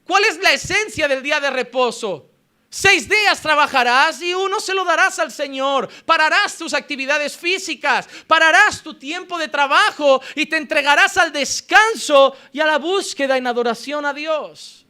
¿Cuál 0.05 0.25
es 0.25 0.39
la 0.39 0.53
esencia 0.53 1.09
del 1.09 1.23
día 1.23 1.41
de 1.41 1.51
reposo? 1.51 2.31
Seis 2.71 3.09
días 3.09 3.41
trabajarás 3.41 4.21
y 4.21 4.35
uno 4.35 4.61
se 4.61 4.75
lo 4.75 4.85
darás 4.85 5.19
al 5.19 5.33
Señor. 5.33 5.89
Pararás 6.05 6.57
tus 6.57 6.75
actividades 6.75 7.37
físicas, 7.37 8.07
pararás 8.27 8.83
tu 8.83 8.95
tiempo 8.99 9.39
de 9.39 9.49
trabajo 9.49 10.21
y 10.35 10.47
te 10.47 10.59
entregarás 10.59 11.17
al 11.17 11.33
descanso 11.33 12.37
y 12.53 12.61
a 12.61 12.67
la 12.67 12.79
búsqueda 12.79 13.39
en 13.39 13.47
adoración 13.47 14.05
a 14.05 14.13
Dios. 14.13 14.87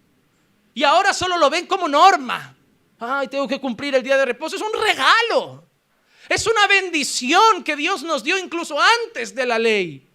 Y 0.78 0.84
ahora 0.84 1.12
solo 1.12 1.36
lo 1.36 1.50
ven 1.50 1.66
como 1.66 1.88
norma. 1.88 2.56
Ay, 3.00 3.26
tengo 3.26 3.48
que 3.48 3.60
cumplir 3.60 3.96
el 3.96 4.02
día 4.04 4.16
de 4.16 4.26
reposo. 4.26 4.54
Es 4.54 4.62
un 4.62 4.80
regalo. 4.80 5.64
Es 6.28 6.46
una 6.46 6.68
bendición 6.68 7.64
que 7.64 7.74
Dios 7.74 8.04
nos 8.04 8.22
dio 8.22 8.38
incluso 8.38 8.78
antes 8.80 9.34
de 9.34 9.44
la 9.44 9.58
ley. 9.58 10.06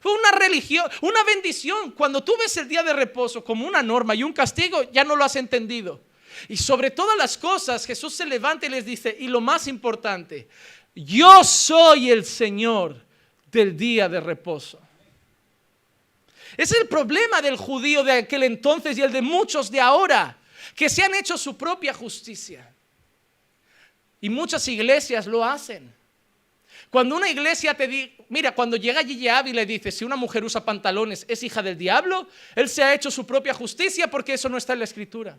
Fue 0.00 0.14
una 0.14 0.30
religión, 0.30 0.90
una 1.02 1.22
bendición. 1.22 1.90
Cuando 1.90 2.24
tú 2.24 2.32
ves 2.38 2.56
el 2.56 2.66
día 2.66 2.82
de 2.82 2.94
reposo 2.94 3.44
como 3.44 3.66
una 3.66 3.82
norma 3.82 4.14
y 4.14 4.22
un 4.22 4.32
castigo, 4.32 4.90
ya 4.90 5.04
no 5.04 5.16
lo 5.16 5.22
has 5.22 5.36
entendido. 5.36 6.00
Y 6.48 6.56
sobre 6.56 6.90
todas 6.90 7.18
las 7.18 7.36
cosas, 7.36 7.84
Jesús 7.84 8.14
se 8.14 8.24
levanta 8.24 8.64
y 8.64 8.70
les 8.70 8.86
dice, 8.86 9.14
y 9.20 9.28
lo 9.28 9.42
más 9.42 9.68
importante, 9.68 10.48
yo 10.94 11.44
soy 11.44 12.10
el 12.10 12.24
Señor 12.24 13.04
del 13.52 13.76
día 13.76 14.08
de 14.08 14.20
reposo. 14.20 14.80
Es 16.56 16.72
el 16.72 16.88
problema 16.88 17.42
del 17.42 17.56
judío 17.56 18.02
de 18.02 18.12
aquel 18.12 18.42
entonces 18.44 18.96
y 18.96 19.02
el 19.02 19.12
de 19.12 19.22
muchos 19.22 19.70
de 19.70 19.80
ahora, 19.80 20.38
que 20.74 20.88
se 20.88 21.02
han 21.02 21.14
hecho 21.14 21.36
su 21.36 21.56
propia 21.56 21.92
justicia. 21.92 22.72
Y 24.20 24.30
muchas 24.30 24.66
iglesias 24.68 25.26
lo 25.26 25.44
hacen. 25.44 25.94
Cuando 26.90 27.16
una 27.16 27.28
iglesia 27.28 27.74
te 27.74 27.86
dice, 27.86 28.16
mira, 28.28 28.54
cuando 28.54 28.76
llega 28.76 29.04
Gigi 29.04 29.28
y 29.28 29.52
le 29.52 29.66
dice, 29.66 29.90
si 29.90 30.04
una 30.04 30.16
mujer 30.16 30.44
usa 30.44 30.64
pantalones 30.64 31.24
es 31.28 31.42
hija 31.42 31.62
del 31.62 31.76
diablo, 31.76 32.28
él 32.54 32.68
se 32.68 32.82
ha 32.82 32.94
hecho 32.94 33.10
su 33.10 33.26
propia 33.26 33.52
justicia 33.52 34.08
porque 34.08 34.34
eso 34.34 34.48
no 34.48 34.56
está 34.56 34.72
en 34.72 34.78
la 34.80 34.84
escritura. 34.84 35.38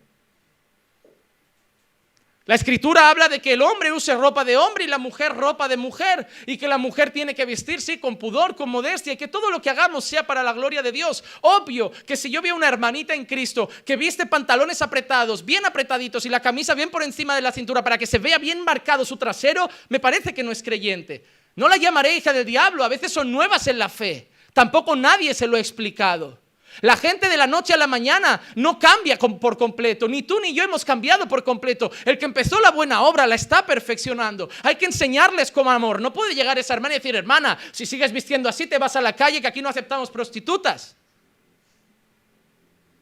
La 2.47 2.55
escritura 2.55 3.09
habla 3.09 3.27
de 3.27 3.41
que 3.41 3.53
el 3.53 3.61
hombre 3.61 3.91
use 3.91 4.15
ropa 4.15 4.45
de 4.45 4.55
hombre 4.55 4.85
y 4.85 4.87
la 4.87 4.97
mujer 4.97 5.35
ropa 5.35 5.67
de 5.67 5.75
mujer 5.75 6.25
y 6.45 6.57
que 6.57 6.69
la 6.69 6.77
mujer 6.77 7.11
tiene 7.11 7.35
que 7.35 7.43
vestirse 7.43 7.99
con 7.99 8.15
pudor, 8.15 8.55
con 8.55 8.69
modestia 8.69 9.11
y 9.11 9.17
que 9.17 9.27
todo 9.27 9.51
lo 9.51 9.61
que 9.61 9.69
hagamos 9.69 10.05
sea 10.05 10.25
para 10.25 10.41
la 10.43 10.53
gloria 10.53 10.81
de 10.81 10.93
Dios. 10.93 11.25
Obvio 11.41 11.91
que 12.05 12.15
si 12.15 12.31
yo 12.31 12.41
veo 12.41 12.55
una 12.55 12.69
hermanita 12.69 13.13
en 13.13 13.25
Cristo 13.25 13.69
que 13.85 13.97
viste 13.97 14.25
pantalones 14.25 14.81
apretados, 14.81 15.43
bien 15.43 15.65
apretaditos 15.65 16.25
y 16.25 16.29
la 16.29 16.39
camisa 16.39 16.73
bien 16.73 16.89
por 16.89 17.03
encima 17.03 17.35
de 17.35 17.41
la 17.41 17.51
cintura 17.51 17.83
para 17.83 17.97
que 17.97 18.07
se 18.07 18.17
vea 18.17 18.37
bien 18.37 18.63
marcado 18.63 19.03
su 19.03 19.17
trasero, 19.17 19.69
me 19.89 19.99
parece 19.99 20.33
que 20.33 20.41
no 20.41 20.53
es 20.53 20.63
creyente. 20.63 21.25
No 21.57 21.67
la 21.67 21.75
llamaré 21.75 22.15
hija 22.15 22.31
del 22.31 22.45
diablo, 22.45 22.85
a 22.85 22.87
veces 22.87 23.11
son 23.11 23.29
nuevas 23.29 23.67
en 23.67 23.77
la 23.77 23.89
fe. 23.89 24.29
Tampoco 24.53 24.95
nadie 24.95 25.33
se 25.33 25.47
lo 25.47 25.57
ha 25.57 25.59
explicado. 25.59 26.39
La 26.82 26.95
gente 26.95 27.28
de 27.28 27.38
la 27.38 27.47
noche 27.47 27.73
a 27.73 27.78
la 27.78 27.88
mañana 27.88 28.41
no 28.55 28.78
cambia 28.78 29.17
por 29.17 29.57
completo, 29.57 30.07
ni 30.07 30.23
tú 30.23 30.39
ni 30.39 30.53
yo 30.53 30.63
hemos 30.63 30.86
cambiado 30.86 31.28
por 31.28 31.43
completo. 31.43 31.91
El 32.05 32.17
que 32.17 32.25
empezó 32.25 32.59
la 32.59 32.71
buena 32.71 33.01
obra 33.01 33.25
la 33.25 33.36
está 33.36 33.65
perfeccionando. 33.65 34.49
Hay 34.63 34.75
que 34.75 34.86
enseñarles 34.86 35.51
como 35.51 35.71
amor. 35.71 36.01
No 36.01 36.13
puede 36.13 36.36
llegar 36.36 36.59
esa 36.59 36.73
hermana 36.73 36.95
y 36.95 36.99
decir, 36.99 37.15
hermana, 37.15 37.57
si 37.71 37.86
sigues 37.86 38.11
vistiendo 38.11 38.47
así 38.49 38.67
te 38.67 38.78
vas 38.78 38.95
a 38.95 39.01
la 39.01 39.13
calle 39.13 39.41
que 39.41 39.47
aquí 39.47 39.61
no 39.61 39.69
aceptamos 39.69 40.11
prostitutas. 40.11 40.95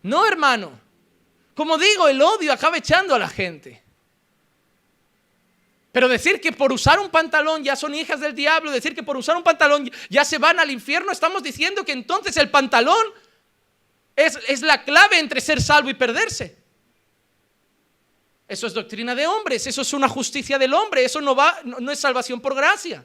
No, 0.04 0.26
hermano. 0.26 0.80
Como 1.56 1.78
digo, 1.78 2.08
el 2.08 2.22
odio 2.22 2.54
acaba 2.54 2.78
echando 2.78 3.16
a 3.16 3.20
la 3.20 3.30
gente. 3.30 3.82
Pero 5.92 6.10
decir 6.10 6.42
que 6.42 6.52
por 6.52 6.74
usar 6.74 7.00
un 7.00 7.10
pantalón 7.10 7.64
ya 7.64 7.78
son 7.78 7.96
hijas 7.96 8.20
del 8.20 8.36
diablo, 8.36 8.70
decir 8.70 8.94
que 8.94 9.02
por 9.02 9.16
usar 9.16 9.38
un 9.38 9.44
pantalón 9.44 9.90
ya 10.10 10.26
se 10.26 10.38
van 10.38 10.60
al 10.60 10.70
infierno, 10.70 11.10
estamos 11.10 11.42
diciendo 11.42 11.86
que 11.86 11.94
entonces 11.94 12.36
el 12.36 12.50
pantalón 12.50 13.02
es, 14.16 14.62
la 14.62 14.84
clave 14.84 15.20
entre 15.20 15.42
ser 15.42 15.62
salvo 15.62 15.90
y 15.90 15.94
perderse. 15.94 16.58
Eso 18.48 18.68
es 18.68 18.74
doctrina 18.74 19.16
de 19.16 19.26
hombres, 19.28 19.66
eso 19.66 19.82
es 19.82 19.94
una 19.94 20.08
justicia 20.08 20.58
del 20.58 20.74
hombre, 20.74 21.04
eso 21.04 21.20
no, 21.20 21.36
va, 21.36 21.58
no, 21.64 21.92
es 21.92 22.00
salvación 22.00 22.40
por 22.40 22.56
gracia. 22.56 23.04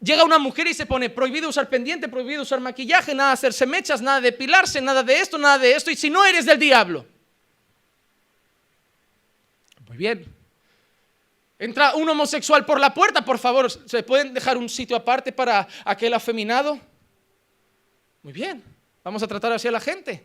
Llega 0.00 0.24
una 0.24 0.38
mujer 0.38 0.66
y 0.66 0.74
se 0.74 0.84
pone 0.84 1.08
prohibido 1.10 1.48
usar 1.48 1.68
pendiente, 1.68 2.08
prohibido 2.08 2.42
usar 2.42 2.60
maquillaje, 2.60 3.14
nada 3.14 3.30
de 3.30 3.34
hacerse 3.34 3.66
mechas, 3.66 4.02
nada 4.02 4.20
de 4.20 4.30
depilarse, 4.30 4.80
nada 4.80 5.02
de 5.02 5.18
esto, 5.18 5.38
nada 5.38 5.58
de 5.58 5.72
esto, 5.74 5.90
y 5.90 5.96
si 5.96 6.10
no 6.10 6.24
eres 6.24 6.44
del 6.44 6.58
diablo. 6.58 7.06
Muy 9.88 9.96
bien. 9.96 10.26
Entra 11.58 11.94
un 11.94 12.08
homosexual 12.08 12.66
por 12.66 12.80
la 12.80 12.92
puerta, 12.92 13.24
por 13.24 13.38
favor, 13.38 13.70
¿se 13.70 14.02
pueden 14.02 14.34
dejar 14.34 14.58
un 14.58 14.68
sitio 14.68 14.96
aparte 14.96 15.32
para 15.32 15.66
aquel 15.84 16.12
afeminado? 16.12 16.78
Muy 18.22 18.32
bien. 18.32 18.71
Vamos 19.04 19.22
a 19.22 19.28
tratar 19.28 19.52
así 19.52 19.68
a 19.68 19.72
la 19.72 19.80
gente. 19.80 20.24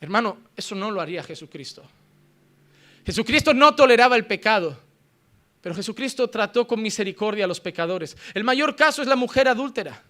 Hermano, 0.00 0.38
eso 0.56 0.74
no 0.74 0.90
lo 0.90 1.00
haría 1.00 1.22
Jesucristo. 1.22 1.82
Jesucristo 3.04 3.54
no 3.54 3.74
toleraba 3.74 4.16
el 4.16 4.26
pecado, 4.26 4.76
pero 5.60 5.74
Jesucristo 5.74 6.28
trató 6.28 6.66
con 6.66 6.82
misericordia 6.82 7.44
a 7.44 7.48
los 7.48 7.60
pecadores. 7.60 8.16
El 8.34 8.44
mayor 8.44 8.74
caso 8.74 9.00
es 9.00 9.08
la 9.08 9.16
mujer 9.16 9.48
adúltera. 9.48 10.02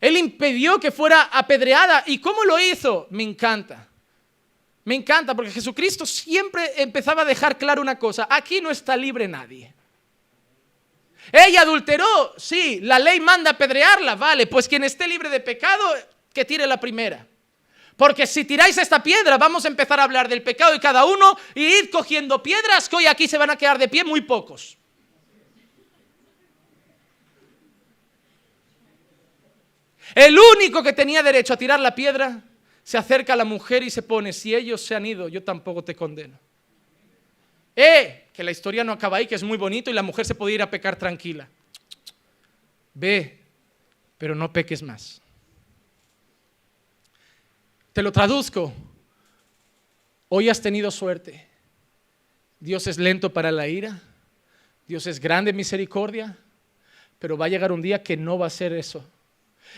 Él 0.00 0.16
impidió 0.16 0.78
que 0.78 0.90
fuera 0.90 1.22
apedreada. 1.22 2.04
¿Y 2.06 2.18
cómo 2.18 2.44
lo 2.44 2.58
hizo? 2.58 3.06
Me 3.10 3.22
encanta. 3.22 3.88
Me 4.84 4.94
encanta 4.94 5.34
porque 5.34 5.50
Jesucristo 5.50 6.04
siempre 6.04 6.80
empezaba 6.80 7.22
a 7.22 7.24
dejar 7.24 7.58
claro 7.58 7.80
una 7.80 7.98
cosa. 7.98 8.28
Aquí 8.30 8.60
no 8.60 8.70
está 8.70 8.96
libre 8.96 9.26
nadie. 9.26 9.75
Ella 11.32 11.62
adulteró, 11.62 12.34
sí, 12.36 12.80
la 12.82 12.98
ley 12.98 13.20
manda 13.20 13.50
apedrearla, 13.50 14.14
vale, 14.14 14.46
pues 14.46 14.68
quien 14.68 14.84
esté 14.84 15.08
libre 15.08 15.28
de 15.28 15.40
pecado, 15.40 15.84
que 16.32 16.44
tire 16.44 16.66
la 16.66 16.78
primera. 16.78 17.26
Porque 17.96 18.26
si 18.26 18.44
tiráis 18.44 18.76
esta 18.76 19.02
piedra, 19.02 19.38
vamos 19.38 19.64
a 19.64 19.68
empezar 19.68 19.98
a 19.98 20.04
hablar 20.04 20.28
del 20.28 20.42
pecado 20.42 20.72
de 20.72 20.80
cada 20.80 21.04
uno 21.04 21.36
y 21.54 21.64
ir 21.64 21.90
cogiendo 21.90 22.42
piedras 22.42 22.88
que 22.88 22.96
hoy 22.96 23.06
aquí 23.06 23.26
se 23.26 23.38
van 23.38 23.50
a 23.50 23.56
quedar 23.56 23.78
de 23.78 23.88
pie 23.88 24.04
muy 24.04 24.20
pocos. 24.20 24.76
El 30.14 30.38
único 30.38 30.82
que 30.82 30.92
tenía 30.92 31.22
derecho 31.22 31.54
a 31.54 31.56
tirar 31.56 31.80
la 31.80 31.94
piedra 31.94 32.42
se 32.82 32.96
acerca 32.96 33.32
a 33.32 33.36
la 33.36 33.44
mujer 33.44 33.82
y 33.82 33.90
se 33.90 34.02
pone, 34.02 34.32
si 34.32 34.54
ellos 34.54 34.80
se 34.80 34.94
han 34.94 35.04
ido, 35.04 35.28
yo 35.28 35.42
tampoco 35.42 35.82
te 35.82 35.96
condeno. 35.96 36.38
¡Eh! 37.74 38.25
Que 38.36 38.44
la 38.44 38.50
historia 38.50 38.84
no 38.84 38.92
acaba 38.92 39.16
ahí, 39.16 39.26
que 39.26 39.34
es 39.34 39.42
muy 39.42 39.56
bonito 39.56 39.90
y 39.90 39.94
la 39.94 40.02
mujer 40.02 40.26
se 40.26 40.34
puede 40.34 40.52
ir 40.52 40.60
a 40.60 40.68
pecar 40.68 40.96
tranquila. 40.96 41.48
Ve, 42.92 43.38
pero 44.18 44.34
no 44.34 44.52
peques 44.52 44.82
más. 44.82 45.22
Te 47.94 48.02
lo 48.02 48.12
traduzco. 48.12 48.74
Hoy 50.28 50.50
has 50.50 50.60
tenido 50.60 50.90
suerte. 50.90 51.46
Dios 52.60 52.86
es 52.86 52.98
lento 52.98 53.32
para 53.32 53.50
la 53.50 53.68
ira. 53.68 54.02
Dios 54.86 55.06
es 55.06 55.18
grande 55.18 55.52
en 55.52 55.56
misericordia. 55.56 56.36
Pero 57.18 57.38
va 57.38 57.46
a 57.46 57.48
llegar 57.48 57.72
un 57.72 57.80
día 57.80 58.02
que 58.02 58.18
no 58.18 58.38
va 58.38 58.48
a 58.48 58.50
ser 58.50 58.74
eso. 58.74 59.02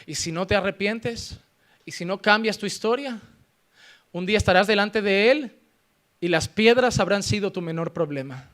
Y 0.05 0.17
si 0.17 0.33
no 0.33 0.49
te 0.49 0.57
arrepientes, 0.57 1.39
y 1.85 1.93
si 1.93 2.05
no 2.05 2.21
cambias 2.21 2.59
tu 2.59 2.67
historia, 2.67 3.21
un 4.11 4.27
día 4.27 4.37
estarás 4.37 4.67
delante 4.67 5.01
de 5.01 5.31
Él 5.31 5.59
y 6.21 6.29
las 6.29 6.49
piedras 6.49 6.99
habrán 6.99 7.23
sido 7.23 7.53
tu 7.53 7.61
menor 7.61 7.93
problema. 7.93 8.51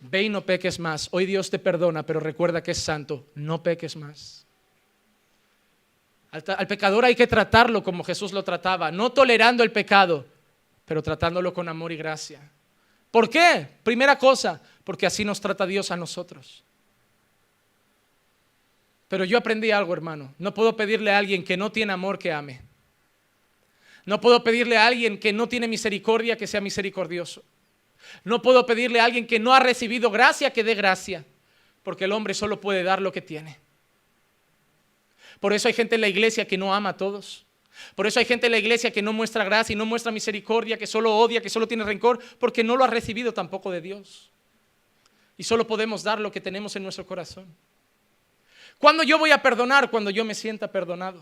Ve 0.00 0.24
y 0.24 0.28
no 0.28 0.42
peques 0.42 0.78
más. 0.78 1.08
Hoy 1.12 1.24
Dios 1.24 1.50
te 1.50 1.58
perdona, 1.58 2.04
pero 2.04 2.20
recuerda 2.20 2.62
que 2.62 2.72
es 2.72 2.78
santo. 2.78 3.26
No 3.34 3.62
peques 3.62 3.96
más. 3.96 4.46
Al, 6.30 6.44
al, 6.46 6.66
pecador 6.66 7.04
hay 7.04 7.14
que 7.14 7.26
tratarlo 7.26 7.82
como 7.82 8.04
Jesús 8.04 8.32
lo 8.32 8.42
trataba, 8.42 8.90
no 8.90 9.12
tolerando 9.12 9.62
el 9.62 9.72
pecado, 9.72 10.26
pero 10.84 11.02
tratándolo 11.02 11.54
con 11.54 11.68
amor 11.68 11.92
y 11.92 11.96
gracia. 11.96 12.40
¿Por 13.10 13.30
qué? 13.30 13.68
Primera 13.82 14.18
cosa, 14.18 14.60
porque 14.82 15.06
así 15.06 15.24
nos 15.24 15.40
trata 15.40 15.64
Dios 15.64 15.90
a 15.90 15.96
nosotros. 15.96 16.64
Pero 19.08 19.24
yo 19.24 19.38
aprendí 19.38 19.70
algo, 19.70 19.92
hermano. 19.92 20.34
No 20.38 20.52
puedo 20.52 20.76
pedirle 20.76 21.12
a 21.12 21.18
alguien 21.18 21.44
que 21.44 21.56
no 21.56 21.70
tiene 21.70 21.92
amor 21.92 22.18
que 22.18 22.32
ame. 22.32 22.60
No 24.06 24.20
puedo 24.20 24.44
pedirle 24.44 24.76
a 24.76 24.86
alguien 24.86 25.18
que 25.18 25.32
no 25.32 25.48
tiene 25.48 25.68
misericordia 25.68 26.36
que 26.36 26.46
sea 26.46 26.60
misericordioso. 26.60 27.42
No 28.22 28.42
puedo 28.42 28.66
pedirle 28.66 29.00
a 29.00 29.04
alguien 29.04 29.26
que 29.26 29.38
no 29.38 29.54
ha 29.54 29.60
recibido 29.60 30.10
gracia 30.10 30.52
que 30.52 30.64
dé 30.64 30.74
gracia, 30.74 31.24
porque 31.82 32.04
el 32.04 32.12
hombre 32.12 32.34
solo 32.34 32.60
puede 32.60 32.82
dar 32.82 33.00
lo 33.00 33.12
que 33.12 33.22
tiene. 33.22 33.58
Por 35.40 35.52
eso 35.52 35.68
hay 35.68 35.74
gente 35.74 35.94
en 35.94 36.00
la 36.00 36.08
iglesia 36.08 36.46
que 36.46 36.58
no 36.58 36.74
ama 36.74 36.90
a 36.90 36.96
todos. 36.96 37.44
Por 37.94 38.06
eso 38.06 38.20
hay 38.20 38.24
gente 38.24 38.46
en 38.46 38.52
la 38.52 38.58
iglesia 38.58 38.92
que 38.92 39.02
no 39.02 39.12
muestra 39.12 39.44
gracia 39.44 39.72
y 39.72 39.76
no 39.76 39.86
muestra 39.86 40.12
misericordia, 40.12 40.78
que 40.78 40.86
solo 40.86 41.16
odia, 41.16 41.40
que 41.40 41.50
solo 41.50 41.66
tiene 41.66 41.84
rencor, 41.84 42.20
porque 42.38 42.62
no 42.62 42.76
lo 42.76 42.84
ha 42.84 42.88
recibido 42.88 43.34
tampoco 43.34 43.70
de 43.70 43.80
Dios. 43.80 44.30
Y 45.36 45.42
solo 45.42 45.66
podemos 45.66 46.02
dar 46.02 46.20
lo 46.20 46.30
que 46.30 46.40
tenemos 46.40 46.76
en 46.76 46.84
nuestro 46.84 47.06
corazón. 47.06 47.46
¿Cuándo 48.78 49.02
yo 49.02 49.18
voy 49.18 49.32
a 49.32 49.42
perdonar? 49.42 49.90
Cuando 49.90 50.10
yo 50.10 50.24
me 50.24 50.34
sienta 50.34 50.70
perdonado. 50.70 51.20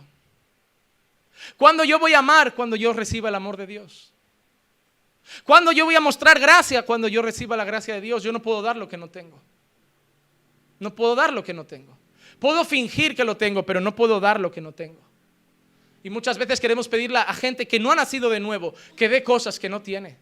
¿Cuándo 1.57 1.85
yo 1.85 1.99
voy 1.99 2.15
a 2.15 2.19
amar? 2.19 2.55
Cuando 2.55 2.77
yo 2.77 2.93
reciba 2.93 3.29
el 3.29 3.35
amor 3.35 3.57
de 3.57 3.67
Dios. 3.67 4.13
¿Cuándo 5.45 5.73
yo 5.73 5.85
voy 5.85 5.95
a 5.95 6.01
mostrar 6.01 6.39
gracia? 6.39 6.83
Cuando 6.83 7.09
yo 7.09 7.23
reciba 7.23 7.57
la 7.57 7.65
gracia 7.65 7.95
de 7.95 8.01
Dios. 8.01 8.23
Yo 8.23 8.33
no 8.33 8.43
puedo 8.43 8.63
dar 8.63 8.77
lo 8.77 8.89
que 8.89 8.97
no 8.97 9.11
tengo. 9.11 9.41
No 10.79 10.95
puedo 10.95 11.15
dar 11.15 11.33
lo 11.33 11.45
que 11.45 11.55
no 11.55 11.65
tengo. 11.65 11.97
Puedo 12.39 12.65
fingir 12.65 13.15
que 13.15 13.25
lo 13.25 13.37
tengo, 13.37 13.65
pero 13.65 13.81
no 13.81 13.95
puedo 13.95 14.19
dar 14.19 14.41
lo 14.41 14.51
que 14.51 14.61
no 14.61 14.73
tengo. 14.73 15.01
Y 16.03 16.11
muchas 16.11 16.37
veces 16.37 16.61
queremos 16.61 16.89
pedirle 16.89 17.19
a 17.19 17.33
gente 17.35 17.69
que 17.69 17.79
no 17.79 17.93
ha 17.93 17.95
nacido 17.95 18.29
de 18.29 18.41
nuevo, 18.41 18.75
que 18.97 19.09
dé 19.09 19.23
cosas 19.23 19.61
que 19.61 19.69
no 19.69 19.81
tiene. 19.81 20.19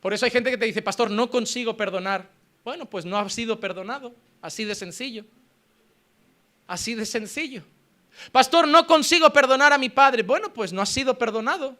Por 0.00 0.12
eso 0.12 0.24
hay 0.24 0.30
gente 0.30 0.50
que 0.50 0.58
te 0.58 0.66
dice, 0.66 0.82
pastor, 0.82 1.10
no 1.10 1.30
consigo 1.30 1.76
perdonar. 1.76 2.28
Bueno, 2.64 2.86
pues 2.86 3.04
no 3.04 3.16
ha 3.16 3.28
sido 3.30 3.60
perdonado. 3.60 4.14
Así 4.42 4.64
de 4.64 4.74
sencillo. 4.74 5.24
Así 6.66 6.94
de 6.94 7.06
sencillo. 7.06 7.62
Pastor, 8.32 8.66
no 8.66 8.86
consigo 8.86 9.30
perdonar 9.30 9.72
a 9.72 9.78
mi 9.78 9.88
padre. 9.88 10.22
Bueno, 10.22 10.52
pues 10.52 10.72
no 10.72 10.82
has 10.82 10.88
sido 10.88 11.18
perdonado. 11.18 11.76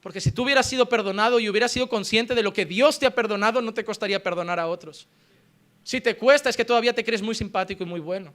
Porque 0.00 0.20
si 0.20 0.32
tú 0.32 0.42
hubieras 0.42 0.68
sido 0.68 0.88
perdonado 0.88 1.40
y 1.40 1.48
hubieras 1.48 1.72
sido 1.72 1.88
consciente 1.88 2.34
de 2.34 2.42
lo 2.42 2.52
que 2.52 2.66
Dios 2.66 2.98
te 2.98 3.06
ha 3.06 3.14
perdonado, 3.14 3.62
no 3.62 3.72
te 3.72 3.84
costaría 3.84 4.22
perdonar 4.22 4.60
a 4.60 4.66
otros. 4.66 5.06
Si 5.82 6.00
te 6.00 6.16
cuesta 6.16 6.50
es 6.50 6.56
que 6.56 6.64
todavía 6.64 6.94
te 6.94 7.04
crees 7.04 7.22
muy 7.22 7.34
simpático 7.34 7.82
y 7.82 7.86
muy 7.86 8.00
bueno. 8.00 8.32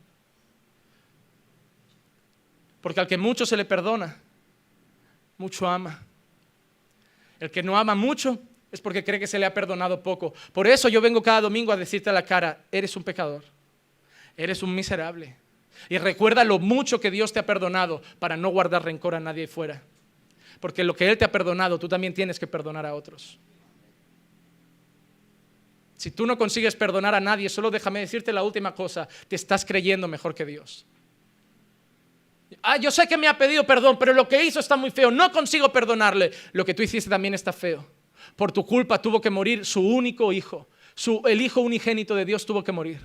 Porque 2.81 2.99
al 2.99 3.07
que 3.07 3.17
mucho 3.17 3.45
se 3.45 3.57
le 3.57 3.65
perdona, 3.65 4.17
mucho 5.37 5.67
ama. 5.67 6.01
El 7.39 7.51
que 7.51 7.61
no 7.61 7.77
ama 7.77 7.95
mucho, 7.95 8.39
es 8.71 8.81
porque 8.81 9.03
cree 9.03 9.19
que 9.19 9.27
se 9.27 9.39
le 9.39 9.45
ha 9.45 9.53
perdonado 9.53 10.01
poco. 10.01 10.33
Por 10.53 10.67
eso 10.67 10.89
yo 10.89 11.01
vengo 11.01 11.21
cada 11.21 11.41
domingo 11.41 11.71
a 11.71 11.77
decirte 11.77 12.09
a 12.09 12.13
la 12.13 12.23
cara, 12.23 12.65
eres 12.71 12.95
un 12.95 13.03
pecador, 13.03 13.43
eres 14.37 14.61
un 14.63 14.73
miserable. 14.73 15.35
Y 15.87 15.97
recuerda 15.97 16.43
lo 16.43 16.59
mucho 16.59 16.99
que 16.99 17.11
Dios 17.11 17.31
te 17.31 17.39
ha 17.39 17.45
perdonado 17.45 18.01
para 18.19 18.35
no 18.35 18.49
guardar 18.49 18.83
rencor 18.83 19.15
a 19.15 19.19
nadie 19.19 19.47
fuera. 19.47 19.81
Porque 20.59 20.83
lo 20.83 20.95
que 20.95 21.09
Él 21.09 21.17
te 21.17 21.25
ha 21.25 21.31
perdonado, 21.31 21.79
tú 21.79 21.87
también 21.87 22.13
tienes 22.13 22.39
que 22.39 22.47
perdonar 22.47 22.85
a 22.85 22.95
otros. 22.95 23.39
Si 25.95 26.11
tú 26.11 26.25
no 26.25 26.37
consigues 26.37 26.75
perdonar 26.75 27.13
a 27.13 27.19
nadie, 27.19 27.49
solo 27.49 27.69
déjame 27.69 27.99
decirte 27.99 28.31
la 28.31 28.43
última 28.43 28.73
cosa, 28.73 29.07
te 29.27 29.35
estás 29.35 29.65
creyendo 29.65 30.07
mejor 30.07 30.33
que 30.33 30.45
Dios. 30.45 30.85
Ah, 32.63 32.77
yo 32.77 32.89
sé 32.89 33.07
que 33.07 33.17
me 33.17 33.27
ha 33.27 33.37
pedido 33.37 33.65
perdón, 33.65 33.97
pero 33.99 34.13
lo 34.13 34.27
que 34.27 34.43
hizo 34.43 34.59
está 34.59 34.75
muy 34.75 34.91
feo, 34.91 35.11
no 35.11 35.31
consigo 35.31 35.71
perdonarle. 35.71 36.31
Lo 36.53 36.65
que 36.65 36.73
tú 36.73 36.83
hiciste 36.83 37.09
también 37.09 37.33
está 37.33 37.53
feo. 37.53 37.85
Por 38.35 38.51
tu 38.51 38.65
culpa 38.65 39.01
tuvo 39.01 39.21
que 39.21 39.29
morir 39.29 39.65
su 39.65 39.81
único 39.81 40.31
hijo, 40.31 40.67
el 41.25 41.41
hijo 41.41 41.61
unigénito 41.61 42.15
de 42.15 42.25
Dios 42.25 42.45
tuvo 42.45 42.63
que 42.63 42.71
morir. 42.71 42.99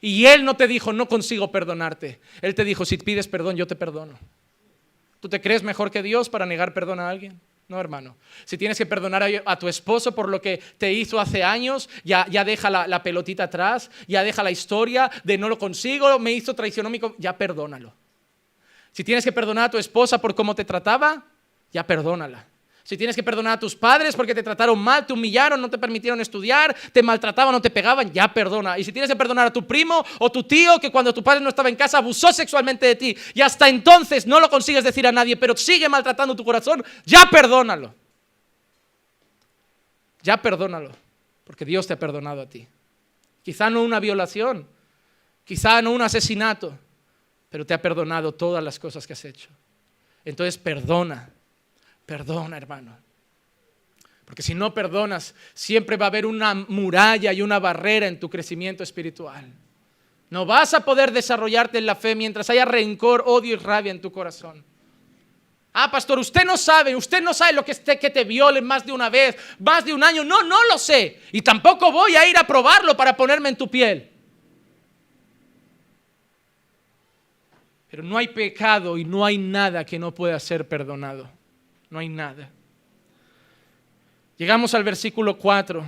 Y 0.00 0.26
Él 0.26 0.44
no 0.44 0.56
te 0.56 0.66
dijo, 0.66 0.92
no 0.92 1.08
consigo 1.08 1.50
perdonarte. 1.50 2.20
Él 2.42 2.54
te 2.54 2.64
dijo, 2.64 2.84
si 2.84 2.96
pides 2.96 3.28
perdón, 3.28 3.56
yo 3.56 3.66
te 3.66 3.76
perdono. 3.76 4.18
¿Tú 5.20 5.28
te 5.28 5.40
crees 5.40 5.62
mejor 5.62 5.90
que 5.90 6.02
Dios 6.02 6.28
para 6.28 6.46
negar 6.46 6.72
perdón 6.72 7.00
a 7.00 7.08
alguien? 7.08 7.40
No, 7.68 7.78
hermano. 7.78 8.16
Si 8.46 8.58
tienes 8.58 8.76
que 8.76 8.86
perdonar 8.86 9.22
a, 9.22 9.58
tu 9.58 9.68
esposo 9.68 10.12
por 10.12 10.28
lo 10.28 10.42
que 10.42 10.60
te 10.76 10.92
hizo 10.92 11.20
hace 11.20 11.44
años, 11.44 11.88
ya, 12.02 12.24
deja 12.44 12.68
la, 12.68 13.02
pelotita 13.02 13.44
atrás, 13.44 13.92
ya 14.08 14.24
deja 14.24 14.42
la 14.42 14.50
historia 14.50 15.08
de 15.22 15.38
no 15.38 15.48
lo 15.48 15.56
consigo, 15.56 16.18
me 16.18 16.32
hizo 16.32 16.54
traicionó 16.54 16.90
ya 17.18 17.38
perdónalo. 17.38 17.94
Si 18.90 19.04
tienes 19.04 19.24
que 19.24 19.30
perdonar 19.30 19.66
a 19.66 19.70
tu 19.70 19.78
esposa 19.78 20.20
por 20.20 20.34
cómo 20.34 20.56
te 20.56 20.64
trataba, 20.64 21.24
ya 21.72 21.86
perdónala. 21.86 22.44
Si 22.90 22.96
tienes 22.96 23.14
que 23.14 23.22
perdonar 23.22 23.52
a 23.52 23.60
tus 23.60 23.76
padres 23.76 24.16
porque 24.16 24.34
te 24.34 24.42
trataron 24.42 24.76
mal, 24.76 25.06
te 25.06 25.12
humillaron, 25.12 25.60
no 25.60 25.70
te 25.70 25.78
permitieron 25.78 26.20
estudiar, 26.20 26.74
te 26.92 27.04
maltrataban, 27.04 27.52
no 27.52 27.62
te 27.62 27.70
pegaban, 27.70 28.12
ya 28.12 28.34
perdona. 28.34 28.80
Y 28.80 28.82
si 28.82 28.90
tienes 28.90 29.08
que 29.08 29.14
perdonar 29.14 29.46
a 29.46 29.52
tu 29.52 29.64
primo 29.64 30.04
o 30.18 30.32
tu 30.32 30.42
tío 30.42 30.80
que 30.80 30.90
cuando 30.90 31.14
tu 31.14 31.22
padre 31.22 31.40
no 31.40 31.50
estaba 31.50 31.68
en 31.68 31.76
casa 31.76 31.98
abusó 31.98 32.32
sexualmente 32.32 32.86
de 32.86 32.96
ti 32.96 33.16
y 33.32 33.42
hasta 33.42 33.68
entonces 33.68 34.26
no 34.26 34.40
lo 34.40 34.50
consigues 34.50 34.82
decir 34.82 35.06
a 35.06 35.12
nadie, 35.12 35.36
pero 35.36 35.56
sigue 35.56 35.88
maltratando 35.88 36.34
tu 36.34 36.44
corazón, 36.44 36.82
ya 37.04 37.28
perdónalo. 37.30 37.94
Ya 40.24 40.42
perdónalo, 40.42 40.90
porque 41.44 41.64
Dios 41.64 41.86
te 41.86 41.92
ha 41.92 41.96
perdonado 41.96 42.40
a 42.40 42.48
ti. 42.48 42.66
Quizá 43.44 43.70
no 43.70 43.84
una 43.84 44.00
violación, 44.00 44.66
quizá 45.44 45.80
no 45.80 45.92
un 45.92 46.02
asesinato, 46.02 46.76
pero 47.50 47.64
te 47.64 47.72
ha 47.72 47.80
perdonado 47.80 48.32
todas 48.32 48.64
las 48.64 48.80
cosas 48.80 49.06
que 49.06 49.12
has 49.12 49.24
hecho. 49.24 49.48
Entonces 50.24 50.58
perdona 50.58 51.30
Perdona, 52.10 52.56
hermano. 52.56 52.98
Porque 54.24 54.42
si 54.42 54.52
no 54.52 54.74
perdonas, 54.74 55.32
siempre 55.54 55.96
va 55.96 56.06
a 56.06 56.08
haber 56.08 56.26
una 56.26 56.54
muralla 56.54 57.32
y 57.32 57.40
una 57.40 57.60
barrera 57.60 58.08
en 58.08 58.18
tu 58.18 58.28
crecimiento 58.28 58.82
espiritual. 58.82 59.54
No 60.28 60.44
vas 60.44 60.74
a 60.74 60.84
poder 60.84 61.12
desarrollarte 61.12 61.78
en 61.78 61.86
la 61.86 61.94
fe 61.94 62.16
mientras 62.16 62.50
haya 62.50 62.64
rencor, 62.64 63.22
odio 63.26 63.52
y 63.52 63.56
rabia 63.56 63.92
en 63.92 64.00
tu 64.00 64.10
corazón. 64.10 64.64
Ah, 65.72 65.88
pastor, 65.88 66.18
usted 66.18 66.44
no 66.44 66.56
sabe, 66.56 66.96
usted 66.96 67.22
no 67.22 67.32
sabe 67.32 67.52
lo 67.52 67.64
que 67.64 67.70
es 67.70 67.78
que 67.78 68.10
te 68.10 68.24
violen 68.24 68.64
más 68.64 68.84
de 68.84 68.90
una 68.90 69.08
vez, 69.08 69.36
más 69.60 69.84
de 69.84 69.94
un 69.94 70.02
año. 70.02 70.24
No, 70.24 70.42
no 70.42 70.58
lo 70.64 70.78
sé. 70.78 71.20
Y 71.30 71.42
tampoco 71.42 71.92
voy 71.92 72.16
a 72.16 72.28
ir 72.28 72.36
a 72.36 72.42
probarlo 72.44 72.96
para 72.96 73.16
ponerme 73.16 73.50
en 73.50 73.56
tu 73.56 73.70
piel. 73.70 74.10
Pero 77.88 78.02
no 78.02 78.18
hay 78.18 78.26
pecado 78.26 78.98
y 78.98 79.04
no 79.04 79.24
hay 79.24 79.38
nada 79.38 79.86
que 79.86 80.00
no 80.00 80.12
pueda 80.12 80.40
ser 80.40 80.66
perdonado 80.66 81.38
no 81.90 81.98
hay 81.98 82.08
nada. 82.08 82.48
Llegamos 84.38 84.72
al 84.74 84.84
versículo 84.84 85.36
4. 85.36 85.84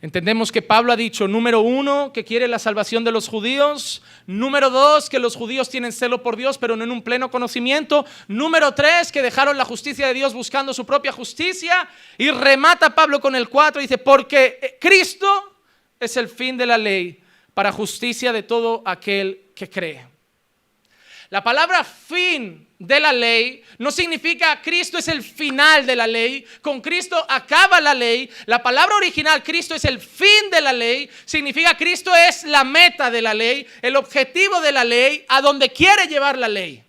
Entendemos 0.00 0.50
que 0.50 0.62
Pablo 0.62 0.92
ha 0.92 0.96
dicho, 0.96 1.28
número 1.28 1.60
uno, 1.60 2.12
que 2.12 2.24
quiere 2.24 2.48
la 2.48 2.58
salvación 2.58 3.04
de 3.04 3.12
los 3.12 3.28
judíos. 3.28 4.02
Número 4.26 4.68
dos, 4.68 5.08
que 5.08 5.20
los 5.20 5.36
judíos 5.36 5.70
tienen 5.70 5.92
celo 5.92 6.24
por 6.24 6.36
Dios, 6.36 6.58
pero 6.58 6.74
no 6.74 6.82
en 6.82 6.90
un 6.90 7.02
pleno 7.02 7.30
conocimiento. 7.30 8.04
Número 8.26 8.74
tres, 8.74 9.12
que 9.12 9.22
dejaron 9.22 9.56
la 9.56 9.64
justicia 9.64 10.08
de 10.08 10.14
Dios 10.14 10.34
buscando 10.34 10.74
su 10.74 10.84
propia 10.84 11.12
justicia. 11.12 11.88
Y 12.18 12.32
remata 12.32 12.96
Pablo 12.96 13.20
con 13.20 13.36
el 13.36 13.48
cuatro, 13.48 13.80
dice, 13.80 13.98
porque 13.98 14.76
Cristo 14.80 15.56
es 16.00 16.16
el 16.16 16.28
fin 16.28 16.56
de 16.56 16.66
la 16.66 16.78
ley 16.78 17.22
para 17.54 17.70
justicia 17.70 18.32
de 18.32 18.42
todo 18.42 18.82
aquel 18.84 19.52
que 19.54 19.70
cree. 19.70 20.04
La 21.30 21.44
palabra 21.44 21.84
fin 21.84 22.66
de 22.86 22.98
la 23.00 23.12
ley 23.12 23.62
no 23.78 23.90
significa 23.90 24.60
Cristo 24.60 24.98
es 24.98 25.08
el 25.08 25.22
final 25.22 25.86
de 25.86 25.96
la 25.96 26.06
ley, 26.06 26.44
con 26.60 26.80
Cristo 26.80 27.24
acaba 27.28 27.80
la 27.80 27.94
ley. 27.94 28.28
La 28.46 28.62
palabra 28.62 28.96
original 28.96 29.42
Cristo 29.42 29.74
es 29.74 29.84
el 29.84 30.00
fin 30.00 30.50
de 30.50 30.60
la 30.60 30.72
ley, 30.72 31.08
significa 31.24 31.76
Cristo 31.76 32.14
es 32.14 32.44
la 32.44 32.64
meta 32.64 33.10
de 33.10 33.22
la 33.22 33.34
ley, 33.34 33.66
el 33.82 33.96
objetivo 33.96 34.60
de 34.60 34.72
la 34.72 34.84
ley, 34.84 35.24
a 35.28 35.40
donde 35.40 35.70
quiere 35.70 36.06
llevar 36.06 36.38
la 36.38 36.48
ley. 36.48 36.82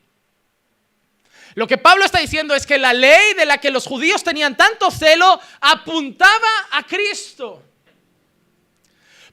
Lo 1.55 1.67
que 1.67 1.77
Pablo 1.77 2.03
está 2.03 2.19
diciendo 2.19 2.55
es 2.55 2.65
que 2.65 2.79
la 2.79 2.93
ley 2.93 3.35
de 3.35 3.45
la 3.45 3.59
que 3.59 3.69
los 3.69 3.85
judíos 3.85 4.23
tenían 4.23 4.57
tanto 4.57 4.89
celo 4.89 5.39
apuntaba 5.61 6.67
a 6.71 6.83
Cristo. 6.83 7.61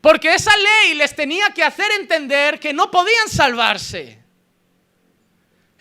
Porque 0.03 0.35
esa 0.35 0.55
ley 0.57 0.95
les 0.95 1.17
tenía 1.17 1.51
que 1.51 1.65
hacer 1.65 1.91
entender 1.93 2.61
que 2.61 2.75
no 2.75 2.91
podían 2.91 3.29
salvarse. 3.29 4.20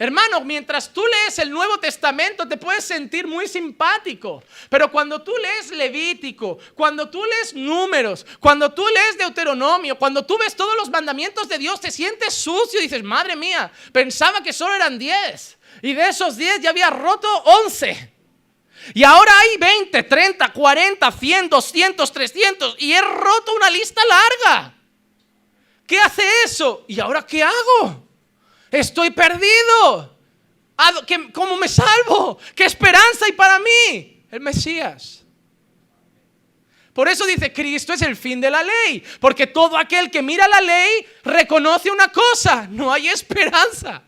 Hermano, 0.01 0.39
mientras 0.39 0.93
tú 0.93 1.05
lees 1.05 1.39
el 1.39 1.51
Nuevo 1.51 1.77
Testamento 1.77 2.47
te 2.47 2.55
puedes 2.55 2.85
sentir 2.85 3.27
muy 3.27 3.49
simpático, 3.49 4.41
pero 4.69 4.89
cuando 4.89 5.21
tú 5.21 5.33
lees 5.35 5.71
Levítico, 5.71 6.57
cuando 6.73 7.09
tú 7.09 7.21
lees 7.25 7.53
números, 7.53 8.25
cuando 8.39 8.73
tú 8.73 8.87
lees 8.87 9.17
Deuteronomio, 9.17 9.99
cuando 9.99 10.25
tú 10.25 10.37
ves 10.37 10.55
todos 10.55 10.73
los 10.77 10.89
mandamientos 10.89 11.49
de 11.49 11.57
Dios, 11.57 11.81
te 11.81 11.91
sientes 11.91 12.33
sucio 12.33 12.79
y 12.79 12.83
dices, 12.83 13.03
madre 13.03 13.35
mía, 13.35 13.69
pensaba 13.91 14.41
que 14.41 14.53
solo 14.53 14.73
eran 14.73 14.97
10 14.97 15.57
y 15.81 15.93
de 15.93 16.07
esos 16.07 16.37
10 16.37 16.61
ya 16.61 16.69
había 16.69 16.89
roto 16.89 17.27
11. 17.43 18.13
Y 18.93 19.03
ahora 19.03 19.37
hay 19.37 19.57
20, 19.57 20.01
30, 20.03 20.53
40, 20.53 21.11
100, 21.11 21.49
200, 21.49 22.11
300 22.13 22.75
y 22.79 22.93
he 22.93 23.01
roto 23.01 23.53
una 23.53 23.69
lista 23.69 24.01
larga. 24.05 24.73
¿Qué 25.85 25.99
hace 25.99 26.23
eso? 26.45 26.85
¿Y 26.87 27.01
ahora 27.01 27.25
qué 27.25 27.43
hago? 27.43 28.08
Estoy 28.71 29.11
perdido. 29.11 30.17
¿Cómo 31.33 31.57
me 31.57 31.67
salvo? 31.67 32.37
¿Qué 32.55 32.65
esperanza 32.65 33.25
hay 33.25 33.33
para 33.33 33.59
mí? 33.59 34.23
El 34.31 34.39
Mesías. 34.39 35.23
Por 36.93 37.07
eso 37.07 37.25
dice, 37.25 37.53
Cristo 37.53 37.93
es 37.93 38.01
el 38.01 38.15
fin 38.15 38.41
de 38.41 38.49
la 38.49 38.63
ley. 38.63 39.03
Porque 39.19 39.47
todo 39.47 39.77
aquel 39.77 40.11
que 40.11 40.21
mira 40.21 40.47
la 40.47 40.61
ley 40.61 41.05
reconoce 41.23 41.89
una 41.91 42.09
cosa, 42.09 42.67
no 42.69 42.91
hay 42.91 43.09
esperanza. 43.09 44.03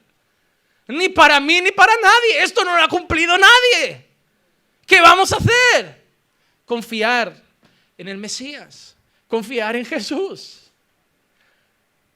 Ni 0.87 1.09
para 1.09 1.39
mí 1.39 1.61
ni 1.61 1.71
para 1.71 1.93
nadie. 1.95 2.43
Esto 2.43 2.63
no 2.65 2.75
lo 2.75 2.83
ha 2.83 2.87
cumplido 2.87 3.37
nadie. 3.37 4.07
¿Qué 4.85 4.99
vamos 4.99 5.31
a 5.31 5.37
hacer? 5.37 6.03
Confiar 6.65 7.33
en 7.97 8.07
el 8.07 8.17
Mesías. 8.17 8.95
Confiar 9.27 9.75
en 9.75 9.85
Jesús. 9.85 10.71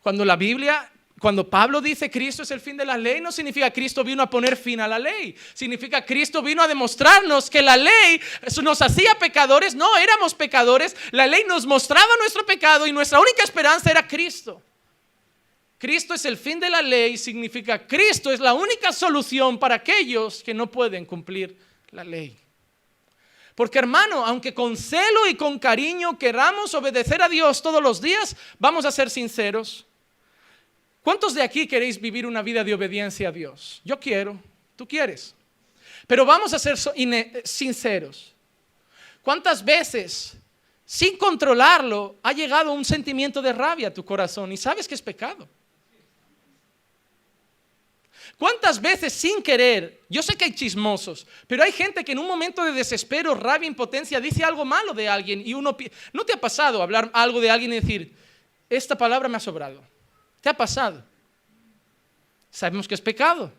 Cuando 0.02 0.26
la 0.26 0.36
Biblia 0.36 0.92
cuando 1.26 1.50
Pablo 1.50 1.82
dice 1.82 2.12
Cristo 2.12 2.44
es 2.44 2.52
el 2.52 2.62
fin 2.62 2.78
de 2.78 2.86
la 2.86 3.00
ley, 3.00 3.20
no 3.20 3.32
significa 3.32 3.74
Cristo 3.74 4.04
vino 4.04 4.22
a 4.22 4.30
poner 4.30 4.56
fin 4.56 4.80
a 4.80 4.88
la 4.88 5.00
ley. 5.00 5.36
Significa 5.56 6.06
Cristo 6.06 6.44
vino 6.44 6.62
a 6.62 6.68
demostrarnos 6.68 7.50
que 7.50 7.64
la 7.64 7.76
ley 7.76 8.22
nos 8.62 8.80
hacía 8.84 9.16
pecadores. 9.16 9.74
No, 9.74 9.98
éramos 9.98 10.36
pecadores. 10.36 10.96
La 11.10 11.26
ley 11.26 11.42
nos 11.48 11.66
mostraba 11.66 12.16
nuestro 12.20 12.46
pecado 12.46 12.86
y 12.86 12.92
nuestra 12.92 13.20
única 13.20 13.42
esperanza 13.42 13.90
era 13.90 14.08
Cristo. 14.08 14.62
Cristo 15.80 16.14
es 16.14 16.26
el 16.26 16.38
fin 16.38 16.60
de 16.60 16.70
la 16.70 16.84
ley, 16.84 17.18
significa 17.18 17.88
Cristo 17.88 18.32
es 18.32 18.40
la 18.40 18.54
única 18.54 18.94
solución 18.94 19.58
para 19.58 19.74
aquellos 19.74 20.44
que 20.44 20.54
no 20.54 20.70
pueden 20.70 21.06
cumplir 21.06 21.58
la 21.90 22.04
ley. 22.04 22.38
Porque 23.56 23.80
hermano, 23.80 24.24
aunque 24.24 24.54
con 24.54 24.78
celo 24.78 25.26
y 25.28 25.34
con 25.34 25.58
cariño 25.58 26.20
queramos 26.20 26.76
obedecer 26.76 27.24
a 27.24 27.30
Dios 27.30 27.64
todos 27.64 27.82
los 27.82 28.00
días, 28.00 28.36
vamos 28.60 28.86
a 28.86 28.92
ser 28.92 29.10
sinceros 29.10 29.88
¿Cuántos 31.06 31.36
de 31.36 31.44
aquí 31.44 31.68
queréis 31.68 32.02
vivir 32.02 32.26
una 32.26 32.42
vida 32.42 32.64
de 32.64 32.74
obediencia 32.74 33.30
a 33.30 33.32
Dios? 33.32 33.80
Yo 33.86 34.00
quiero, 34.00 34.42
tú 34.76 34.88
quieres. 34.88 35.36
Pero 36.08 36.26
vamos 36.26 36.52
a 36.52 36.58
ser 36.58 36.76
sinceros. 37.44 38.34
¿Cuántas 39.22 39.64
veces, 39.64 40.36
sin 40.84 41.16
controlarlo, 41.16 42.16
ha 42.24 42.34
llegado 42.34 42.72
un 42.72 42.84
sentimiento 42.84 43.40
de 43.40 43.54
rabia 43.54 43.90
a 43.90 43.94
tu 43.94 44.04
corazón 44.04 44.52
y 44.52 44.58
sabes 44.58 44.88
que 44.88 44.96
es 44.96 45.02
pecado? 45.04 45.48
¿Cuántas 48.40 48.82
veces 48.82 49.14
sin 49.14 49.44
querer, 49.44 50.02
yo 50.10 50.24
sé 50.24 50.36
que 50.36 50.46
hay 50.46 50.56
chismosos, 50.56 51.28
pero 51.46 51.62
hay 51.62 51.72
gente 51.72 52.04
que 52.04 52.14
en 52.14 52.18
un 52.18 52.26
momento 52.26 52.66
de 52.66 52.72
desespero, 52.72 53.36
rabia, 53.36 53.68
impotencia, 53.68 54.20
dice 54.20 54.44
algo 54.44 54.66
malo 54.66 54.92
de 54.92 55.08
alguien 55.08 55.44
y 55.46 55.54
uno... 55.54 55.78
¿No 56.14 56.26
te 56.26 56.34
ha 56.34 56.42
pasado 56.42 56.82
hablar 56.82 57.12
algo 57.14 57.40
de 57.40 57.52
alguien 57.52 57.74
y 57.74 57.80
decir, 57.80 58.16
esta 58.72 58.98
palabra 58.98 59.30
me 59.30 59.38
ha 59.38 59.40
sobrado? 59.40 59.94
¿Te 60.46 60.50
ha 60.50 60.54
pasado? 60.54 61.04
Sabemos 62.52 62.88
que 62.88 62.94
es 62.94 63.02
pecado. 63.02 63.52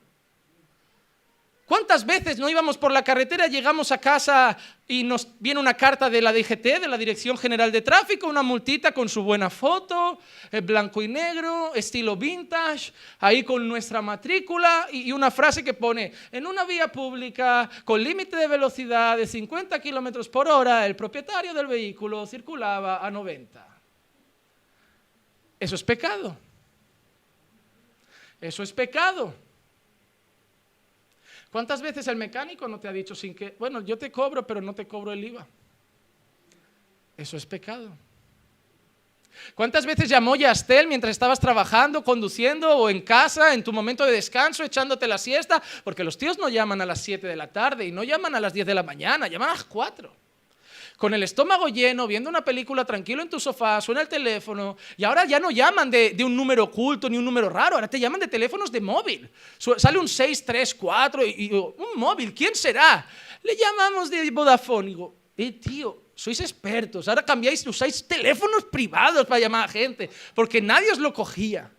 ¿Cuántas 1.65 2.07
veces 2.07 2.39
no 2.39 2.49
íbamos 2.49 2.79
por 2.79 2.93
la 2.93 3.03
carretera, 3.03 3.49
llegamos 3.49 3.91
a 3.91 3.99
casa 3.99 4.57
y 4.87 5.03
nos 5.03 5.27
viene 5.41 5.59
una 5.59 5.75
carta 5.75 6.09
de 6.09 6.23
la 6.23 6.33
DGT, 6.33 6.63
de 6.63 6.87
la 6.87 6.97
Dirección 6.97 7.37
General 7.37 7.73
de 7.73 7.83
Tráfico, 7.83 8.29
una 8.29 8.45
multita 8.45 8.93
con 8.93 9.09
su 9.09 9.25
buena 9.25 9.51
foto, 9.51 10.21
eh, 10.53 10.61
blanco 10.61 11.03
y 11.03 11.09
negro, 11.09 11.75
estilo 11.75 12.15
vintage, 12.15 12.93
ahí 13.19 13.43
con 13.43 13.67
nuestra 13.67 14.01
matrícula 14.01 14.87
y 14.93 15.11
una 15.11 15.33
frase 15.33 15.65
que 15.65 15.75
pone, 15.75 16.13
en 16.31 16.47
una 16.47 16.65
vía 16.65 16.87
pública 16.87 17.69
con 17.85 18.01
límite 18.01 18.37
de 18.37 18.47
velocidad 18.47 19.17
de 19.17 19.27
50 19.27 19.81
kilómetros 19.81 20.29
por 20.29 20.47
hora, 20.47 20.87
el 20.87 20.95
propietario 20.95 21.53
del 21.53 21.67
vehículo 21.67 22.25
circulaba 22.29 23.05
a 23.05 23.11
90. 23.11 23.67
Eso 25.59 25.75
es 25.75 25.83
pecado. 25.83 26.46
Eso 28.41 28.63
es 28.63 28.73
pecado. 28.73 29.35
¿Cuántas 31.51 31.81
veces 31.81 32.07
el 32.09 32.17
mecánico 32.17 32.69
no 32.69 32.79
te 32.79 32.89
ha 32.89 32.93
dicho 32.93 33.15
sin 33.15 33.35
que, 33.35 33.57
bueno, 33.59 33.81
yo 33.81 33.97
te 33.97 34.11
cobro, 34.11 34.47
pero 34.47 34.61
no 34.61 34.75
te 34.75 34.87
cobro 34.87 35.13
el 35.13 35.25
IVA? 35.25 35.47
Eso 37.17 37.37
es 37.37 37.47
pecado. 37.47 37.97
¿Cuántas 39.55 39.85
veces 39.87 40.09
llamó 40.09 40.35
Yastel 40.35 40.87
mientras 40.87 41.11
estabas 41.11 41.39
trabajando, 41.39 42.03
conduciendo 42.03 42.77
o 42.77 42.89
en 42.89 43.03
casa, 43.03 43.55
en 43.55 43.63
tu 43.63 43.73
momento 43.73 44.05
de 44.05 44.13
descanso, 44.13 44.65
echándote 44.65 45.07
la 45.07 45.19
siesta? 45.19 45.63
Porque 45.85 46.05
los 46.05 46.17
tíos 46.19 46.39
no 46.39 46.49
llaman 46.49 46.81
a 46.81 46.87
las 46.87 47.01
7 47.03 47.27
de 47.27 47.37
la 47.37 47.53
tarde 47.53 47.87
y 47.87 47.93
no 47.93 48.03
llaman 48.03 48.35
a 48.35 48.41
las 48.41 48.53
10 48.53 48.67
de 48.67 48.75
la 48.75 48.83
mañana, 48.83 49.27
llaman 49.27 49.51
a 49.51 49.53
las 49.53 49.65
4 49.65 50.26
con 50.97 51.13
el 51.15 51.23
estómago 51.23 51.69
lleno, 51.69 52.07
viendo 52.07 52.31
una 52.31 52.45
película 52.45 52.85
tranquilo 52.85 53.23
en 53.23 53.29
tu 53.29 53.39
sofá, 53.39 53.81
suena 53.81 54.01
el 54.01 54.09
teléfono, 54.09 54.77
y 54.97 55.05
ahora 55.05 55.25
ya 55.25 55.39
no 55.39 55.51
llaman 55.51 55.91
de, 55.91 56.17
un 56.25 56.37
número 56.37 56.65
oculto 56.65 57.09
ni 57.09 57.19
un 57.19 57.25
número 57.25 57.49
raro, 57.49 57.77
ahora 57.77 57.89
te 57.89 58.01
llaman 58.01 58.21
de 58.21 58.29
teléfonos 58.29 58.73
de 58.73 58.81
móvil. 58.81 59.29
Sale 59.59 59.99
un 59.99 60.09
634 60.09 61.25
y, 61.27 61.31
y 61.39 61.53
un 61.53 61.75
móvil, 61.97 62.35
¿quién 62.35 62.55
será? 62.55 63.07
Le 63.43 63.57
llamamos 63.57 64.11
de 64.11 64.31
Vodafone. 64.31 64.87
Y 64.89 64.95
digo, 64.95 65.15
eh, 65.37 65.53
tío, 65.53 66.03
sois 66.15 66.41
expertos, 66.41 67.09
ahora 67.09 67.23
cambiáis, 67.23 67.67
usáis 67.67 68.07
teléfonos 68.09 68.65
privados 68.65 69.27
para 69.27 69.39
llamar 69.39 69.65
a 69.65 69.69
gente, 69.69 70.09
porque 70.35 70.63
nadie 70.63 70.91
os 70.91 70.99
lo 70.99 71.13
cogía. 71.13 71.71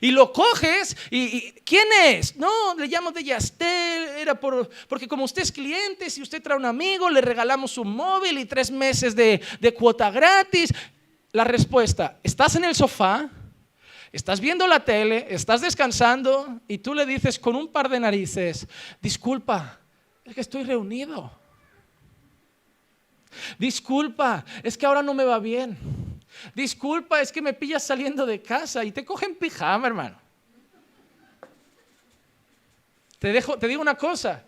Y 0.00 0.10
lo 0.10 0.32
coges 0.32 0.96
y, 1.10 1.52
¿quién 1.64 1.86
es? 2.04 2.36
No, 2.36 2.74
le 2.76 2.86
llamo 2.86 3.10
de 3.10 3.24
Yastel, 3.24 4.08
era 4.18 4.38
por, 4.38 4.68
porque 4.88 5.08
como 5.08 5.24
usted 5.24 5.42
es 5.42 5.52
cliente, 5.52 6.10
si 6.10 6.22
usted 6.22 6.42
trae 6.42 6.56
un 6.56 6.64
amigo, 6.64 7.10
le 7.10 7.20
regalamos 7.20 7.78
un 7.78 7.94
móvil 7.94 8.38
y 8.38 8.44
tres 8.44 8.70
meses 8.70 9.14
de, 9.14 9.40
de 9.60 9.74
cuota 9.74 10.10
gratis. 10.10 10.72
La 11.32 11.44
respuesta, 11.44 12.18
estás 12.22 12.56
en 12.56 12.64
el 12.64 12.74
sofá, 12.74 13.28
estás 14.12 14.40
viendo 14.40 14.66
la 14.66 14.84
tele, 14.84 15.26
estás 15.28 15.60
descansando 15.60 16.60
y 16.66 16.78
tú 16.78 16.94
le 16.94 17.04
dices 17.04 17.38
con 17.38 17.54
un 17.54 17.68
par 17.68 17.88
de 17.88 18.00
narices, 18.00 18.66
disculpa, 19.00 19.78
es 20.24 20.34
que 20.34 20.40
estoy 20.40 20.64
reunido. 20.64 21.30
Disculpa, 23.58 24.44
es 24.62 24.76
que 24.76 24.86
ahora 24.86 25.02
no 25.02 25.14
me 25.14 25.24
va 25.24 25.38
bien. 25.38 25.76
Disculpa, 26.54 27.20
es 27.20 27.32
que 27.32 27.42
me 27.42 27.52
pillas 27.52 27.84
saliendo 27.84 28.26
de 28.26 28.40
casa 28.40 28.84
y 28.84 28.92
te 28.92 29.04
cogen 29.04 29.34
pijama, 29.34 29.86
hermano. 29.86 30.18
Te, 33.18 33.32
dejo, 33.32 33.58
te 33.58 33.66
digo 33.66 33.82
una 33.82 33.96
cosa, 33.96 34.42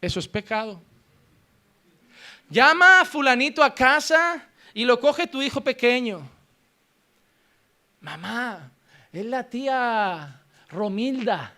eso 0.00 0.18
es 0.18 0.26
pecado. 0.26 0.80
Llama 2.50 3.00
a 3.00 3.04
fulanito 3.04 3.62
a 3.62 3.74
casa 3.74 4.46
y 4.74 4.84
lo 4.84 4.98
coge 5.00 5.26
tu 5.26 5.40
hijo 5.40 5.60
pequeño. 5.62 6.28
Mamá, 8.00 8.70
es 9.12 9.24
la 9.24 9.48
tía 9.48 10.40
Romilda. 10.68 11.54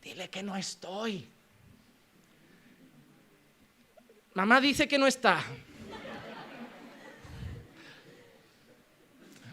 Dile 0.00 0.30
que 0.30 0.42
no 0.42 0.54
estoy. 0.56 1.26
Mamá 4.34 4.60
dice 4.60 4.86
que 4.86 4.98
no 4.98 5.06
está. 5.06 5.42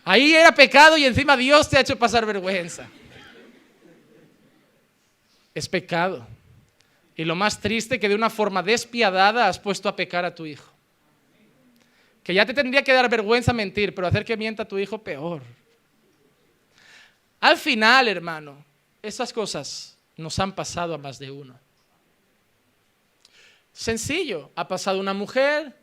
Ahí 0.03 0.33
era 0.33 0.53
pecado 0.53 0.97
y 0.97 1.05
encima 1.05 1.37
Dios 1.37 1.69
te 1.69 1.77
ha 1.77 1.81
hecho 1.81 1.97
pasar 1.97 2.25
vergüenza. 2.25 2.89
Es 5.53 5.67
pecado. 5.69 6.27
Y 7.15 7.25
lo 7.25 7.35
más 7.35 7.59
triste 7.59 7.99
que 7.99 8.09
de 8.09 8.15
una 8.15 8.29
forma 8.29 8.63
despiadada 8.63 9.47
has 9.47 9.59
puesto 9.59 9.87
a 9.89 9.95
pecar 9.95 10.25
a 10.25 10.33
tu 10.33 10.45
hijo. 10.45 10.71
Que 12.23 12.33
ya 12.33 12.45
te 12.45 12.53
tendría 12.53 12.83
que 12.83 12.93
dar 12.93 13.09
vergüenza 13.09 13.53
mentir, 13.53 13.93
pero 13.93 14.07
hacer 14.07 14.25
que 14.25 14.37
mienta 14.37 14.63
a 14.63 14.67
tu 14.67 14.79
hijo 14.79 15.03
peor. 15.03 15.41
Al 17.39 17.57
final, 17.57 18.07
hermano, 18.07 18.63
esas 19.01 19.33
cosas 19.33 19.97
nos 20.17 20.37
han 20.39 20.53
pasado 20.53 20.93
a 20.93 20.97
más 20.97 21.19
de 21.19 21.31
uno. 21.31 21.59
Sencillo, 23.73 24.51
ha 24.55 24.67
pasado 24.67 24.99
una 24.99 25.13
mujer, 25.13 25.75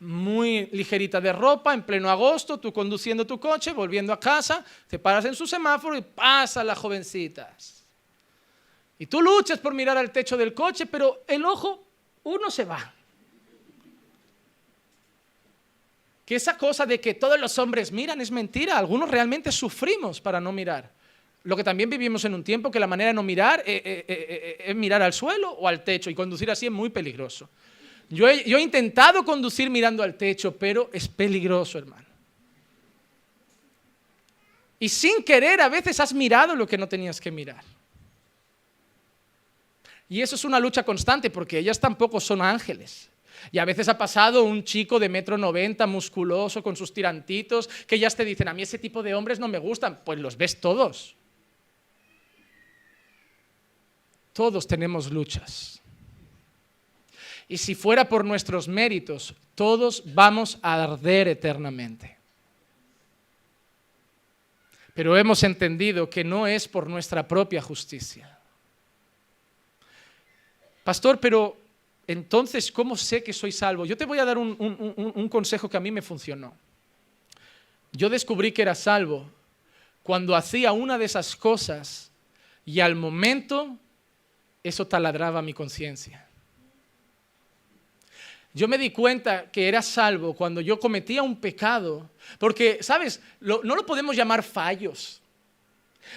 muy 0.00 0.66
ligerita 0.72 1.20
de 1.20 1.32
ropa, 1.32 1.74
en 1.74 1.82
pleno 1.82 2.10
agosto, 2.10 2.58
tú 2.58 2.72
conduciendo 2.72 3.26
tu 3.26 3.38
coche, 3.38 3.72
volviendo 3.72 4.12
a 4.12 4.18
casa, 4.18 4.64
te 4.88 4.98
paras 4.98 5.26
en 5.26 5.34
su 5.34 5.46
semáforo 5.46 5.96
y 5.96 6.02
pasa 6.02 6.64
las 6.64 6.78
jovencitas. 6.78 7.86
Y 8.98 9.06
tú 9.06 9.20
luchas 9.20 9.58
por 9.58 9.74
mirar 9.74 9.96
al 9.96 10.10
techo 10.10 10.36
del 10.36 10.54
coche, 10.54 10.86
pero 10.86 11.24
el 11.26 11.44
ojo, 11.44 11.86
uno 12.24 12.50
se 12.50 12.64
va. 12.64 12.94
Que 16.24 16.36
esa 16.36 16.56
cosa 16.56 16.86
de 16.86 17.00
que 17.00 17.14
todos 17.14 17.38
los 17.38 17.58
hombres 17.58 17.92
miran 17.92 18.20
es 18.20 18.30
mentira, 18.30 18.78
algunos 18.78 19.10
realmente 19.10 19.52
sufrimos 19.52 20.20
para 20.20 20.40
no 20.40 20.52
mirar. 20.52 20.92
Lo 21.42 21.56
que 21.56 21.64
también 21.64 21.90
vivimos 21.90 22.24
en 22.24 22.34
un 22.34 22.44
tiempo 22.44 22.70
que 22.70 22.80
la 22.80 22.86
manera 22.86 23.08
de 23.08 23.14
no 23.14 23.22
mirar 23.22 23.60
eh, 23.66 23.82
eh, 23.84 24.04
eh, 24.06 24.56
es 24.66 24.76
mirar 24.76 25.02
al 25.02 25.12
suelo 25.12 25.50
o 25.52 25.66
al 25.66 25.82
techo 25.82 26.10
y 26.10 26.14
conducir 26.14 26.50
así 26.50 26.66
es 26.66 26.72
muy 26.72 26.90
peligroso. 26.90 27.48
Yo 28.10 28.28
he, 28.28 28.60
intentado 28.60 29.24
conducir 29.24 29.70
mirando 29.70 30.02
al 30.02 30.16
techo, 30.16 30.56
pero 30.56 30.90
es 30.92 31.06
peligroso, 31.06 31.78
hermano. 31.78 32.06
Y 34.80 34.88
sin 34.88 35.22
querer 35.22 35.60
a 35.60 35.68
veces 35.68 36.00
has 36.00 36.12
mirado 36.12 36.56
lo 36.56 36.66
que 36.66 36.76
no 36.76 36.88
tenías 36.88 37.20
que 37.20 37.30
mirar. 37.30 37.62
Y 40.08 40.20
eso 40.20 40.34
es 40.34 40.44
una 40.44 40.58
lucha 40.58 40.82
constante 40.82 41.30
porque 41.30 41.58
ellas 41.58 41.78
tampoco 41.78 42.18
son 42.18 42.42
ángeles. 42.42 43.08
Y 43.52 43.58
a 43.58 43.64
veces 43.64 43.88
ha 43.88 43.96
pasado 43.96 44.42
un 44.42 44.64
chico 44.64 44.98
de 44.98 45.08
metro 45.08 45.38
noventa, 45.38 45.86
musculoso, 45.86 46.64
con 46.64 46.74
sus 46.74 46.92
tirantitos, 46.92 47.68
que 47.86 47.94
ellas 47.94 48.16
te 48.16 48.24
dicen, 48.24 48.48
a 48.48 48.54
mí 48.54 48.62
ese 48.62 48.78
tipo 48.78 49.04
de 49.04 49.14
hombres 49.14 49.38
no 49.38 49.46
me 49.46 49.58
gustan. 49.58 50.00
Pues 50.04 50.18
los 50.18 50.36
ves 50.36 50.60
todos. 50.60 51.14
Todos 54.32 54.66
tenemos 54.66 55.12
luchas. 55.12 55.79
Y 57.50 57.58
si 57.58 57.74
fuera 57.74 58.08
por 58.08 58.24
nuestros 58.24 58.68
méritos, 58.68 59.34
todos 59.56 60.04
vamos 60.14 60.60
a 60.62 60.84
arder 60.84 61.26
eternamente. 61.26 62.16
Pero 64.94 65.16
hemos 65.16 65.42
entendido 65.42 66.08
que 66.08 66.22
no 66.22 66.46
es 66.46 66.68
por 66.68 66.88
nuestra 66.88 67.26
propia 67.26 67.60
justicia. 67.60 68.38
Pastor, 70.84 71.18
pero 71.18 71.56
entonces, 72.06 72.70
¿cómo 72.70 72.96
sé 72.96 73.24
que 73.24 73.32
soy 73.32 73.50
salvo? 73.50 73.84
Yo 73.84 73.96
te 73.96 74.06
voy 74.06 74.20
a 74.20 74.24
dar 74.24 74.38
un, 74.38 74.56
un, 75.16 75.28
consejo 75.28 75.68
que 75.68 75.76
a 75.76 75.80
mí 75.80 75.90
me 75.90 76.02
funcionó. 76.02 76.54
Yo 77.90 78.08
descubrí 78.08 78.52
que 78.52 78.62
era 78.62 78.76
salvo 78.76 79.28
cuando 80.04 80.36
hacía 80.36 80.70
una 80.70 80.96
de 80.98 81.06
esas 81.06 81.34
cosas 81.34 82.12
y 82.64 82.78
al 82.78 82.94
momento 82.94 83.76
eso 84.62 84.86
taladraba 84.86 85.42
mi 85.42 85.52
conciencia. 85.52 86.29
Yo 88.52 88.66
me 88.66 88.78
di 88.78 88.90
cuenta 88.90 89.50
que 89.50 89.68
era 89.68 89.80
salvo 89.80 90.34
cuando 90.34 90.60
yo 90.60 90.80
cometía 90.80 91.22
un 91.22 91.36
pecado, 91.36 92.10
porque, 92.38 92.82
¿sabes? 92.82 93.20
no 93.40 93.62
lo 93.62 93.86
podemos 93.86 94.16
llamar 94.16 94.42
fallos, 94.42 95.22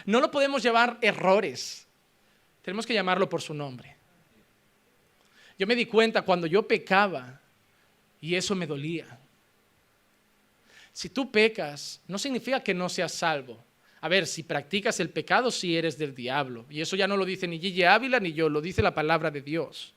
no 0.06 0.20
lo 0.20 0.32
podemos 0.32 0.64
llamar 0.64 0.98
errores, 1.02 1.86
tenemos 2.64 2.86
que 2.86 2.94
llamarlo 2.94 3.30
por 3.30 3.42
su 3.42 3.54
nombre. 3.54 3.96
Yo 5.60 5.68
me 5.68 5.76
di 5.76 5.86
cuenta 5.86 6.24
cuando 6.24 6.48
yo 6.48 6.68
pecaba 6.68 7.40
y 8.20 8.36
eso 8.36 8.56
me 8.56 8.66
dolía. 8.66 9.20
Si 10.92 11.10
tú 11.10 11.32
pecas, 11.32 12.02
no 12.08 12.18
significa 12.18 12.62
que 12.62 12.74
no 12.74 12.90
seas 12.90 13.12
salvo. 13.12 13.64
A 14.02 14.08
ver, 14.08 14.28
si 14.28 14.44
practicas 14.44 15.00
el 15.00 15.10
pecado, 15.10 15.52
sí 15.52 15.78
eres 15.78 15.98
del 15.98 16.14
diablo. 16.14 16.66
Y 16.70 16.82
eso 16.82 16.96
ya 16.96 17.08
no 17.08 17.18
lo 17.18 17.26
dice 17.26 17.48
ni 17.48 17.60
Gigi 17.60 17.84
Ávila 17.84 18.20
ni 18.20 18.34
yo, 18.34 18.50
lo 18.50 18.62
dice 18.62 18.82
la 18.82 18.94
palabra 18.94 19.32
de 19.32 19.42
Dios. 19.42 19.94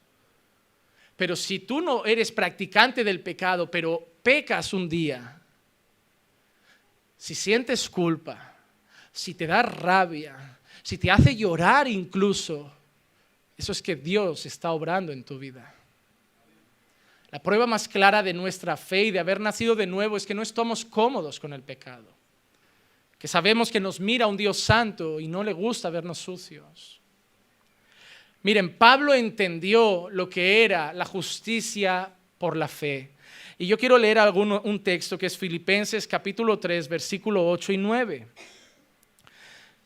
Pero 1.16 1.34
si 1.34 1.60
tú 1.60 1.80
no 1.80 2.04
eres 2.04 2.30
practicante 2.30 3.02
del 3.02 3.20
pecado, 3.20 3.70
pero 3.70 4.06
pecas 4.22 4.72
un 4.72 4.88
día, 4.88 5.40
si 7.16 7.34
sientes 7.34 7.88
culpa, 7.88 8.54
si 9.10 9.34
te 9.34 9.46
da 9.46 9.62
rabia, 9.62 10.58
si 10.82 10.98
te 10.98 11.10
hace 11.10 11.34
llorar 11.34 11.88
incluso, 11.88 12.70
eso 13.56 13.72
es 13.72 13.82
que 13.82 13.96
Dios 13.96 14.44
está 14.44 14.70
obrando 14.72 15.10
en 15.10 15.24
tu 15.24 15.38
vida. 15.38 15.74
La 17.30 17.42
prueba 17.42 17.66
más 17.66 17.88
clara 17.88 18.22
de 18.22 18.34
nuestra 18.34 18.76
fe 18.76 19.04
y 19.04 19.10
de 19.10 19.18
haber 19.18 19.40
nacido 19.40 19.74
de 19.74 19.86
nuevo 19.86 20.16
es 20.16 20.26
que 20.26 20.34
no 20.34 20.42
estamos 20.42 20.84
cómodos 20.84 21.40
con 21.40 21.52
el 21.54 21.62
pecado, 21.62 22.12
que 23.18 23.26
sabemos 23.26 23.70
que 23.70 23.80
nos 23.80 23.98
mira 23.98 24.26
un 24.26 24.36
Dios 24.36 24.60
santo 24.60 25.18
y 25.18 25.28
no 25.28 25.42
le 25.42 25.54
gusta 25.54 25.88
vernos 25.88 26.18
sucios. 26.18 27.00
Miren, 28.42 28.76
Pablo 28.76 29.14
entendió 29.14 30.08
lo 30.10 30.28
que 30.28 30.64
era 30.64 30.92
la 30.92 31.04
justicia 31.04 32.12
por 32.38 32.56
la 32.56 32.68
fe. 32.68 33.10
Y 33.58 33.66
yo 33.66 33.78
quiero 33.78 33.96
leer 33.96 34.18
un 34.18 34.82
texto 34.82 35.16
que 35.16 35.26
es 35.26 35.36
Filipenses 35.36 36.06
capítulo 36.06 36.58
3, 36.58 36.88
versículo 36.88 37.48
8 37.48 37.72
y 37.72 37.76
9. 37.78 38.26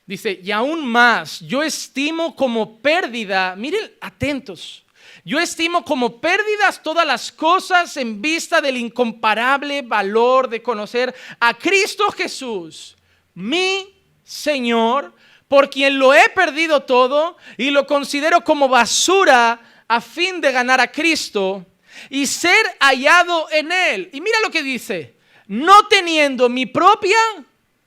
Dice, 0.07 0.41
y 0.43 0.51
aún 0.51 0.85
más, 0.85 1.39
yo 1.41 1.63
estimo 1.63 2.35
como 2.35 2.79
pérdida, 2.81 3.55
miren, 3.55 3.93
atentos, 4.01 4.85
yo 5.25 5.39
estimo 5.39 5.85
como 5.85 6.21
pérdidas 6.21 6.83
todas 6.83 7.07
las 7.07 7.31
cosas 7.31 7.97
en 7.97 8.21
vista 8.21 8.61
del 8.61 8.77
incomparable 8.77 9.83
valor 9.83 10.49
de 10.49 10.63
conocer 10.63 11.15
a 11.39 11.55
Cristo 11.55 12.11
Jesús, 12.11 12.97
mi 13.35 13.95
Señor, 14.25 15.15
por 15.51 15.69
quien 15.69 15.99
lo 15.99 16.15
he 16.15 16.29
perdido 16.29 16.85
todo 16.85 17.37
y 17.57 17.73
lo 17.73 17.85
considero 17.85 18.45
como 18.45 18.69
basura 18.69 19.61
a 19.89 20.01
fin 20.01 20.41
de 20.41 20.53
ganar 20.53 20.81
a 20.81 20.93
Cristo 20.93 21.67
y 22.09 22.29
ser 22.29 22.65
hallado 22.79 23.49
en 23.51 23.73
Él. 23.73 24.11
Y 24.13 24.21
mira 24.21 24.39
lo 24.45 24.51
que 24.53 24.63
dice, 24.63 25.17
no 25.49 25.89
teniendo 25.89 26.49
mi 26.49 26.67
propia 26.67 27.19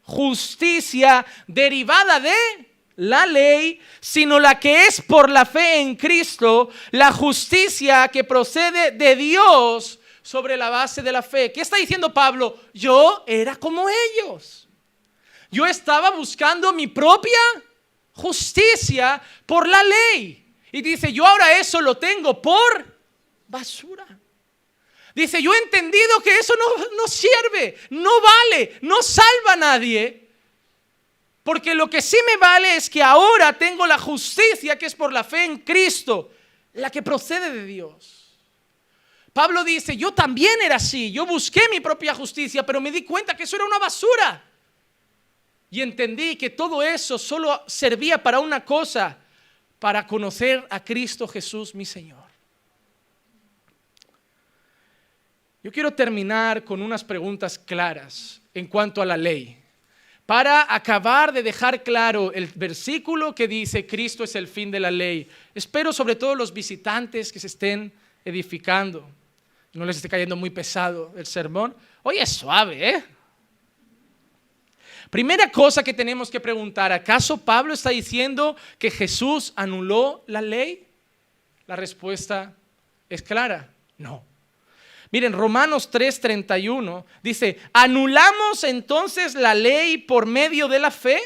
justicia 0.01 1.25
derivada 1.47 2.19
de 2.19 2.35
la 2.97 3.25
ley, 3.25 3.79
sino 4.01 4.41
la 4.41 4.59
que 4.59 4.87
es 4.87 4.99
por 4.99 5.29
la 5.29 5.45
fe 5.45 5.79
en 5.79 5.95
Cristo, 5.95 6.69
la 6.91 7.13
justicia 7.13 8.09
que 8.09 8.25
procede 8.25 8.91
de 8.91 9.15
Dios 9.15 9.99
sobre 10.21 10.57
la 10.57 10.69
base 10.69 11.01
de 11.01 11.13
la 11.13 11.21
fe. 11.21 11.53
¿Qué 11.53 11.61
está 11.61 11.77
diciendo 11.77 12.13
Pablo? 12.13 12.59
Yo 12.73 13.23
era 13.25 13.55
como 13.55 13.87
ellos. 13.87 14.62
Yo 15.53 15.67
estaba 15.67 16.09
buscando 16.09 16.73
mi 16.73 16.87
propia 16.87 17.39
justicia 18.13 19.21
por 19.45 19.67
la 19.67 19.83
ley. 19.83 20.55
Y 20.71 20.81
dice, 20.81 21.13
yo 21.13 21.27
ahora 21.27 21.59
eso 21.59 21.79
lo 21.79 21.95
tengo 21.97 22.41
por 22.41 22.97
basura. 23.47 24.07
Dice, 25.13 25.43
yo 25.43 25.53
he 25.53 25.57
entendido 25.59 26.19
que 26.23 26.31
eso 26.39 26.55
no, 26.55 26.85
no 26.97 27.07
sirve, 27.07 27.77
no 27.91 28.09
vale, 28.19 28.79
no 28.81 29.03
salva 29.03 29.53
a 29.53 29.55
nadie. 29.55 30.27
Porque 31.43 31.75
lo 31.75 31.87
que 31.87 32.01
sí 32.01 32.17
me 32.25 32.37
vale 32.37 32.75
es 32.75 32.89
que 32.89 33.03
ahora 33.03 33.55
tengo 33.55 33.85
la 33.85 33.99
justicia 33.99 34.75
que 34.79 34.87
es 34.87 34.95
por 34.95 35.13
la 35.13 35.23
fe 35.23 35.43
en 35.43 35.59
Cristo, 35.59 36.31
la 36.73 36.89
que 36.89 37.03
procede 37.03 37.51
de 37.51 37.63
Dios. 37.63 38.39
Pablo 39.31 39.63
dice, 39.63 39.95
yo 39.95 40.15
también 40.15 40.59
era 40.63 40.77
así, 40.77 41.11
yo 41.11 41.27
busqué 41.27 41.61
mi 41.69 41.79
propia 41.79 42.15
justicia, 42.15 42.65
pero 42.65 42.81
me 42.81 42.89
di 42.89 43.03
cuenta 43.03 43.37
que 43.37 43.43
eso 43.43 43.55
era 43.55 43.65
una 43.65 43.77
basura. 43.77 44.52
Y 45.73 45.81
entendí 45.81 46.35
que 46.35 46.51
todo 46.51 46.83
eso 46.83 47.17
solo 47.17 47.63
servía 47.65 48.21
para 48.21 48.39
una 48.39 48.63
cosa, 48.63 49.17
para 49.79 50.05
conocer 50.05 50.63
a 50.69 50.83
Cristo 50.83 51.27
Jesús 51.27 51.73
mi 51.73 51.83
Señor. 51.83 52.25
Yo 55.63 55.71
quiero 55.71 55.91
terminar 55.91 56.63
con 56.63 56.79
unas 56.79 57.03
preguntas 57.03 57.57
claras 57.57 58.39
en 58.53 58.67
cuanto 58.67 59.01
a 59.01 59.05
la 59.07 59.17
ley, 59.17 59.57
para 60.27 60.71
acabar 60.71 61.33
de 61.33 61.41
dejar 61.41 61.81
claro 61.81 62.31
el 62.31 62.45
versículo 62.53 63.33
que 63.33 63.47
dice 63.47 63.87
Cristo 63.87 64.23
es 64.23 64.35
el 64.35 64.47
fin 64.47 64.69
de 64.69 64.79
la 64.79 64.91
ley. 64.91 65.27
Espero 65.55 65.91
sobre 65.91 66.15
todo 66.15 66.35
los 66.35 66.53
visitantes 66.53 67.31
que 67.31 67.39
se 67.39 67.47
estén 67.47 67.91
edificando, 68.23 69.09
no 69.73 69.85
les 69.85 69.95
esté 69.95 70.07
cayendo 70.07 70.35
muy 70.35 70.51
pesado 70.51 71.11
el 71.17 71.25
sermón. 71.25 71.75
Hoy 72.03 72.19
es 72.19 72.29
suave, 72.29 72.89
¿eh? 72.89 73.03
Primera 75.13 75.51
cosa 75.51 75.83
que 75.83 75.93
tenemos 75.93 76.31
que 76.31 76.39
preguntar, 76.39 76.91
¿acaso 76.91 77.37
Pablo 77.37 77.75
está 77.75 77.91
diciendo 77.91 78.55
que 78.79 78.89
Jesús 78.89 79.53
anuló 79.55 80.23
la 80.25 80.41
ley? 80.41 80.87
La 81.67 81.75
respuesta 81.75 82.51
es 83.07 83.21
clara, 83.21 83.69
no. 83.99 84.23
Miren, 85.11 85.33
Romanos 85.33 85.91
3:31 85.91 87.05
dice, 87.21 87.59
¿anulamos 87.73 88.63
entonces 88.63 89.35
la 89.35 89.53
ley 89.53 89.99
por 89.99 90.25
medio 90.25 90.67
de 90.67 90.79
la 90.79 90.89
fe? 90.89 91.19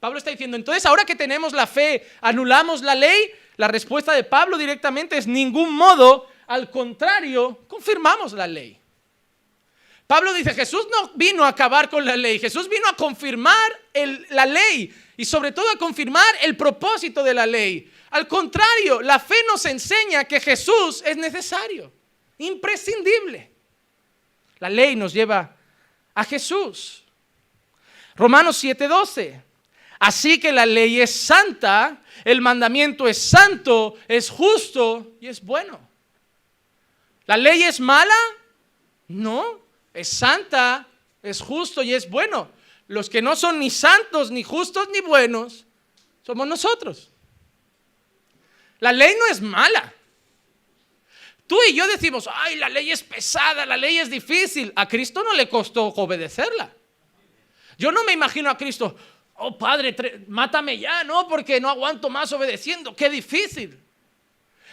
Pablo 0.00 0.18
está 0.18 0.32
diciendo, 0.32 0.56
entonces 0.56 0.84
ahora 0.84 1.04
que 1.04 1.14
tenemos 1.14 1.52
la 1.52 1.68
fe, 1.68 2.04
¿anulamos 2.20 2.82
la 2.82 2.96
ley? 2.96 3.30
La 3.58 3.68
respuesta 3.68 4.12
de 4.12 4.24
Pablo 4.24 4.58
directamente 4.58 5.16
es 5.16 5.28
ningún 5.28 5.72
modo, 5.72 6.26
al 6.48 6.68
contrario, 6.68 7.60
confirmamos 7.68 8.32
la 8.32 8.48
ley. 8.48 8.76
Pablo 10.08 10.32
dice, 10.32 10.54
Jesús 10.54 10.88
no 10.90 11.12
vino 11.16 11.44
a 11.44 11.48
acabar 11.48 11.90
con 11.90 12.02
la 12.02 12.16
ley, 12.16 12.38
Jesús 12.38 12.66
vino 12.66 12.88
a 12.88 12.96
confirmar 12.96 13.70
la 14.30 14.46
ley 14.46 14.90
y 15.18 15.24
sobre 15.26 15.52
todo 15.52 15.68
a 15.68 15.76
confirmar 15.76 16.34
el 16.40 16.56
propósito 16.56 17.22
de 17.22 17.34
la 17.34 17.44
ley. 17.44 17.92
Al 18.08 18.26
contrario, 18.26 19.02
la 19.02 19.20
fe 19.20 19.36
nos 19.46 19.66
enseña 19.66 20.24
que 20.24 20.40
Jesús 20.40 21.02
es 21.04 21.14
necesario 21.18 21.92
imprescindible. 22.38 23.52
La 24.60 24.70
ley 24.70 24.96
nos 24.96 25.12
lleva 25.12 25.54
a 26.14 26.24
Jesús. 26.24 27.04
Romanos 28.16 28.64
7:12. 28.64 29.42
Así 29.98 30.40
que 30.40 30.52
la 30.52 30.64
ley 30.64 31.02
es 31.02 31.14
santa, 31.14 32.02
el 32.24 32.40
mandamiento 32.40 33.06
es 33.06 33.18
santo, 33.18 33.96
es 34.08 34.30
justo 34.30 35.18
y 35.20 35.26
es 35.26 35.44
bueno. 35.44 35.78
¿La 37.26 37.36
ley 37.36 37.64
es 37.64 37.78
mala? 37.78 38.14
No, 39.08 39.67
es 39.98 40.08
santa, 40.08 40.86
es 41.22 41.40
justo 41.40 41.82
y 41.82 41.92
es 41.92 42.08
bueno. 42.08 42.50
Los 42.86 43.10
que 43.10 43.20
no 43.20 43.36
son 43.36 43.58
ni 43.58 43.68
santos, 43.68 44.30
ni 44.30 44.42
justos, 44.42 44.88
ni 44.92 45.00
buenos, 45.00 45.66
somos 46.22 46.46
nosotros. 46.46 47.10
La 48.78 48.92
ley 48.92 49.14
no 49.18 49.26
es 49.26 49.40
mala. 49.40 49.92
Tú 51.46 51.58
y 51.68 51.74
yo 51.74 51.86
decimos, 51.86 52.28
ay, 52.32 52.56
la 52.56 52.68
ley 52.68 52.90
es 52.92 53.02
pesada, 53.02 53.66
la 53.66 53.76
ley 53.76 53.98
es 53.98 54.10
difícil. 54.10 54.72
A 54.76 54.86
Cristo 54.86 55.22
no 55.24 55.32
le 55.32 55.48
costó 55.48 55.86
obedecerla. 55.86 56.72
Yo 57.76 57.90
no 57.90 58.04
me 58.04 58.12
imagino 58.12 58.50
a 58.50 58.56
Cristo, 58.56 58.96
oh 59.34 59.56
Padre, 59.56 60.24
mátame 60.28 60.78
ya, 60.78 61.04
no, 61.04 61.26
porque 61.26 61.60
no 61.60 61.70
aguanto 61.70 62.10
más 62.10 62.32
obedeciendo, 62.32 62.94
qué 62.94 63.08
difícil. 63.08 63.78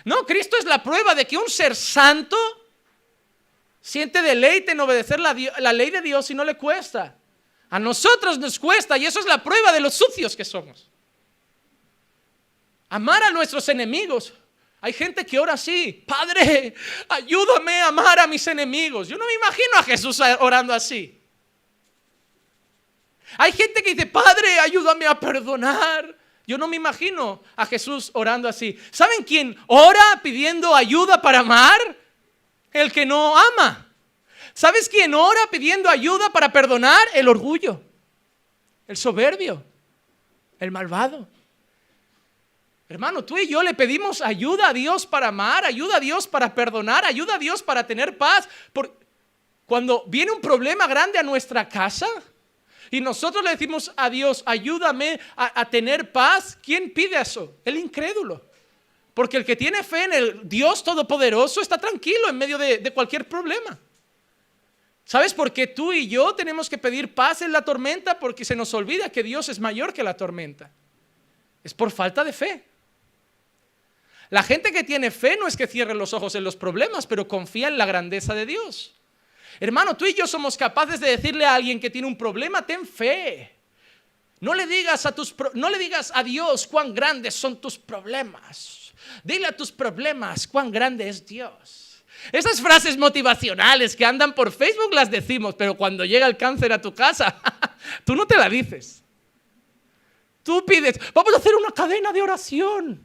No, 0.04 0.26
Cristo 0.26 0.58
es 0.58 0.66
la 0.66 0.84
prueba 0.84 1.16
de 1.16 1.26
que 1.26 1.38
un 1.38 1.50
ser 1.50 1.76
santo 1.76 2.38
siente 3.86 4.24
deleite 4.24 4.72
en 4.72 4.80
obedecer 4.80 5.20
la, 5.20 5.36
la 5.60 5.72
ley 5.72 5.92
de 5.92 6.02
Dios 6.02 6.32
y 6.32 6.34
no 6.34 6.44
le 6.44 6.58
cuesta. 6.58 7.16
A 7.70 7.78
nosotros 7.78 8.40
nos 8.40 8.58
cuesta 8.58 8.98
y 8.98 9.06
eso 9.06 9.20
es 9.20 9.28
la 9.28 9.44
prueba 9.44 9.72
de 9.72 9.80
los 9.80 9.94
sucios 9.94 10.36
que 10.36 10.44
somos. 10.44 10.90
Amar 12.90 13.22
a 13.22 13.30
nuestros 13.30 13.70
enemigos. 13.70 14.34
Hay 14.82 14.92
gente 14.92 15.24
que 15.24 15.38
ora 15.38 15.54
así, 15.54 16.04
Padre, 16.08 16.74
ayúdame 17.10 17.82
a 17.82 17.90
amar 17.90 18.20
a 18.20 18.26
mis 18.26 18.48
enemigos. 18.48 19.08
Yo 19.08 19.20
no 19.20 19.26
me 19.28 19.34
imagino 19.36 19.78
a 19.78 19.84
Jesús 19.84 20.20
orando 20.40 20.74
así. 20.74 21.22
Hay 23.38 23.52
gente 23.52 23.84
que 23.84 23.94
dice, 23.94 24.08
Padre, 24.08 24.60
ayúdame 24.62 25.06
a 25.06 25.20
perdonar. 25.20 26.18
Yo 26.48 26.58
no 26.58 26.68
me 26.68 26.78
imagino 26.78 27.44
a 27.56 27.68
Jesús 27.68 28.10
orando 28.14 28.50
así. 28.50 28.80
¿Saben 28.90 29.24
quién 29.24 29.56
ora 29.68 30.22
pidiendo 30.24 30.76
ayuda 30.76 31.22
para 31.22 31.40
amar? 31.40 31.80
El 32.76 32.92
que 32.92 33.06
no 33.06 33.38
ama. 33.38 33.90
¿Sabes 34.54 34.90
quién 34.90 35.14
ora 35.14 35.40
pidiendo 35.50 35.88
ayuda 35.88 36.30
para 36.32 36.52
perdonar? 36.52 37.08
El 37.14 37.30
orgullo, 37.30 37.82
el 38.86 38.98
soberbio, 38.98 39.64
el 40.60 40.72
malvado. 40.72 41.26
Hermano, 42.90 43.24
tú 43.24 43.38
y 43.38 43.48
yo 43.48 43.64
le 43.64 43.74
pedimos 43.76 44.22
ayuda 44.22 44.68
a 44.68 44.74
Dios 44.74 45.06
para 45.08 45.30
amar, 45.30 45.64
ayuda 45.64 45.96
a 45.96 46.00
Dios 46.02 46.28
para 46.28 46.54
perdonar, 46.54 47.06
ayuda 47.06 47.36
a 47.36 47.40
Dios 47.40 47.64
para 47.64 47.88
tener 47.88 48.18
paz. 48.18 48.50
Cuando 49.66 50.04
viene 50.08 50.34
un 50.34 50.42
problema 50.42 50.86
grande 50.86 51.18
a 51.18 51.24
nuestra 51.24 51.70
casa 51.70 52.08
y 52.92 53.00
nosotros 53.00 53.42
le 53.42 53.52
decimos 53.52 53.94
a 53.96 54.10
Dios, 54.10 54.44
ayúdame 54.46 55.18
a, 55.38 55.64
tener 55.70 56.12
paz, 56.12 56.58
¿quién 56.62 56.94
pide 56.94 57.22
eso? 57.22 57.56
El 57.64 57.78
incrédulo. 57.78 58.42
Porque 59.16 59.38
el 59.38 59.46
que 59.46 59.56
tiene 59.56 59.82
fe 59.82 60.04
en 60.04 60.14
el 60.14 60.42
Dios 60.44 60.84
Todopoderoso 60.84 61.62
está 61.62 61.78
tranquilo 61.78 62.30
en 62.30 62.38
medio 62.38 62.58
de, 62.58 62.92
cualquier 62.94 63.28
problema. 63.30 63.80
¿Sabes 65.06 65.34
por 65.34 65.54
qué 65.54 65.68
tú 65.68 65.94
y 65.94 66.10
yo 66.10 66.36
tenemos 66.36 66.70
que 66.70 66.78
pedir 66.78 67.16
paz 67.16 67.42
en 67.42 67.54
la 67.54 67.64
tormenta? 67.64 68.20
Porque 68.20 68.44
se 68.44 68.58
nos 68.58 68.74
olvida 68.74 69.10
que 69.10 69.24
Dios 69.24 69.48
es 69.48 69.58
mayor 69.58 69.94
que 69.94 70.04
la 70.04 70.18
tormenta. 70.18 70.70
Es 71.64 71.74
por 71.74 71.92
falta 71.92 72.26
de 72.26 72.34
fe. 72.34 72.66
La 74.32 74.44
gente 74.44 74.74
que 74.74 74.84
tiene 74.84 75.10
fe 75.12 75.38
no 75.40 75.48
es 75.48 75.56
que 75.56 75.66
cierre 75.66 75.94
los 75.94 76.12
ojos 76.12 76.36
en 76.36 76.44
los 76.44 76.58
problemas, 76.58 77.08
pero 77.08 77.26
confía 77.26 77.70
en 77.70 77.78
la 77.78 77.86
grandeza 77.86 78.36
de 78.36 78.46
Dios. 78.46 78.96
Hermano, 79.62 79.96
tú 79.96 80.06
y 80.06 80.14
yo 80.14 80.28
somos 80.28 80.58
capaces 80.58 81.00
de 81.00 81.12
decirle 81.12 81.46
a 81.46 81.56
alguien 81.56 81.80
que 81.80 81.90
tiene 81.90 82.08
un 82.08 82.18
problema, 82.18 82.66
ten 82.66 82.86
fe. 82.86 83.56
No 84.42 84.54
le 84.54 84.68
digas 84.68 85.06
a 85.06 85.16
tus 85.16 85.34
no 85.54 85.70
le 85.70 85.80
digas 85.80 86.12
a 86.14 86.22
Dios 86.22 86.68
cuán 86.68 86.94
grandes 86.94 87.34
son 87.34 87.62
tus 87.62 87.80
problemas. 87.80 88.85
Dile 89.24 89.48
a 89.48 89.56
tus 89.56 89.72
problemas 89.72 90.48
cuán 90.48 90.72
grande 90.72 91.08
es 91.08 91.26
Dios. 91.26 92.04
Esas 92.32 92.62
frases 92.62 92.98
motivacionales 92.98 93.96
que 93.96 94.06
andan 94.06 94.34
por 94.34 94.52
Facebook 94.52 94.94
las 94.94 95.12
decimos, 95.12 95.56
pero 95.56 95.76
cuando 95.76 96.06
llega 96.06 96.26
el 96.26 96.38
cáncer 96.38 96.74
a 96.74 96.82
tu 96.82 96.94
casa, 96.94 97.40
tú 98.06 98.16
no 98.16 98.26
te 98.26 98.38
la 98.38 98.50
dices. 98.50 99.04
Tú 100.44 100.64
pides, 100.66 101.00
vamos 101.14 101.34
a 101.34 101.38
hacer 101.38 101.56
una 101.56 101.72
cadena 101.72 102.12
de 102.12 102.22
oración. 102.22 103.04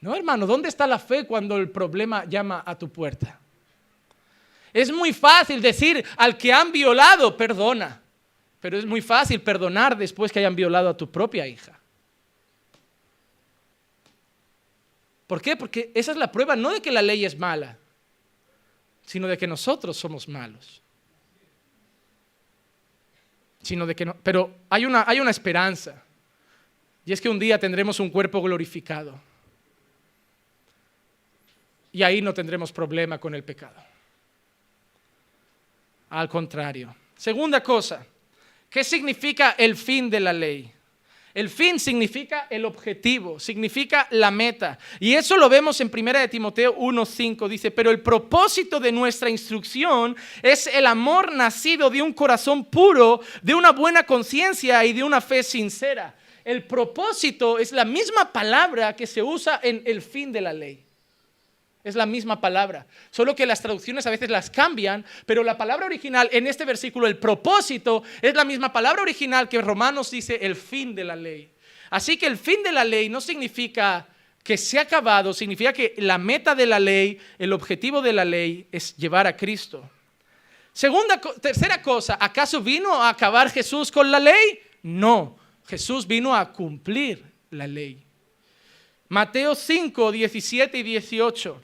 No, 0.00 0.14
hermano, 0.14 0.46
¿dónde 0.46 0.68
está 0.68 0.86
la 0.86 0.98
fe 0.98 1.26
cuando 1.26 1.56
el 1.56 1.70
problema 1.70 2.24
llama 2.24 2.62
a 2.64 2.76
tu 2.76 2.90
puerta? 2.90 3.38
Es 4.72 4.92
muy 4.92 5.12
fácil 5.12 5.60
decir 5.60 6.04
al 6.16 6.36
que 6.36 6.52
han 6.52 6.70
violado, 6.70 7.36
perdona, 7.36 8.00
pero 8.60 8.78
es 8.78 8.86
muy 8.86 9.00
fácil 9.00 9.40
perdonar 9.40 9.96
después 9.96 10.30
que 10.30 10.38
hayan 10.38 10.54
violado 10.54 10.88
a 10.88 10.96
tu 10.96 11.10
propia 11.10 11.46
hija. 11.46 11.77
¿Por 15.28 15.42
qué? 15.42 15.56
Porque 15.56 15.92
esa 15.94 16.10
es 16.10 16.16
la 16.16 16.32
prueba 16.32 16.56
no 16.56 16.72
de 16.72 16.80
que 16.80 16.90
la 16.90 17.02
ley 17.02 17.24
es 17.26 17.38
mala, 17.38 17.76
sino 19.04 19.28
de 19.28 19.36
que 19.36 19.46
nosotros 19.46 19.96
somos 19.96 20.26
malos. 20.26 20.82
Sino 23.60 23.86
de 23.86 23.94
que 23.94 24.06
no, 24.06 24.16
pero 24.22 24.56
hay 24.70 24.86
una, 24.86 25.04
hay 25.06 25.20
una 25.20 25.30
esperanza. 25.30 26.02
Y 27.04 27.12
es 27.12 27.20
que 27.20 27.28
un 27.28 27.38
día 27.38 27.58
tendremos 27.58 28.00
un 28.00 28.08
cuerpo 28.08 28.40
glorificado. 28.40 29.20
Y 31.92 32.02
ahí 32.02 32.22
no 32.22 32.32
tendremos 32.32 32.72
problema 32.72 33.18
con 33.18 33.34
el 33.34 33.44
pecado. 33.44 33.84
Al 36.08 36.28
contrario. 36.30 36.96
Segunda 37.14 37.62
cosa, 37.62 38.06
¿qué 38.70 38.82
significa 38.82 39.50
el 39.58 39.76
fin 39.76 40.08
de 40.08 40.20
la 40.20 40.32
ley? 40.32 40.72
El 41.38 41.50
fin 41.50 41.78
significa 41.78 42.48
el 42.50 42.64
objetivo, 42.64 43.38
significa 43.38 44.08
la 44.10 44.28
meta. 44.32 44.76
Y 44.98 45.14
eso 45.14 45.36
lo 45.36 45.48
vemos 45.48 45.80
en 45.80 45.88
1 45.88 46.18
de 46.18 46.26
Timoteo 46.26 46.74
1:5 46.76 47.48
dice, 47.48 47.70
"Pero 47.70 47.92
el 47.92 48.00
propósito 48.00 48.80
de 48.80 48.90
nuestra 48.90 49.30
instrucción 49.30 50.16
es 50.42 50.66
el 50.66 50.84
amor 50.84 51.32
nacido 51.32 51.90
de 51.90 52.02
un 52.02 52.12
corazón 52.12 52.64
puro, 52.64 53.20
de 53.40 53.54
una 53.54 53.70
buena 53.70 54.02
conciencia 54.02 54.84
y 54.84 54.92
de 54.92 55.04
una 55.04 55.20
fe 55.20 55.44
sincera." 55.44 56.16
El 56.44 56.64
propósito 56.64 57.60
es 57.60 57.70
la 57.70 57.84
misma 57.84 58.32
palabra 58.32 58.96
que 58.96 59.06
se 59.06 59.22
usa 59.22 59.60
en 59.62 59.84
el 59.86 60.02
fin 60.02 60.32
de 60.32 60.40
la 60.40 60.52
ley. 60.52 60.87
Es 61.88 61.94
la 61.94 62.04
misma 62.04 62.38
palabra, 62.38 62.86
solo 63.10 63.34
que 63.34 63.46
las 63.46 63.62
traducciones 63.62 64.06
a 64.06 64.10
veces 64.10 64.28
las 64.28 64.50
cambian, 64.50 65.06
pero 65.24 65.42
la 65.42 65.56
palabra 65.56 65.86
original 65.86 66.28
en 66.32 66.46
este 66.46 66.66
versículo, 66.66 67.06
el 67.06 67.16
propósito, 67.16 68.02
es 68.20 68.34
la 68.34 68.44
misma 68.44 68.74
palabra 68.74 69.00
original 69.00 69.48
que 69.48 69.62
Romanos 69.62 70.10
dice 70.10 70.38
el 70.42 70.54
fin 70.54 70.94
de 70.94 71.04
la 71.04 71.16
ley. 71.16 71.50
Así 71.88 72.18
que 72.18 72.26
el 72.26 72.36
fin 72.36 72.62
de 72.62 72.72
la 72.72 72.84
ley 72.84 73.08
no 73.08 73.22
significa 73.22 74.06
que 74.44 74.58
se 74.58 74.78
ha 74.78 74.82
acabado, 74.82 75.32
significa 75.32 75.72
que 75.72 75.94
la 75.96 76.18
meta 76.18 76.54
de 76.54 76.66
la 76.66 76.78
ley, 76.78 77.18
el 77.38 77.54
objetivo 77.54 78.02
de 78.02 78.12
la 78.12 78.26
ley 78.26 78.68
es 78.70 78.94
llevar 78.98 79.26
a 79.26 79.34
Cristo. 79.34 79.88
Segunda, 80.74 81.18
tercera 81.40 81.80
cosa, 81.80 82.18
¿acaso 82.20 82.60
vino 82.60 83.02
a 83.02 83.08
acabar 83.08 83.50
Jesús 83.50 83.90
con 83.90 84.10
la 84.10 84.20
ley? 84.20 84.60
No, 84.82 85.38
Jesús 85.66 86.06
vino 86.06 86.36
a 86.36 86.52
cumplir 86.52 87.24
la 87.48 87.66
ley. 87.66 88.04
Mateo 89.08 89.54
5, 89.54 90.12
17 90.12 90.76
y 90.76 90.82
18. 90.82 91.62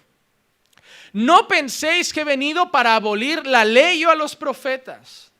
No 1.14 1.46
penséis 1.46 2.12
que 2.12 2.22
he 2.22 2.24
venido 2.24 2.72
para 2.72 2.96
abolir 2.96 3.46
la 3.46 3.64
ley 3.64 4.04
o 4.04 4.10
a 4.10 4.16
los 4.16 4.34
profetas. 4.34 5.30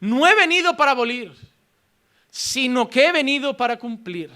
No 0.00 0.26
he 0.26 0.34
venido 0.34 0.76
para 0.76 0.90
abolir, 0.90 1.32
sino 2.28 2.90
que 2.90 3.06
he 3.06 3.12
venido 3.12 3.56
para 3.56 3.78
cumplir. 3.78 4.32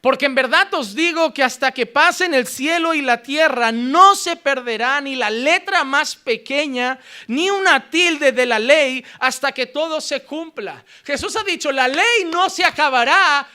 Porque 0.00 0.26
en 0.26 0.36
verdad 0.36 0.72
os 0.74 0.94
digo 0.94 1.34
que 1.34 1.42
hasta 1.42 1.72
que 1.72 1.86
pasen 1.86 2.34
el 2.34 2.46
cielo 2.46 2.94
y 2.94 3.02
la 3.02 3.20
tierra 3.20 3.72
no 3.72 4.14
se 4.14 4.36
perderá 4.36 5.00
ni 5.00 5.16
la 5.16 5.28
letra 5.28 5.82
más 5.82 6.14
pequeña, 6.14 7.00
ni 7.26 7.50
una 7.50 7.90
tilde 7.90 8.30
de 8.30 8.46
la 8.46 8.60
ley, 8.60 9.04
hasta 9.18 9.50
que 9.50 9.66
todo 9.66 10.00
se 10.00 10.22
cumpla. 10.22 10.84
Jesús 11.04 11.34
ha 11.34 11.42
dicho, 11.42 11.72
la 11.72 11.88
ley 11.88 12.24
no 12.30 12.48
se 12.48 12.64
acabará 12.64 13.46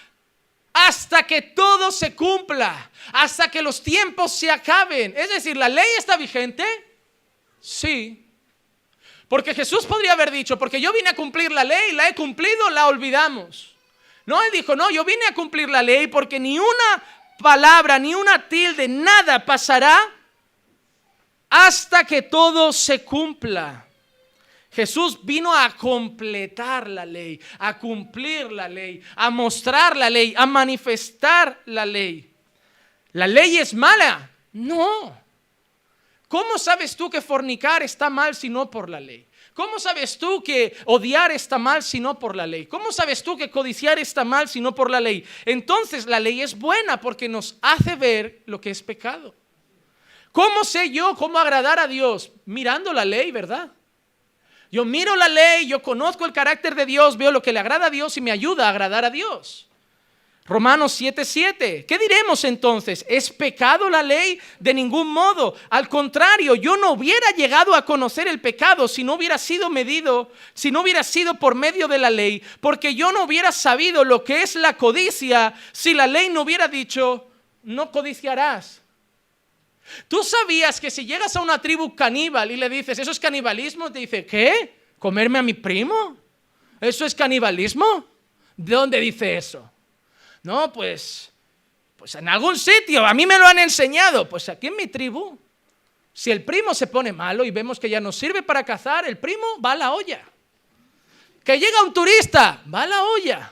hasta 0.77 1.23
que 1.23 1.41
todo 1.41 1.89
se 1.89 2.13
cumpla, 2.13 2.91
hasta 3.13 3.49
que 3.49 3.61
los 3.61 3.81
tiempos 3.81 4.33
se 4.33 4.51
acaben. 4.51 5.13
Es 5.15 5.29
decir, 5.29 5.55
¿la 5.55 5.69
ley 5.69 5.87
está 5.97 6.17
vigente? 6.17 6.65
Sí. 7.61 8.29
Porque 9.29 9.55
Jesús 9.55 9.85
podría 9.85 10.11
haber 10.11 10.31
dicho, 10.31 10.59
porque 10.59 10.81
yo 10.81 10.91
vine 10.91 11.11
a 11.11 11.15
cumplir 11.15 11.53
la 11.53 11.63
ley, 11.63 11.93
la 11.93 12.09
he 12.09 12.13
cumplido, 12.13 12.69
la 12.71 12.87
olvidamos. 12.87 13.73
No, 14.25 14.41
él 14.43 14.49
dijo, 14.51 14.75
no, 14.75 14.91
yo 14.91 15.05
vine 15.05 15.25
a 15.29 15.33
cumplir 15.33 15.69
la 15.69 15.81
ley 15.81 16.07
porque 16.07 16.41
ni 16.41 16.59
una 16.59 17.03
palabra, 17.39 17.97
ni 17.97 18.13
una 18.13 18.49
tilde, 18.49 18.89
nada 18.89 19.45
pasará 19.45 19.97
hasta 21.49 22.03
que 22.03 22.21
todo 22.21 22.73
se 22.73 23.01
cumpla. 23.05 23.87
Jesús 24.75 25.19
vino 25.23 25.55
a 25.55 25.73
completar 25.75 26.89
la 26.89 27.05
ley, 27.05 27.39
a 27.59 27.79
cumplir 27.79 28.51
la 28.51 28.67
ley, 28.67 29.01
a 29.15 29.29
mostrar 29.29 29.95
la 29.95 30.09
ley, 30.09 30.33
a 30.35 30.45
manifestar 30.45 31.61
la 31.65 31.85
ley. 31.85 32.29
¿La 33.13 33.25
ley 33.25 33.57
es 33.57 33.73
mala? 33.73 34.29
No. 34.51 35.17
¿Cómo 36.27 36.57
sabes 36.57 36.97
tú 36.97 37.09
que 37.09 37.21
fornicar 37.21 37.83
está 37.83 38.09
mal 38.09 38.35
si 38.35 38.49
no 38.49 38.69
por 38.69 38.89
la 38.89 38.99
ley? 38.99 39.25
¿Cómo 39.53 39.79
sabes 39.79 40.17
tú 40.17 40.43
que 40.43 40.75
odiar 40.83 41.31
está 41.31 41.57
mal 41.57 41.81
si 41.81 42.01
no 42.01 42.19
por 42.19 42.35
la 42.35 42.45
ley? 42.45 42.65
¿Cómo 42.65 42.91
sabes 42.91 43.23
tú 43.23 43.37
que 43.37 43.49
codiciar 43.49 43.97
está 43.97 44.25
mal 44.25 44.49
si 44.49 44.59
no 44.59 44.75
por 44.75 44.91
la 44.91 44.99
ley? 44.99 45.23
Entonces 45.45 46.05
la 46.05 46.19
ley 46.19 46.41
es 46.41 46.59
buena 46.59 46.99
porque 46.99 47.29
nos 47.29 47.55
hace 47.61 47.95
ver 47.95 48.41
lo 48.45 48.59
que 48.59 48.71
es 48.71 48.83
pecado. 48.83 49.33
¿Cómo 50.33 50.65
sé 50.65 50.91
yo 50.91 51.15
cómo 51.15 51.39
agradar 51.39 51.79
a 51.79 51.87
Dios? 51.87 52.33
Mirando 52.43 52.91
la 52.91 53.05
ley, 53.05 53.31
¿verdad? 53.31 53.71
Yo 54.71 54.85
miro 54.85 55.15
la 55.15 55.29
ley, 55.29 55.67
yo 55.67 55.81
conozco 55.81 56.25
el 56.25 56.33
carácter 56.33 56.75
de 56.75 56.85
Dios, 56.85 57.17
veo 57.17 57.31
lo 57.31 57.41
que 57.41 57.53
le 57.53 57.59
agrada 57.59 57.87
a 57.87 57.89
Dios 57.89 58.17
y 58.17 58.21
me 58.21 58.31
ayuda 58.31 58.67
a 58.67 58.69
agradar 58.69 59.05
a 59.05 59.09
Dios. 59.09 59.67
Romanos 60.47 61.01
7:7. 61.01 61.87
¿Qué 61.87 61.97
diremos 61.97 62.43
entonces? 62.43 63.03
¿Es 63.09 63.31
pecado 63.31 63.89
la 63.89 64.03
ley? 64.03 64.39
De 64.59 64.75
ningún 64.75 65.07
modo. 65.07 65.55
Al 65.71 65.89
contrario, 65.89 66.53
yo 66.53 66.77
no 66.77 66.91
hubiera 66.91 67.31
llegado 67.31 67.73
a 67.73 67.83
conocer 67.83 68.27
el 68.27 68.39
pecado 68.39 68.87
si 68.87 69.03
no 69.03 69.15
hubiera 69.15 69.39
sido 69.39 69.71
medido, 69.71 70.31
si 70.53 70.69
no 70.69 70.81
hubiera 70.81 71.01
sido 71.01 71.33
por 71.39 71.55
medio 71.55 71.87
de 71.87 71.97
la 71.97 72.11
ley, 72.11 72.43
porque 72.61 72.93
yo 72.93 73.11
no 73.11 73.23
hubiera 73.23 73.51
sabido 73.51 74.03
lo 74.03 74.23
que 74.23 74.43
es 74.43 74.55
la 74.55 74.77
codicia 74.77 75.55
si 75.71 75.95
la 75.95 76.05
ley 76.05 76.29
no 76.29 76.41
hubiera 76.41 76.67
dicho, 76.67 77.27
no 77.63 77.91
codiciarás. 77.91 78.84
¿Tú 80.07 80.23
sabías 80.23 80.79
que 80.81 80.89
si 80.89 81.05
llegas 81.05 81.35
a 81.35 81.41
una 81.41 81.61
tribu 81.61 81.95
caníbal 81.95 82.51
y 82.51 82.57
le 82.57 82.69
dices, 82.69 82.99
eso 82.99 83.11
es 83.11 83.19
canibalismo? 83.19 83.91
Te 83.91 83.99
dice, 83.99 84.25
¿qué? 84.25 84.75
¿Comerme 84.99 85.39
a 85.39 85.43
mi 85.43 85.53
primo? 85.53 86.17
¿Eso 86.81 87.05
es 87.05 87.13
canibalismo? 87.13 88.05
¿De 88.57 88.75
dónde 88.75 88.99
dice 88.99 89.37
eso? 89.37 89.69
No, 90.43 90.71
pues, 90.71 91.31
pues 91.95 92.15
en 92.15 92.27
algún 92.27 92.57
sitio, 92.57 93.05
a 93.05 93.13
mí 93.13 93.25
me 93.25 93.37
lo 93.37 93.45
han 93.45 93.59
enseñado. 93.59 94.27
Pues 94.27 94.49
aquí 94.49 94.67
en 94.67 94.75
mi 94.75 94.87
tribu, 94.87 95.37
si 96.13 96.31
el 96.31 96.43
primo 96.43 96.73
se 96.73 96.87
pone 96.87 97.11
malo 97.11 97.43
y 97.43 97.51
vemos 97.51 97.79
que 97.79 97.89
ya 97.89 97.99
no 97.99 98.11
sirve 98.11 98.43
para 98.43 98.63
cazar, 98.63 99.07
el 99.07 99.17
primo 99.17 99.45
va 99.63 99.73
a 99.73 99.75
la 99.75 99.91
olla. 99.91 100.23
Que 101.43 101.59
llega 101.59 101.83
un 101.83 101.93
turista, 101.93 102.63
va 102.73 102.83
a 102.83 102.87
la 102.87 103.03
olla. 103.03 103.51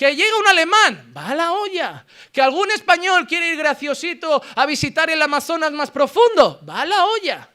Que 0.00 0.16
llega 0.16 0.38
un 0.38 0.46
alemán, 0.46 1.12
va 1.14 1.28
a 1.28 1.34
la 1.34 1.52
olla. 1.52 2.06
Que 2.32 2.40
algún 2.40 2.70
español 2.70 3.26
quiere 3.26 3.48
ir 3.48 3.58
graciosito 3.58 4.42
a 4.56 4.64
visitar 4.64 5.10
el 5.10 5.20
Amazonas 5.20 5.72
más 5.72 5.90
profundo, 5.90 6.58
va 6.66 6.80
a 6.80 6.86
la 6.86 7.04
olla. 7.04 7.50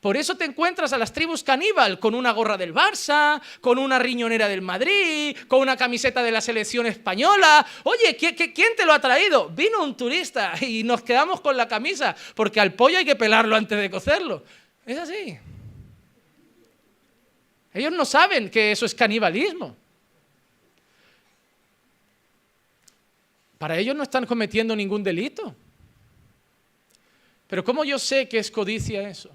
Por 0.00 0.16
eso 0.16 0.38
te 0.38 0.46
encuentras 0.46 0.94
a 0.94 0.96
las 0.96 1.12
tribus 1.12 1.44
caníbal 1.44 1.98
con 1.98 2.14
una 2.14 2.30
gorra 2.30 2.56
del 2.56 2.72
Barça, 2.72 3.42
con 3.60 3.76
una 3.76 3.98
riñonera 3.98 4.48
del 4.48 4.62
Madrid, 4.62 5.36
con 5.48 5.60
una 5.60 5.76
camiseta 5.76 6.22
de 6.22 6.32
la 6.32 6.40
selección 6.40 6.86
española. 6.86 7.66
Oye, 7.82 8.16
¿quién 8.16 8.74
te 8.74 8.86
lo 8.86 8.94
ha 8.94 8.98
traído? 8.98 9.50
Vino 9.50 9.82
un 9.82 9.94
turista 9.98 10.54
y 10.62 10.82
nos 10.82 11.02
quedamos 11.02 11.42
con 11.42 11.58
la 11.58 11.68
camisa, 11.68 12.16
porque 12.34 12.58
al 12.58 12.72
pollo 12.72 12.96
hay 12.96 13.04
que 13.04 13.16
pelarlo 13.16 13.54
antes 13.54 13.78
de 13.78 13.90
cocerlo. 13.90 14.44
Es 14.86 14.96
así. 14.96 15.38
Ellos 17.74 17.92
no 17.92 18.06
saben 18.06 18.48
que 18.48 18.72
eso 18.72 18.86
es 18.86 18.94
canibalismo. 18.94 19.76
Para 23.60 23.76
ellos 23.76 23.94
no 23.94 24.04
están 24.04 24.24
cometiendo 24.24 24.74
ningún 24.74 25.02
delito. 25.02 25.54
Pero 27.46 27.62
¿cómo 27.62 27.84
yo 27.84 27.98
sé 27.98 28.26
que 28.26 28.38
es 28.38 28.50
codicia 28.50 29.06
eso? 29.06 29.28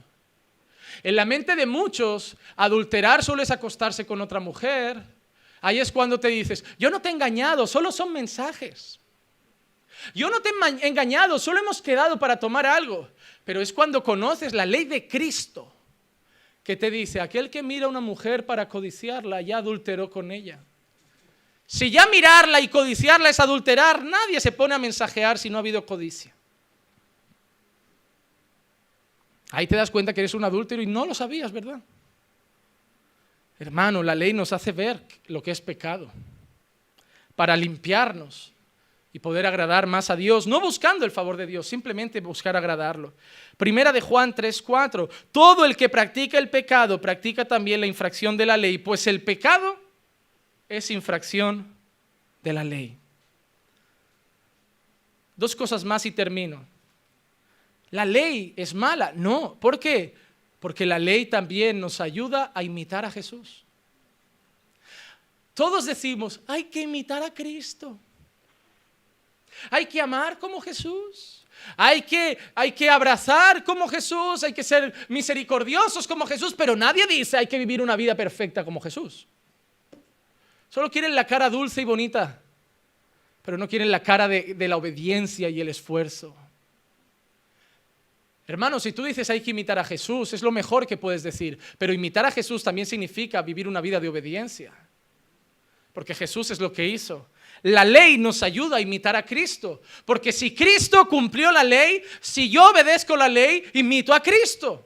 En 1.04 1.16
la 1.16 1.26
mente 1.26 1.56
de 1.56 1.68
muchos, 1.68 2.36
adulterar 2.56 3.24
solo 3.24 3.44
es 3.44 3.52
acostarse 3.52 4.04
con 4.04 4.20
otra 4.22 4.40
mujer. 4.40 5.00
Ahí 5.62 5.78
es 5.78 5.92
cuando 5.92 6.20
te 6.20 6.30
dices, 6.30 6.66
yo 6.80 6.90
no 6.90 7.04
te 7.04 7.10
he 7.10 7.12
engañado, 7.12 7.68
solo 7.68 7.92
son 7.92 8.12
mensajes. 8.14 9.00
Yo 10.16 10.32
no 10.32 10.42
te 10.42 10.50
he 10.50 10.88
engañado, 10.88 11.38
solo 11.38 11.60
hemos 11.60 11.80
quedado 11.80 12.18
para 12.18 12.40
tomar 12.40 12.66
algo. 12.66 13.08
Pero 13.44 13.62
es 13.62 13.72
cuando 13.72 14.04
conoces 14.04 14.54
la 14.54 14.66
ley 14.66 14.86
de 14.86 15.08
Cristo 15.08 15.72
que 16.64 16.76
te 16.76 16.90
dice, 16.90 17.22
aquel 17.22 17.52
que 17.52 17.62
mira 17.62 17.86
a 17.86 17.90
una 17.90 18.02
mujer 18.02 18.48
para 18.48 18.68
codiciarla 18.68 19.42
ya 19.42 19.58
adulteró 19.58 20.10
con 20.10 20.32
ella. 20.32 20.64
Si 21.68 21.90
ya 21.90 22.08
mirarla 22.08 22.62
y 22.62 22.68
codiciarla 22.68 23.30
es 23.30 23.40
adulterar, 23.40 24.04
nadie 24.04 24.40
se 24.40 24.52
pone 24.52 24.76
a 24.76 24.80
mensajear 24.80 25.38
si 25.38 25.50
no 25.50 25.58
ha 25.58 25.60
habido 25.60 25.86
codicia. 25.86 26.34
Ahí 29.52 29.68
te 29.68 29.76
das 29.76 29.90
cuenta 29.90 30.14
que 30.14 30.22
eres 30.22 30.34
un 30.34 30.44
adúltero 30.44 30.82
y 30.82 30.86
no 30.86 31.06
lo 31.06 31.14
sabías, 31.14 31.52
¿verdad? 31.52 31.80
Hermano, 33.58 34.04
la 34.04 34.14
ley 34.14 34.34
nos 34.34 34.52
hace 34.52 34.72
ver 34.72 35.02
lo 35.28 35.42
que 35.42 35.52
es 35.52 35.62
pecado 35.62 36.12
para 37.36 37.56
limpiarnos 37.56 38.52
y 39.14 39.20
poder 39.20 39.46
agradar 39.46 39.88
más 39.88 40.10
a 40.10 40.18
Dios, 40.18 40.46
no 40.46 40.60
buscando 40.60 41.06
el 41.06 41.12
favor 41.12 41.38
de 41.38 41.46
Dios, 41.46 41.66
simplemente 41.66 42.20
buscar 42.20 42.58
agradarlo. 42.58 43.14
Primera 43.56 43.94
de 43.94 44.02
Juan 44.02 44.36
3:4, 44.36 45.10
todo 45.32 45.64
el 45.64 45.78
que 45.78 45.88
practica 45.88 46.38
el 46.38 46.50
pecado 46.50 47.00
practica 47.00 47.46
también 47.46 47.80
la 47.80 47.88
infracción 47.88 48.36
de 48.36 48.46
la 48.46 48.58
ley, 48.58 48.78
pues 48.78 49.08
el 49.08 49.24
pecado 49.24 49.85
es 50.70 50.92
infracción 50.92 51.76
de 52.44 52.54
la 52.54 52.64
ley. 52.64 52.98
Dos 55.36 55.56
cosas 55.56 55.84
más 55.84 56.06
y 56.06 56.12
termino. 56.12 56.66
La 57.92 58.06
ley 58.06 58.54
es 58.58 58.74
mala, 58.74 59.14
no, 59.16 59.56
¿por 59.60 59.80
qué? 59.80 60.16
Porque 60.60 60.86
la 60.86 61.00
ley 61.00 61.26
también 61.26 61.80
nos 61.80 62.02
ayuda 62.02 62.52
a 62.54 62.64
imitar 62.64 63.06
a 63.06 63.12
Jesús. 63.12 63.64
Todos 65.54 65.86
decimos, 65.86 66.42
hay 66.48 66.66
que 66.66 66.82
imitar 66.82 67.24
a 67.24 67.34
Cristo. 67.34 67.98
Hay 69.70 69.86
que 69.86 70.02
amar 70.02 70.38
como 70.38 70.60
Jesús. 70.60 71.46
Hay 71.78 72.02
que, 72.02 72.38
hay 72.54 72.72
que 72.74 72.90
abrazar 72.90 73.64
como 73.64 73.88
Jesús, 73.88 74.44
hay 74.44 74.54
que 74.54 74.64
ser 74.64 74.94
misericordiosos 75.08 76.06
como 76.06 76.26
Jesús, 76.26 76.54
pero 76.54 76.76
nadie 76.76 77.08
dice 77.08 77.38
hay 77.38 77.48
que 77.48 77.58
vivir 77.58 77.82
una 77.82 77.96
vida 77.96 78.16
perfecta 78.16 78.64
como 78.66 78.82
Jesús. 78.82 79.28
Solo 80.70 80.90
quieren 80.90 81.16
la 81.16 81.26
cara 81.26 81.50
dulce 81.50 81.82
y 81.82 81.86
bonita, 81.86 82.42
pero 83.42 83.58
no 83.58 83.68
quieren 83.68 83.92
la 83.92 84.02
cara 84.02 84.28
de, 84.28 84.56
la 84.68 84.78
obediencia 84.78 85.50
y 85.50 85.62
el 85.62 85.70
esfuerzo. 85.70 86.36
Hermanos, 88.48 88.84
si 88.84 88.92
tú 88.92 89.04
dices 89.04 89.30
hay 89.30 89.42
que 89.42 89.52
imitar 89.52 89.80
a 89.80 89.84
Jesús, 89.84 90.34
es 90.34 90.42
lo 90.42 90.52
mejor 90.52 90.86
que 90.86 90.98
puedes 90.98 91.24
decir, 91.24 91.58
pero 91.78 91.94
imitar 91.94 92.26
a 92.26 92.32
Jesús 92.32 92.64
también 92.64 92.86
significa 92.86 93.42
vivir 93.42 93.68
una 93.68 93.82
vida 93.82 94.00
de 94.00 94.10
obediencia, 94.10 94.72
porque 95.94 96.14
Jesús 96.14 96.52
es 96.52 96.60
lo 96.60 96.72
que 96.72 96.86
hizo. 96.86 97.28
La 97.64 97.84
ley 97.84 98.18
nos 98.18 98.44
ayuda 98.44 98.78
a 98.78 98.82
imitar 98.82 99.16
a 99.16 99.26
Cristo, 99.26 99.82
porque 100.06 100.32
si 100.32 100.54
Cristo 100.54 101.08
cumplió 101.08 101.52
la 101.52 101.64
ley, 101.64 102.04
si 102.22 102.50
yo 102.50 102.70
obedezco 102.70 103.16
la 103.16 103.28
ley, 103.28 103.64
imito 103.74 104.14
a 104.14 104.22
Cristo. 104.22 104.85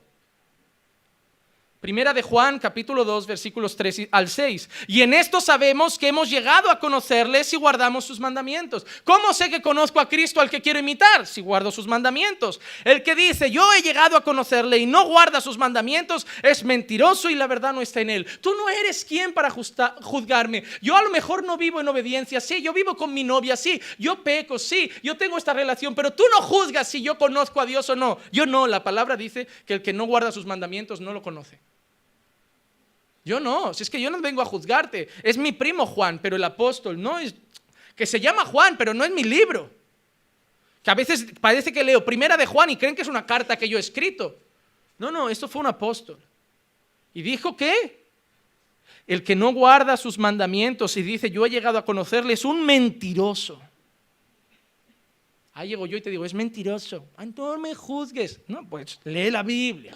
Primera 1.80 2.14
de 2.14 2.22
Juan, 2.22 2.60
capítulo 2.60 3.06
2, 3.06 3.26
versículos 3.26 3.78
3 3.78 4.10
al 4.12 4.28
6. 4.28 4.70
Y 4.88 5.02
en 5.02 5.14
esto 5.14 5.40
sabemos 5.40 5.98
que 5.98 6.10
hemos 6.10 6.30
llegado 6.30 6.70
a 6.70 6.78
conocerle 6.78 7.46
si 7.46 7.56
guardamos 7.56 8.04
sus 8.04 8.20
mandamientos. 8.20 8.86
¿Cómo 9.06 9.34
sé 9.34 9.50
que 9.50 9.62
conozco 9.62 10.02
a 10.02 10.10
Cristo 10.10 10.42
al 10.42 10.50
que 10.50 10.62
quiero 10.62 10.80
imitar? 10.80 11.26
Si 11.26 11.40
guardo 11.40 11.72
sus 11.72 11.88
mandamientos. 11.88 12.60
El 12.84 13.02
que 13.02 13.16
dice, 13.16 13.50
yo 13.50 13.66
he 13.72 13.82
llegado 13.82 14.18
a 14.18 14.26
conocerle 14.26 14.78
y 14.78 14.86
no 14.86 15.06
guarda 15.06 15.40
sus 15.40 15.58
mandamientos, 15.58 16.28
es 16.44 16.66
mentiroso 16.66 17.30
y 17.30 17.36
la 17.36 17.48
verdad 17.48 17.72
no 17.72 17.82
está 17.82 18.02
en 18.02 18.10
él. 18.10 18.28
Tú 18.42 18.54
no 18.56 18.68
eres 18.68 19.06
quien 19.06 19.32
para 19.32 19.50
juzgarme. 19.50 20.66
Yo 20.82 20.98
a 20.98 21.02
lo 21.02 21.10
mejor 21.10 21.46
no 21.46 21.56
vivo 21.56 21.80
en 21.80 21.88
obediencia, 21.88 22.42
sí. 22.42 22.62
Yo 22.62 22.74
vivo 22.74 22.98
con 22.98 23.14
mi 23.14 23.24
novia, 23.24 23.56
sí. 23.56 23.82
Yo 23.98 24.22
peco, 24.22 24.60
sí. 24.60 24.92
Yo 25.02 25.16
tengo 25.16 25.38
esta 25.38 25.54
relación, 25.54 25.96
pero 25.96 26.12
tú 26.12 26.24
no 26.30 26.42
juzgas 26.42 26.90
si 26.90 27.02
yo 27.02 27.18
conozco 27.18 27.62
a 27.62 27.66
Dios 27.66 27.90
o 27.90 27.96
no. 27.96 28.18
Yo 28.34 28.46
no. 28.46 28.68
La 28.68 28.84
palabra 28.84 29.16
dice 29.16 29.48
que 29.66 29.76
el 29.76 29.82
que 29.82 29.94
no 29.94 30.04
guarda 30.04 30.34
sus 30.34 30.46
mandamientos 30.46 31.00
no 31.00 31.14
lo 31.14 31.22
conoce. 31.22 31.69
Yo 33.30 33.40
no, 33.40 33.76
si 33.76 33.84
es 33.84 33.92
que 33.92 34.02
yo 34.02 34.10
no 34.10 34.20
vengo 34.20 34.42
a 34.42 34.46
juzgarte. 34.46 35.08
Es 35.22 35.38
mi 35.38 35.52
primo 35.52 35.86
Juan, 35.86 36.18
pero 36.18 36.36
el 36.36 36.44
apóstol 36.44 37.00
no 37.00 37.20
es, 37.20 37.36
que 37.96 38.08
se 38.08 38.20
llama 38.20 38.44
Juan, 38.44 38.76
pero 38.76 38.92
no 38.92 39.06
es 39.06 39.12
mi 39.12 39.24
libro. 39.24 39.70
Que 40.82 40.90
a 40.90 40.96
veces 40.96 41.28
parece 41.40 41.72
que 41.72 41.84
leo 41.84 42.04
primera 42.04 42.36
de 42.38 42.48
Juan 42.48 42.72
y 42.72 42.76
creen 42.76 42.96
que 42.96 43.04
es 43.04 43.08
una 43.08 43.28
carta 43.28 43.56
que 43.56 43.70
yo 43.70 43.78
he 43.78 43.82
escrito. 43.82 44.36
No, 44.98 45.12
no, 45.12 45.30
esto 45.30 45.48
fue 45.48 45.60
un 45.60 45.68
apóstol. 45.68 46.18
Y 47.14 47.22
dijo 47.22 47.56
que 47.56 48.04
el 49.06 49.24
que 49.24 49.36
no 49.36 49.54
guarda 49.54 49.96
sus 49.96 50.18
mandamientos 50.18 50.98
y 50.98 51.04
dice 51.04 51.30
yo 51.30 51.46
he 51.46 51.52
llegado 51.52 51.78
a 51.78 51.86
conocerle 51.86 52.34
es 52.34 52.46
un 52.46 52.66
mentiroso. 52.66 53.62
Ahí 55.54 55.70
llego 55.70 55.86
yo 55.86 55.98
y 55.98 56.02
te 56.02 56.10
digo, 56.10 56.26
es 56.26 56.34
mentiroso. 56.34 57.06
Ay, 57.16 57.32
no 57.38 57.60
me 57.60 57.76
juzgues. 57.76 58.40
No, 58.48 58.68
pues 58.68 59.00
lee 59.04 59.30
la 59.30 59.44
Biblia. 59.44 59.96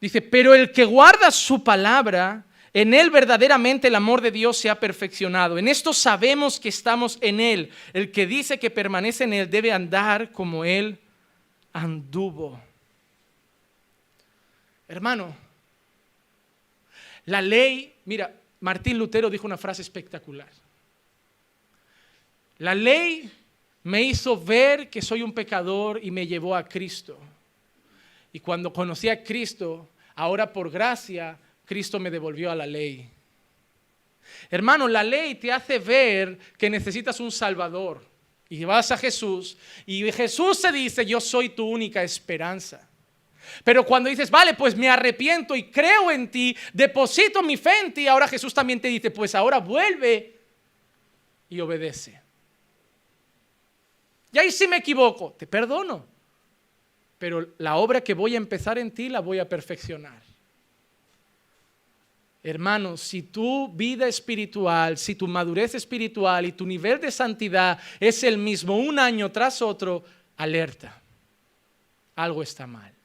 Dice, 0.00 0.20
pero 0.20 0.54
el 0.54 0.72
que 0.72 0.84
guarda 0.84 1.30
su 1.30 1.64
palabra, 1.64 2.44
en 2.74 2.92
él 2.92 3.10
verdaderamente 3.10 3.88
el 3.88 3.94
amor 3.94 4.20
de 4.20 4.30
Dios 4.30 4.58
se 4.58 4.68
ha 4.68 4.78
perfeccionado. 4.78 5.56
En 5.56 5.68
esto 5.68 5.94
sabemos 5.94 6.60
que 6.60 6.68
estamos 6.68 7.16
en 7.22 7.40
él. 7.40 7.70
El 7.94 8.12
que 8.12 8.26
dice 8.26 8.58
que 8.58 8.70
permanece 8.70 9.24
en 9.24 9.32
él 9.32 9.50
debe 9.50 9.72
andar 9.72 10.30
como 10.30 10.64
él 10.64 10.98
anduvo. 11.72 12.60
Hermano, 14.88 15.34
la 17.24 17.40
ley, 17.40 17.94
mira, 18.04 18.32
Martín 18.60 18.98
Lutero 18.98 19.30
dijo 19.30 19.46
una 19.46 19.56
frase 19.56 19.82
espectacular. 19.82 20.50
La 22.58 22.74
ley 22.74 23.30
me 23.82 24.02
hizo 24.02 24.38
ver 24.38 24.90
que 24.90 25.00
soy 25.02 25.22
un 25.22 25.32
pecador 25.32 25.98
y 26.02 26.10
me 26.10 26.26
llevó 26.26 26.54
a 26.54 26.68
Cristo. 26.68 27.18
Y 28.36 28.40
cuando 28.40 28.70
conocí 28.70 29.08
a 29.08 29.24
Cristo, 29.24 29.88
ahora 30.14 30.52
por 30.52 30.70
gracia, 30.70 31.38
Cristo 31.64 31.98
me 31.98 32.10
devolvió 32.10 32.50
a 32.50 32.54
la 32.54 32.66
ley. 32.66 33.08
Hermano, 34.50 34.86
la 34.88 35.02
ley 35.02 35.36
te 35.36 35.50
hace 35.50 35.78
ver 35.78 36.38
que 36.58 36.68
necesitas 36.68 37.18
un 37.18 37.32
Salvador. 37.32 38.04
Y 38.50 38.62
vas 38.64 38.90
a 38.92 38.98
Jesús 38.98 39.56
y 39.86 40.12
Jesús 40.12 40.58
se 40.58 40.70
dice, 40.70 41.06
yo 41.06 41.18
soy 41.18 41.48
tu 41.48 41.66
única 41.66 42.02
esperanza. 42.02 42.86
Pero 43.64 43.86
cuando 43.86 44.10
dices, 44.10 44.30
vale, 44.30 44.52
pues 44.52 44.76
me 44.76 44.90
arrepiento 44.90 45.56
y 45.56 45.70
creo 45.70 46.10
en 46.10 46.30
ti, 46.30 46.54
deposito 46.74 47.42
mi 47.42 47.56
fe 47.56 47.80
en 47.86 47.94
ti, 47.94 48.06
ahora 48.06 48.28
Jesús 48.28 48.52
también 48.52 48.82
te 48.82 48.88
dice, 48.88 49.10
pues 49.10 49.34
ahora 49.34 49.60
vuelve 49.60 50.38
y 51.48 51.58
obedece. 51.58 52.20
Y 54.30 54.38
ahí 54.38 54.52
sí 54.52 54.68
me 54.68 54.76
equivoco, 54.76 55.34
te 55.38 55.46
perdono 55.46 56.15
pero 57.18 57.48
la 57.58 57.76
obra 57.76 58.02
que 58.02 58.14
voy 58.14 58.34
a 58.34 58.38
empezar 58.38 58.78
en 58.78 58.90
ti 58.90 59.08
la 59.08 59.20
voy 59.20 59.38
a 59.38 59.48
perfeccionar. 59.48 60.22
Hermanos, 62.42 63.00
si 63.00 63.22
tu 63.22 63.72
vida 63.72 64.06
espiritual, 64.06 64.98
si 64.98 65.16
tu 65.16 65.26
madurez 65.26 65.74
espiritual 65.74 66.46
y 66.46 66.52
tu 66.52 66.64
nivel 66.64 67.00
de 67.00 67.10
santidad 67.10 67.80
es 67.98 68.22
el 68.22 68.38
mismo 68.38 68.76
un 68.76 69.00
año 69.00 69.32
tras 69.32 69.60
otro, 69.62 70.04
alerta. 70.36 71.02
Algo 72.14 72.42
está 72.42 72.66
mal. 72.66 72.95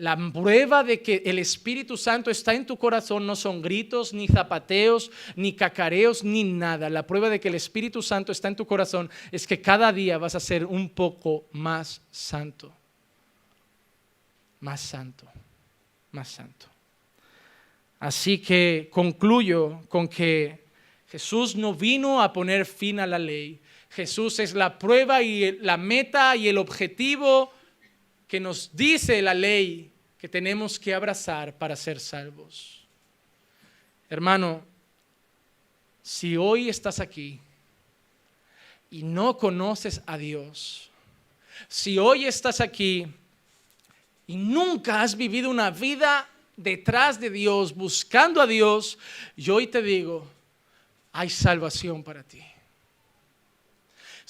La 0.00 0.16
prueba 0.32 0.82
de 0.82 1.02
que 1.02 1.22
el 1.26 1.38
Espíritu 1.38 1.98
Santo 1.98 2.30
está 2.30 2.54
en 2.54 2.64
tu 2.64 2.78
corazón 2.78 3.26
no 3.26 3.36
son 3.36 3.60
gritos, 3.60 4.14
ni 4.14 4.28
zapateos, 4.28 5.10
ni 5.36 5.52
cacareos, 5.52 6.24
ni 6.24 6.42
nada. 6.42 6.88
La 6.88 7.06
prueba 7.06 7.28
de 7.28 7.38
que 7.38 7.48
el 7.48 7.54
Espíritu 7.54 8.00
Santo 8.00 8.32
está 8.32 8.48
en 8.48 8.56
tu 8.56 8.66
corazón 8.66 9.10
es 9.30 9.46
que 9.46 9.60
cada 9.60 9.92
día 9.92 10.16
vas 10.16 10.34
a 10.34 10.40
ser 10.40 10.64
un 10.64 10.88
poco 10.88 11.44
más 11.52 12.00
santo. 12.10 12.72
Más 14.60 14.80
santo, 14.80 15.26
más 16.12 16.28
santo. 16.28 16.64
Así 17.98 18.38
que 18.38 18.88
concluyo 18.90 19.82
con 19.90 20.08
que 20.08 20.64
Jesús 21.08 21.56
no 21.56 21.74
vino 21.74 22.22
a 22.22 22.32
poner 22.32 22.64
fin 22.64 23.00
a 23.00 23.06
la 23.06 23.18
ley. 23.18 23.60
Jesús 23.90 24.38
es 24.38 24.54
la 24.54 24.78
prueba 24.78 25.20
y 25.20 25.58
la 25.58 25.76
meta 25.76 26.36
y 26.36 26.48
el 26.48 26.56
objetivo 26.56 27.52
que 28.26 28.40
nos 28.40 28.74
dice 28.74 29.20
la 29.20 29.34
ley 29.34 29.89
que 30.20 30.28
tenemos 30.28 30.78
que 30.78 30.92
abrazar 30.92 31.54
para 31.54 31.74
ser 31.74 31.98
salvos. 31.98 32.84
Hermano, 34.10 34.62
si 36.02 36.36
hoy 36.36 36.68
estás 36.68 37.00
aquí 37.00 37.40
y 38.90 39.02
no 39.02 39.38
conoces 39.38 40.02
a 40.04 40.18
Dios, 40.18 40.90
si 41.68 41.98
hoy 41.98 42.26
estás 42.26 42.60
aquí 42.60 43.06
y 44.26 44.36
nunca 44.36 45.00
has 45.00 45.16
vivido 45.16 45.48
una 45.48 45.70
vida 45.70 46.28
detrás 46.54 47.18
de 47.18 47.30
Dios, 47.30 47.74
buscando 47.74 48.42
a 48.42 48.46
Dios, 48.46 48.98
yo 49.36 49.54
hoy 49.54 49.68
te 49.68 49.80
digo, 49.80 50.26
hay 51.12 51.30
salvación 51.30 52.02
para 52.02 52.22
ti. 52.22 52.42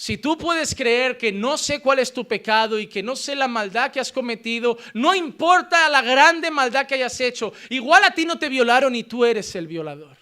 Si 0.01 0.17
tú 0.17 0.39
puedes 0.39 0.75
creer 0.75 1.19
que 1.19 1.31
no 1.31 1.59
sé 1.59 1.83
cuál 1.83 1.99
es 1.99 2.11
tu 2.11 2.27
pecado 2.27 2.79
y 2.79 2.87
que 2.87 3.03
no 3.03 3.15
sé 3.15 3.37
la 3.37 3.49
maldad 3.49 3.93
que 3.93 4.01
has 4.01 4.11
cometido, 4.11 4.79
no 4.95 5.15
importa 5.15 5.91
la 5.91 6.01
grande 6.01 6.51
maldad 6.51 6.87
que 6.87 6.95
hayas 6.95 7.21
hecho, 7.21 7.53
igual 7.69 8.05
a 8.05 8.11
ti 8.11 8.25
no 8.25 8.39
te 8.39 8.49
violaron 8.49 8.95
y 8.97 9.05
tú 9.05 9.27
eres 9.27 9.55
el 9.57 9.67
violador. 9.67 10.17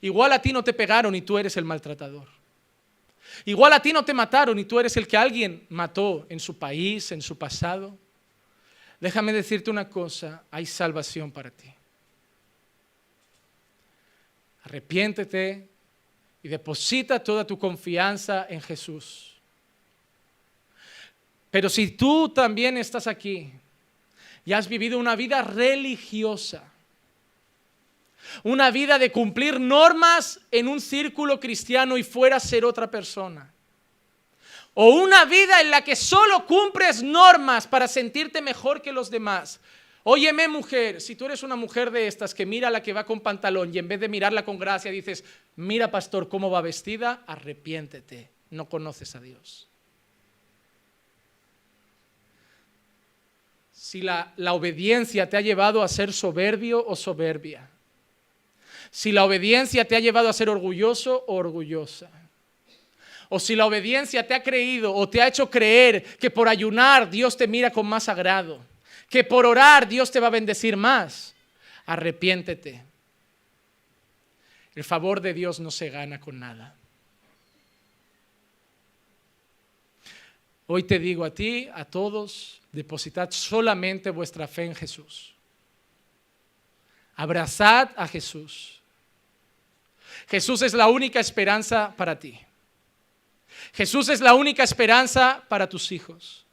Igual 0.00 0.34
a 0.34 0.40
ti 0.40 0.52
no 0.52 0.62
te 0.62 0.72
pegaron 0.72 1.12
y 1.16 1.22
tú 1.22 1.36
eres 1.36 1.56
el 1.56 1.64
maltratador. 1.64 2.28
Igual 3.44 3.72
a 3.72 3.82
ti 3.82 3.92
no 3.92 4.04
te 4.04 4.14
mataron 4.14 4.56
y 4.60 4.64
tú 4.64 4.78
eres 4.78 4.96
el 4.96 5.08
que 5.08 5.16
alguien 5.16 5.66
mató 5.68 6.26
en 6.28 6.38
su 6.38 6.60
país, 6.60 7.10
en 7.10 7.22
su 7.22 7.36
pasado. 7.36 7.98
Déjame 9.00 9.32
decirte 9.32 9.68
una 9.68 9.88
cosa, 9.88 10.44
hay 10.48 10.64
salvación 10.64 11.32
para 11.32 11.50
ti. 11.50 11.74
Arrepiéntete, 14.62 15.69
y 16.42 16.48
deposita 16.48 17.22
toda 17.22 17.46
tu 17.46 17.58
confianza 17.58 18.46
en 18.48 18.60
Jesús. 18.60 19.34
Pero 21.50 21.68
si 21.68 21.90
tú 21.90 22.28
también 22.28 22.76
estás 22.76 23.06
aquí 23.06 23.52
y 24.44 24.52
has 24.52 24.68
vivido 24.68 24.98
una 24.98 25.16
vida 25.16 25.42
religiosa, 25.42 26.64
Una 28.42 28.70
vida 28.70 28.98
de 28.98 29.10
cumplir 29.10 29.60
normas 29.60 30.40
en 30.50 30.68
un 30.68 30.80
círculo 30.80 31.40
cristiano 31.40 31.96
y 31.96 32.02
fuera 32.02 32.38
ser 32.38 32.64
otra 32.64 32.90
persona. 32.90 33.52
O 34.74 34.90
una 34.90 35.24
vida 35.24 35.60
en 35.60 35.70
la 35.70 35.82
que 35.82 35.96
solo 35.96 36.46
cumples 36.46 37.02
normas 37.02 37.66
para 37.66 37.88
sentirte 37.88 38.40
mejor 38.40 38.82
que 38.82 38.92
los 38.92 39.10
demás. 39.10 39.60
Óyeme 40.02 40.48
mujer, 40.48 41.00
si 41.00 41.14
tú 41.14 41.26
eres 41.26 41.42
una 41.42 41.56
mujer 41.56 41.90
de 41.90 42.06
estas 42.06 42.34
que 42.34 42.46
mira 42.46 42.68
a 42.68 42.70
la 42.70 42.82
que 42.82 42.94
va 42.94 43.04
con 43.04 43.20
pantalón 43.20 43.74
y 43.74 43.78
en 43.78 43.88
vez 43.88 44.00
de 44.00 44.08
mirarla 44.08 44.44
con 44.44 44.58
gracia 44.58 44.90
dices, 44.90 45.24
mira 45.56 45.90
pastor 45.90 46.28
cómo 46.28 46.50
va 46.50 46.62
vestida, 46.62 47.22
arrepiéntete, 47.26 48.30
no 48.50 48.66
conoces 48.68 49.14
a 49.14 49.20
Dios. 49.20 49.68
Si 53.72 54.00
la, 54.00 54.32
la 54.36 54.54
obediencia 54.54 55.28
te 55.28 55.36
ha 55.36 55.42
llevado 55.42 55.82
a 55.82 55.88
ser 55.88 56.12
soberbio 56.12 56.84
o 56.86 56.96
soberbia, 56.96 57.68
si 58.90 59.12
la 59.12 59.24
obediencia 59.24 59.84
te 59.84 59.96
ha 59.96 60.00
llevado 60.00 60.28
a 60.28 60.32
ser 60.32 60.48
orgulloso 60.48 61.24
o 61.26 61.34
orgullosa, 61.34 62.10
o 63.28 63.38
si 63.38 63.54
la 63.54 63.66
obediencia 63.66 64.26
te 64.26 64.34
ha 64.34 64.42
creído 64.42 64.94
o 64.94 65.08
te 65.08 65.22
ha 65.22 65.28
hecho 65.28 65.48
creer 65.48 66.02
que 66.18 66.30
por 66.30 66.48
ayunar 66.48 67.08
Dios 67.08 67.36
te 67.36 67.46
mira 67.46 67.70
con 67.70 67.86
más 67.86 68.08
agrado, 68.08 68.69
que 69.10 69.24
por 69.24 69.44
orar 69.44 69.88
Dios 69.88 70.10
te 70.10 70.20
va 70.20 70.28
a 70.28 70.30
bendecir 70.30 70.76
más, 70.76 71.34
arrepiéntete. 71.84 72.84
El 74.74 74.84
favor 74.84 75.20
de 75.20 75.34
Dios 75.34 75.58
no 75.58 75.72
se 75.72 75.90
gana 75.90 76.20
con 76.20 76.38
nada. 76.38 76.76
Hoy 80.68 80.84
te 80.84 81.00
digo 81.00 81.24
a 81.24 81.34
ti, 81.34 81.68
a 81.74 81.84
todos, 81.84 82.60
depositad 82.70 83.32
solamente 83.32 84.10
vuestra 84.10 84.46
fe 84.46 84.66
en 84.66 84.76
Jesús. 84.76 85.34
Abrazad 87.16 87.90
a 87.96 88.06
Jesús. 88.06 88.80
Jesús 90.28 90.62
es 90.62 90.72
la 90.72 90.86
única 90.86 91.18
esperanza 91.18 91.92
para 91.96 92.16
ti. 92.16 92.38
Jesús 93.72 94.08
es 94.08 94.20
la 94.20 94.34
única 94.34 94.62
esperanza 94.62 95.44
para 95.48 95.68
tus 95.68 95.90
hijos. 95.90 96.46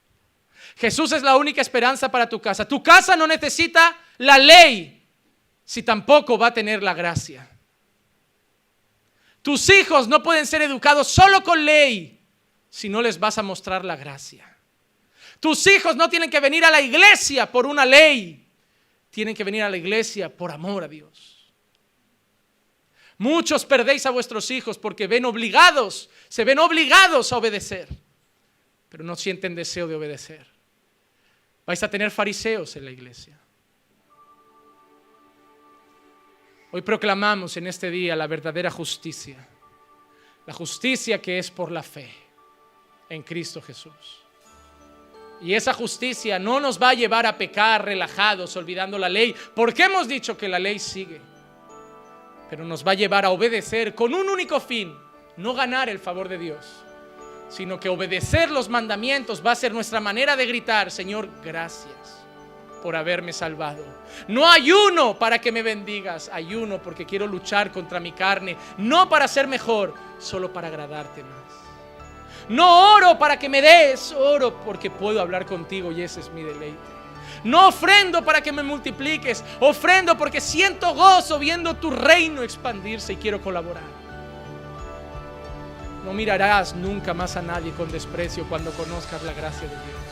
Jesús 0.77 1.11
es 1.11 1.23
la 1.23 1.37
única 1.37 1.59
esperanza 1.59 2.09
para 2.11 2.29
tu 2.29 2.39
casa. 2.39 2.67
Tu 2.67 2.83
casa 2.83 3.15
no 3.15 3.25
necesita 3.25 3.97
la 4.19 4.37
ley 4.37 5.03
si 5.65 5.81
tampoco 5.81 6.37
va 6.37 6.47
a 6.47 6.53
tener 6.53 6.83
la 6.83 6.93
gracia. 6.93 7.49
Tus 9.41 9.69
hijos 9.71 10.07
no 10.07 10.21
pueden 10.21 10.45
ser 10.45 10.61
educados 10.61 11.07
solo 11.07 11.43
con 11.43 11.65
ley 11.65 12.21
si 12.69 12.89
no 12.89 13.01
les 13.01 13.19
vas 13.19 13.39
a 13.39 13.43
mostrar 13.43 13.83
la 13.83 13.95
gracia. 13.95 14.55
Tus 15.39 15.65
hijos 15.65 15.95
no 15.95 16.09
tienen 16.09 16.29
que 16.29 16.39
venir 16.39 16.63
a 16.63 16.69
la 16.69 16.81
iglesia 16.81 17.51
por 17.51 17.65
una 17.65 17.85
ley, 17.85 18.47
tienen 19.09 19.33
que 19.33 19.43
venir 19.43 19.63
a 19.63 19.69
la 19.69 19.77
iglesia 19.77 20.29
por 20.35 20.51
amor 20.51 20.83
a 20.83 20.87
Dios. 20.87 21.53
Muchos 23.17 23.65
perdéis 23.65 24.05
a 24.05 24.11
vuestros 24.11 24.51
hijos 24.51 24.77
porque 24.77 25.07
ven 25.07 25.25
obligados, 25.25 26.11
se 26.29 26.43
ven 26.43 26.59
obligados 26.59 27.33
a 27.33 27.37
obedecer, 27.37 27.87
pero 28.89 29.03
no 29.03 29.15
sienten 29.15 29.55
deseo 29.55 29.87
de 29.87 29.95
obedecer. 29.95 30.56
Vais 31.67 31.83
a 31.83 31.89
tener 31.89 32.09
fariseos 32.09 32.75
en 32.77 32.85
la 32.85 32.91
iglesia. 32.91 33.37
Hoy 36.71 36.81
proclamamos 36.81 37.55
en 37.57 37.67
este 37.67 37.91
día 37.91 38.15
la 38.15 38.25
verdadera 38.25 38.71
justicia, 38.71 39.47
la 40.47 40.53
justicia 40.53 41.21
que 41.21 41.37
es 41.37 41.51
por 41.51 41.71
la 41.71 41.83
fe 41.83 42.09
en 43.09 43.21
Cristo 43.21 43.61
Jesús. 43.61 44.23
Y 45.41 45.53
esa 45.53 45.73
justicia 45.73 46.39
no 46.39 46.59
nos 46.59 46.81
va 46.81 46.89
a 46.89 46.93
llevar 46.95 47.27
a 47.27 47.37
pecar 47.37 47.85
relajados, 47.85 48.55
olvidando 48.55 48.97
la 48.97 49.07
ley, 49.07 49.35
porque 49.53 49.83
hemos 49.83 50.07
dicho 50.07 50.35
que 50.35 50.49
la 50.49 50.57
ley 50.57 50.79
sigue 50.79 51.21
pero 52.49 52.65
nos 52.65 52.85
va 52.85 52.91
a 52.91 52.95
llevar 52.95 53.25
a 53.25 53.29
obedecer 53.31 53.93
con 53.93 54.13
un 54.13 54.29
único 54.29 54.59
fin, 54.59 54.95
no 55.35 55.53
ganar 55.53 55.89
el 55.89 55.99
favor 55.99 56.29
de 56.29 56.37
Dios, 56.37 56.85
sino 57.49 57.79
que 57.79 57.89
obedecer 57.89 58.51
los 58.51 58.69
mandamientos 58.69 59.45
va 59.45 59.51
a 59.51 59.55
ser 59.55 59.73
nuestra 59.73 59.99
manera 59.99 60.35
de 60.35 60.45
gritar, 60.45 60.91
Señor, 60.91 61.29
gracias 61.43 62.25
por 62.81 62.95
haberme 62.95 63.33
salvado. 63.33 63.83
No 64.27 64.49
ayuno 64.49 65.17
para 65.17 65.39
que 65.39 65.51
me 65.51 65.63
bendigas, 65.63 66.29
ayuno 66.31 66.81
porque 66.81 67.05
quiero 67.05 67.27
luchar 67.27 67.71
contra 67.71 67.99
mi 67.99 68.11
carne, 68.11 68.57
no 68.77 69.09
para 69.09 69.27
ser 69.27 69.47
mejor, 69.47 69.93
solo 70.19 70.53
para 70.53 70.67
agradarte 70.67 71.23
más. 71.23 71.47
No 72.49 72.95
oro 72.95 73.19
para 73.19 73.37
que 73.37 73.49
me 73.49 73.61
des, 73.61 74.13
oro 74.13 74.61
porque 74.63 74.89
puedo 74.89 75.19
hablar 75.19 75.45
contigo 75.45 75.91
y 75.91 76.01
ese 76.01 76.21
es 76.21 76.31
mi 76.31 76.43
deleite. 76.43 76.77
No 77.43 77.67
ofrendo 77.67 78.23
para 78.23 78.41
que 78.41 78.51
me 78.51 78.63
multipliques, 78.63 79.43
ofrendo 79.59 80.17
porque 80.17 80.39
siento 80.39 80.93
gozo 80.93 81.39
viendo 81.39 81.75
tu 81.75 81.91
reino 81.91 82.41
expandirse 82.41 83.13
y 83.13 83.17
quiero 83.17 83.41
colaborar. 83.41 84.06
No 86.07 86.13
mirarás 86.13 86.73
nunca 86.73 87.13
más 87.13 87.35
a 87.35 87.41
nadie 87.41 87.73
con 87.73 87.91
desprecio 87.91 88.47
cuando 88.47 88.71
conozcas 88.71 89.23
la 89.23 89.33
gracia 89.33 89.67
de 89.67 89.75
Dios. 89.75 90.07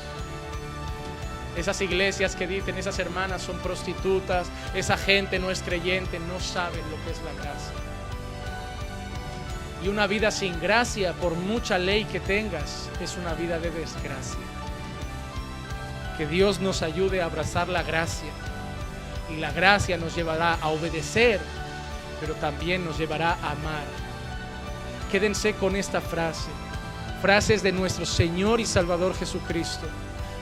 Esas 1.56 1.80
iglesias 1.80 2.36
que 2.36 2.48
dicen, 2.48 2.78
esas 2.78 3.00
hermanas 3.00 3.42
son 3.42 3.58
prostitutas, 3.60 4.48
esa 4.74 4.98
gente 4.98 5.40
no 5.40 5.50
es 5.52 5.62
creyente, 5.62 6.20
no 6.20 6.42
saben 6.42 6.82
lo 6.92 7.02
que 7.06 7.12
es 7.12 7.22
la 7.24 7.32
gracia. 7.32 7.72
Y 9.86 9.88
una 9.88 10.06
vida 10.06 10.32
sin 10.32 10.60
gracia, 10.60 11.14
por 11.14 11.36
mucha 11.36 11.78
ley 11.78 12.04
que 12.04 12.20
tengas, 12.20 12.90
es 13.00 13.16
una 13.16 13.34
vida 13.34 13.58
de 13.60 13.72
desgracia. 13.72 14.42
Que 16.18 16.28
Dios 16.28 16.60
nos 16.60 16.82
ayude 16.82 17.22
a 17.22 17.26
abrazar 17.28 17.70
la 17.70 17.84
gracia. 17.84 18.34
Y 19.34 19.38
la 19.38 19.54
gracia 19.54 19.96
nos 19.96 20.14
llevará 20.14 20.56
a 20.56 20.68
obedecer, 20.68 21.40
pero 22.20 22.34
también 22.34 22.84
nos 22.84 22.98
llevará 22.98 23.38
a 23.42 23.52
amar. 23.52 24.05
Quédense 25.12 25.54
con 25.54 25.76
esta 25.76 26.02
frase. 26.02 26.50
Frases 27.22 27.64
de 27.64 27.72
nuestro 27.72 28.06
Señor 28.06 28.60
y 28.60 28.66
Salvador 28.66 29.16
Jesucristo. 29.16 29.88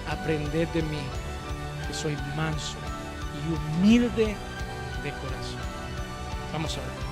Aprended 0.09 0.67
de 0.69 0.81
mí, 0.81 0.99
que 1.87 1.93
soy 1.93 2.17
manso 2.35 2.77
y 3.39 3.79
humilde 3.81 4.35
de 5.03 5.11
corazón. 5.11 5.59
Vamos 6.51 6.77
a 6.77 6.81
orar. 6.81 7.02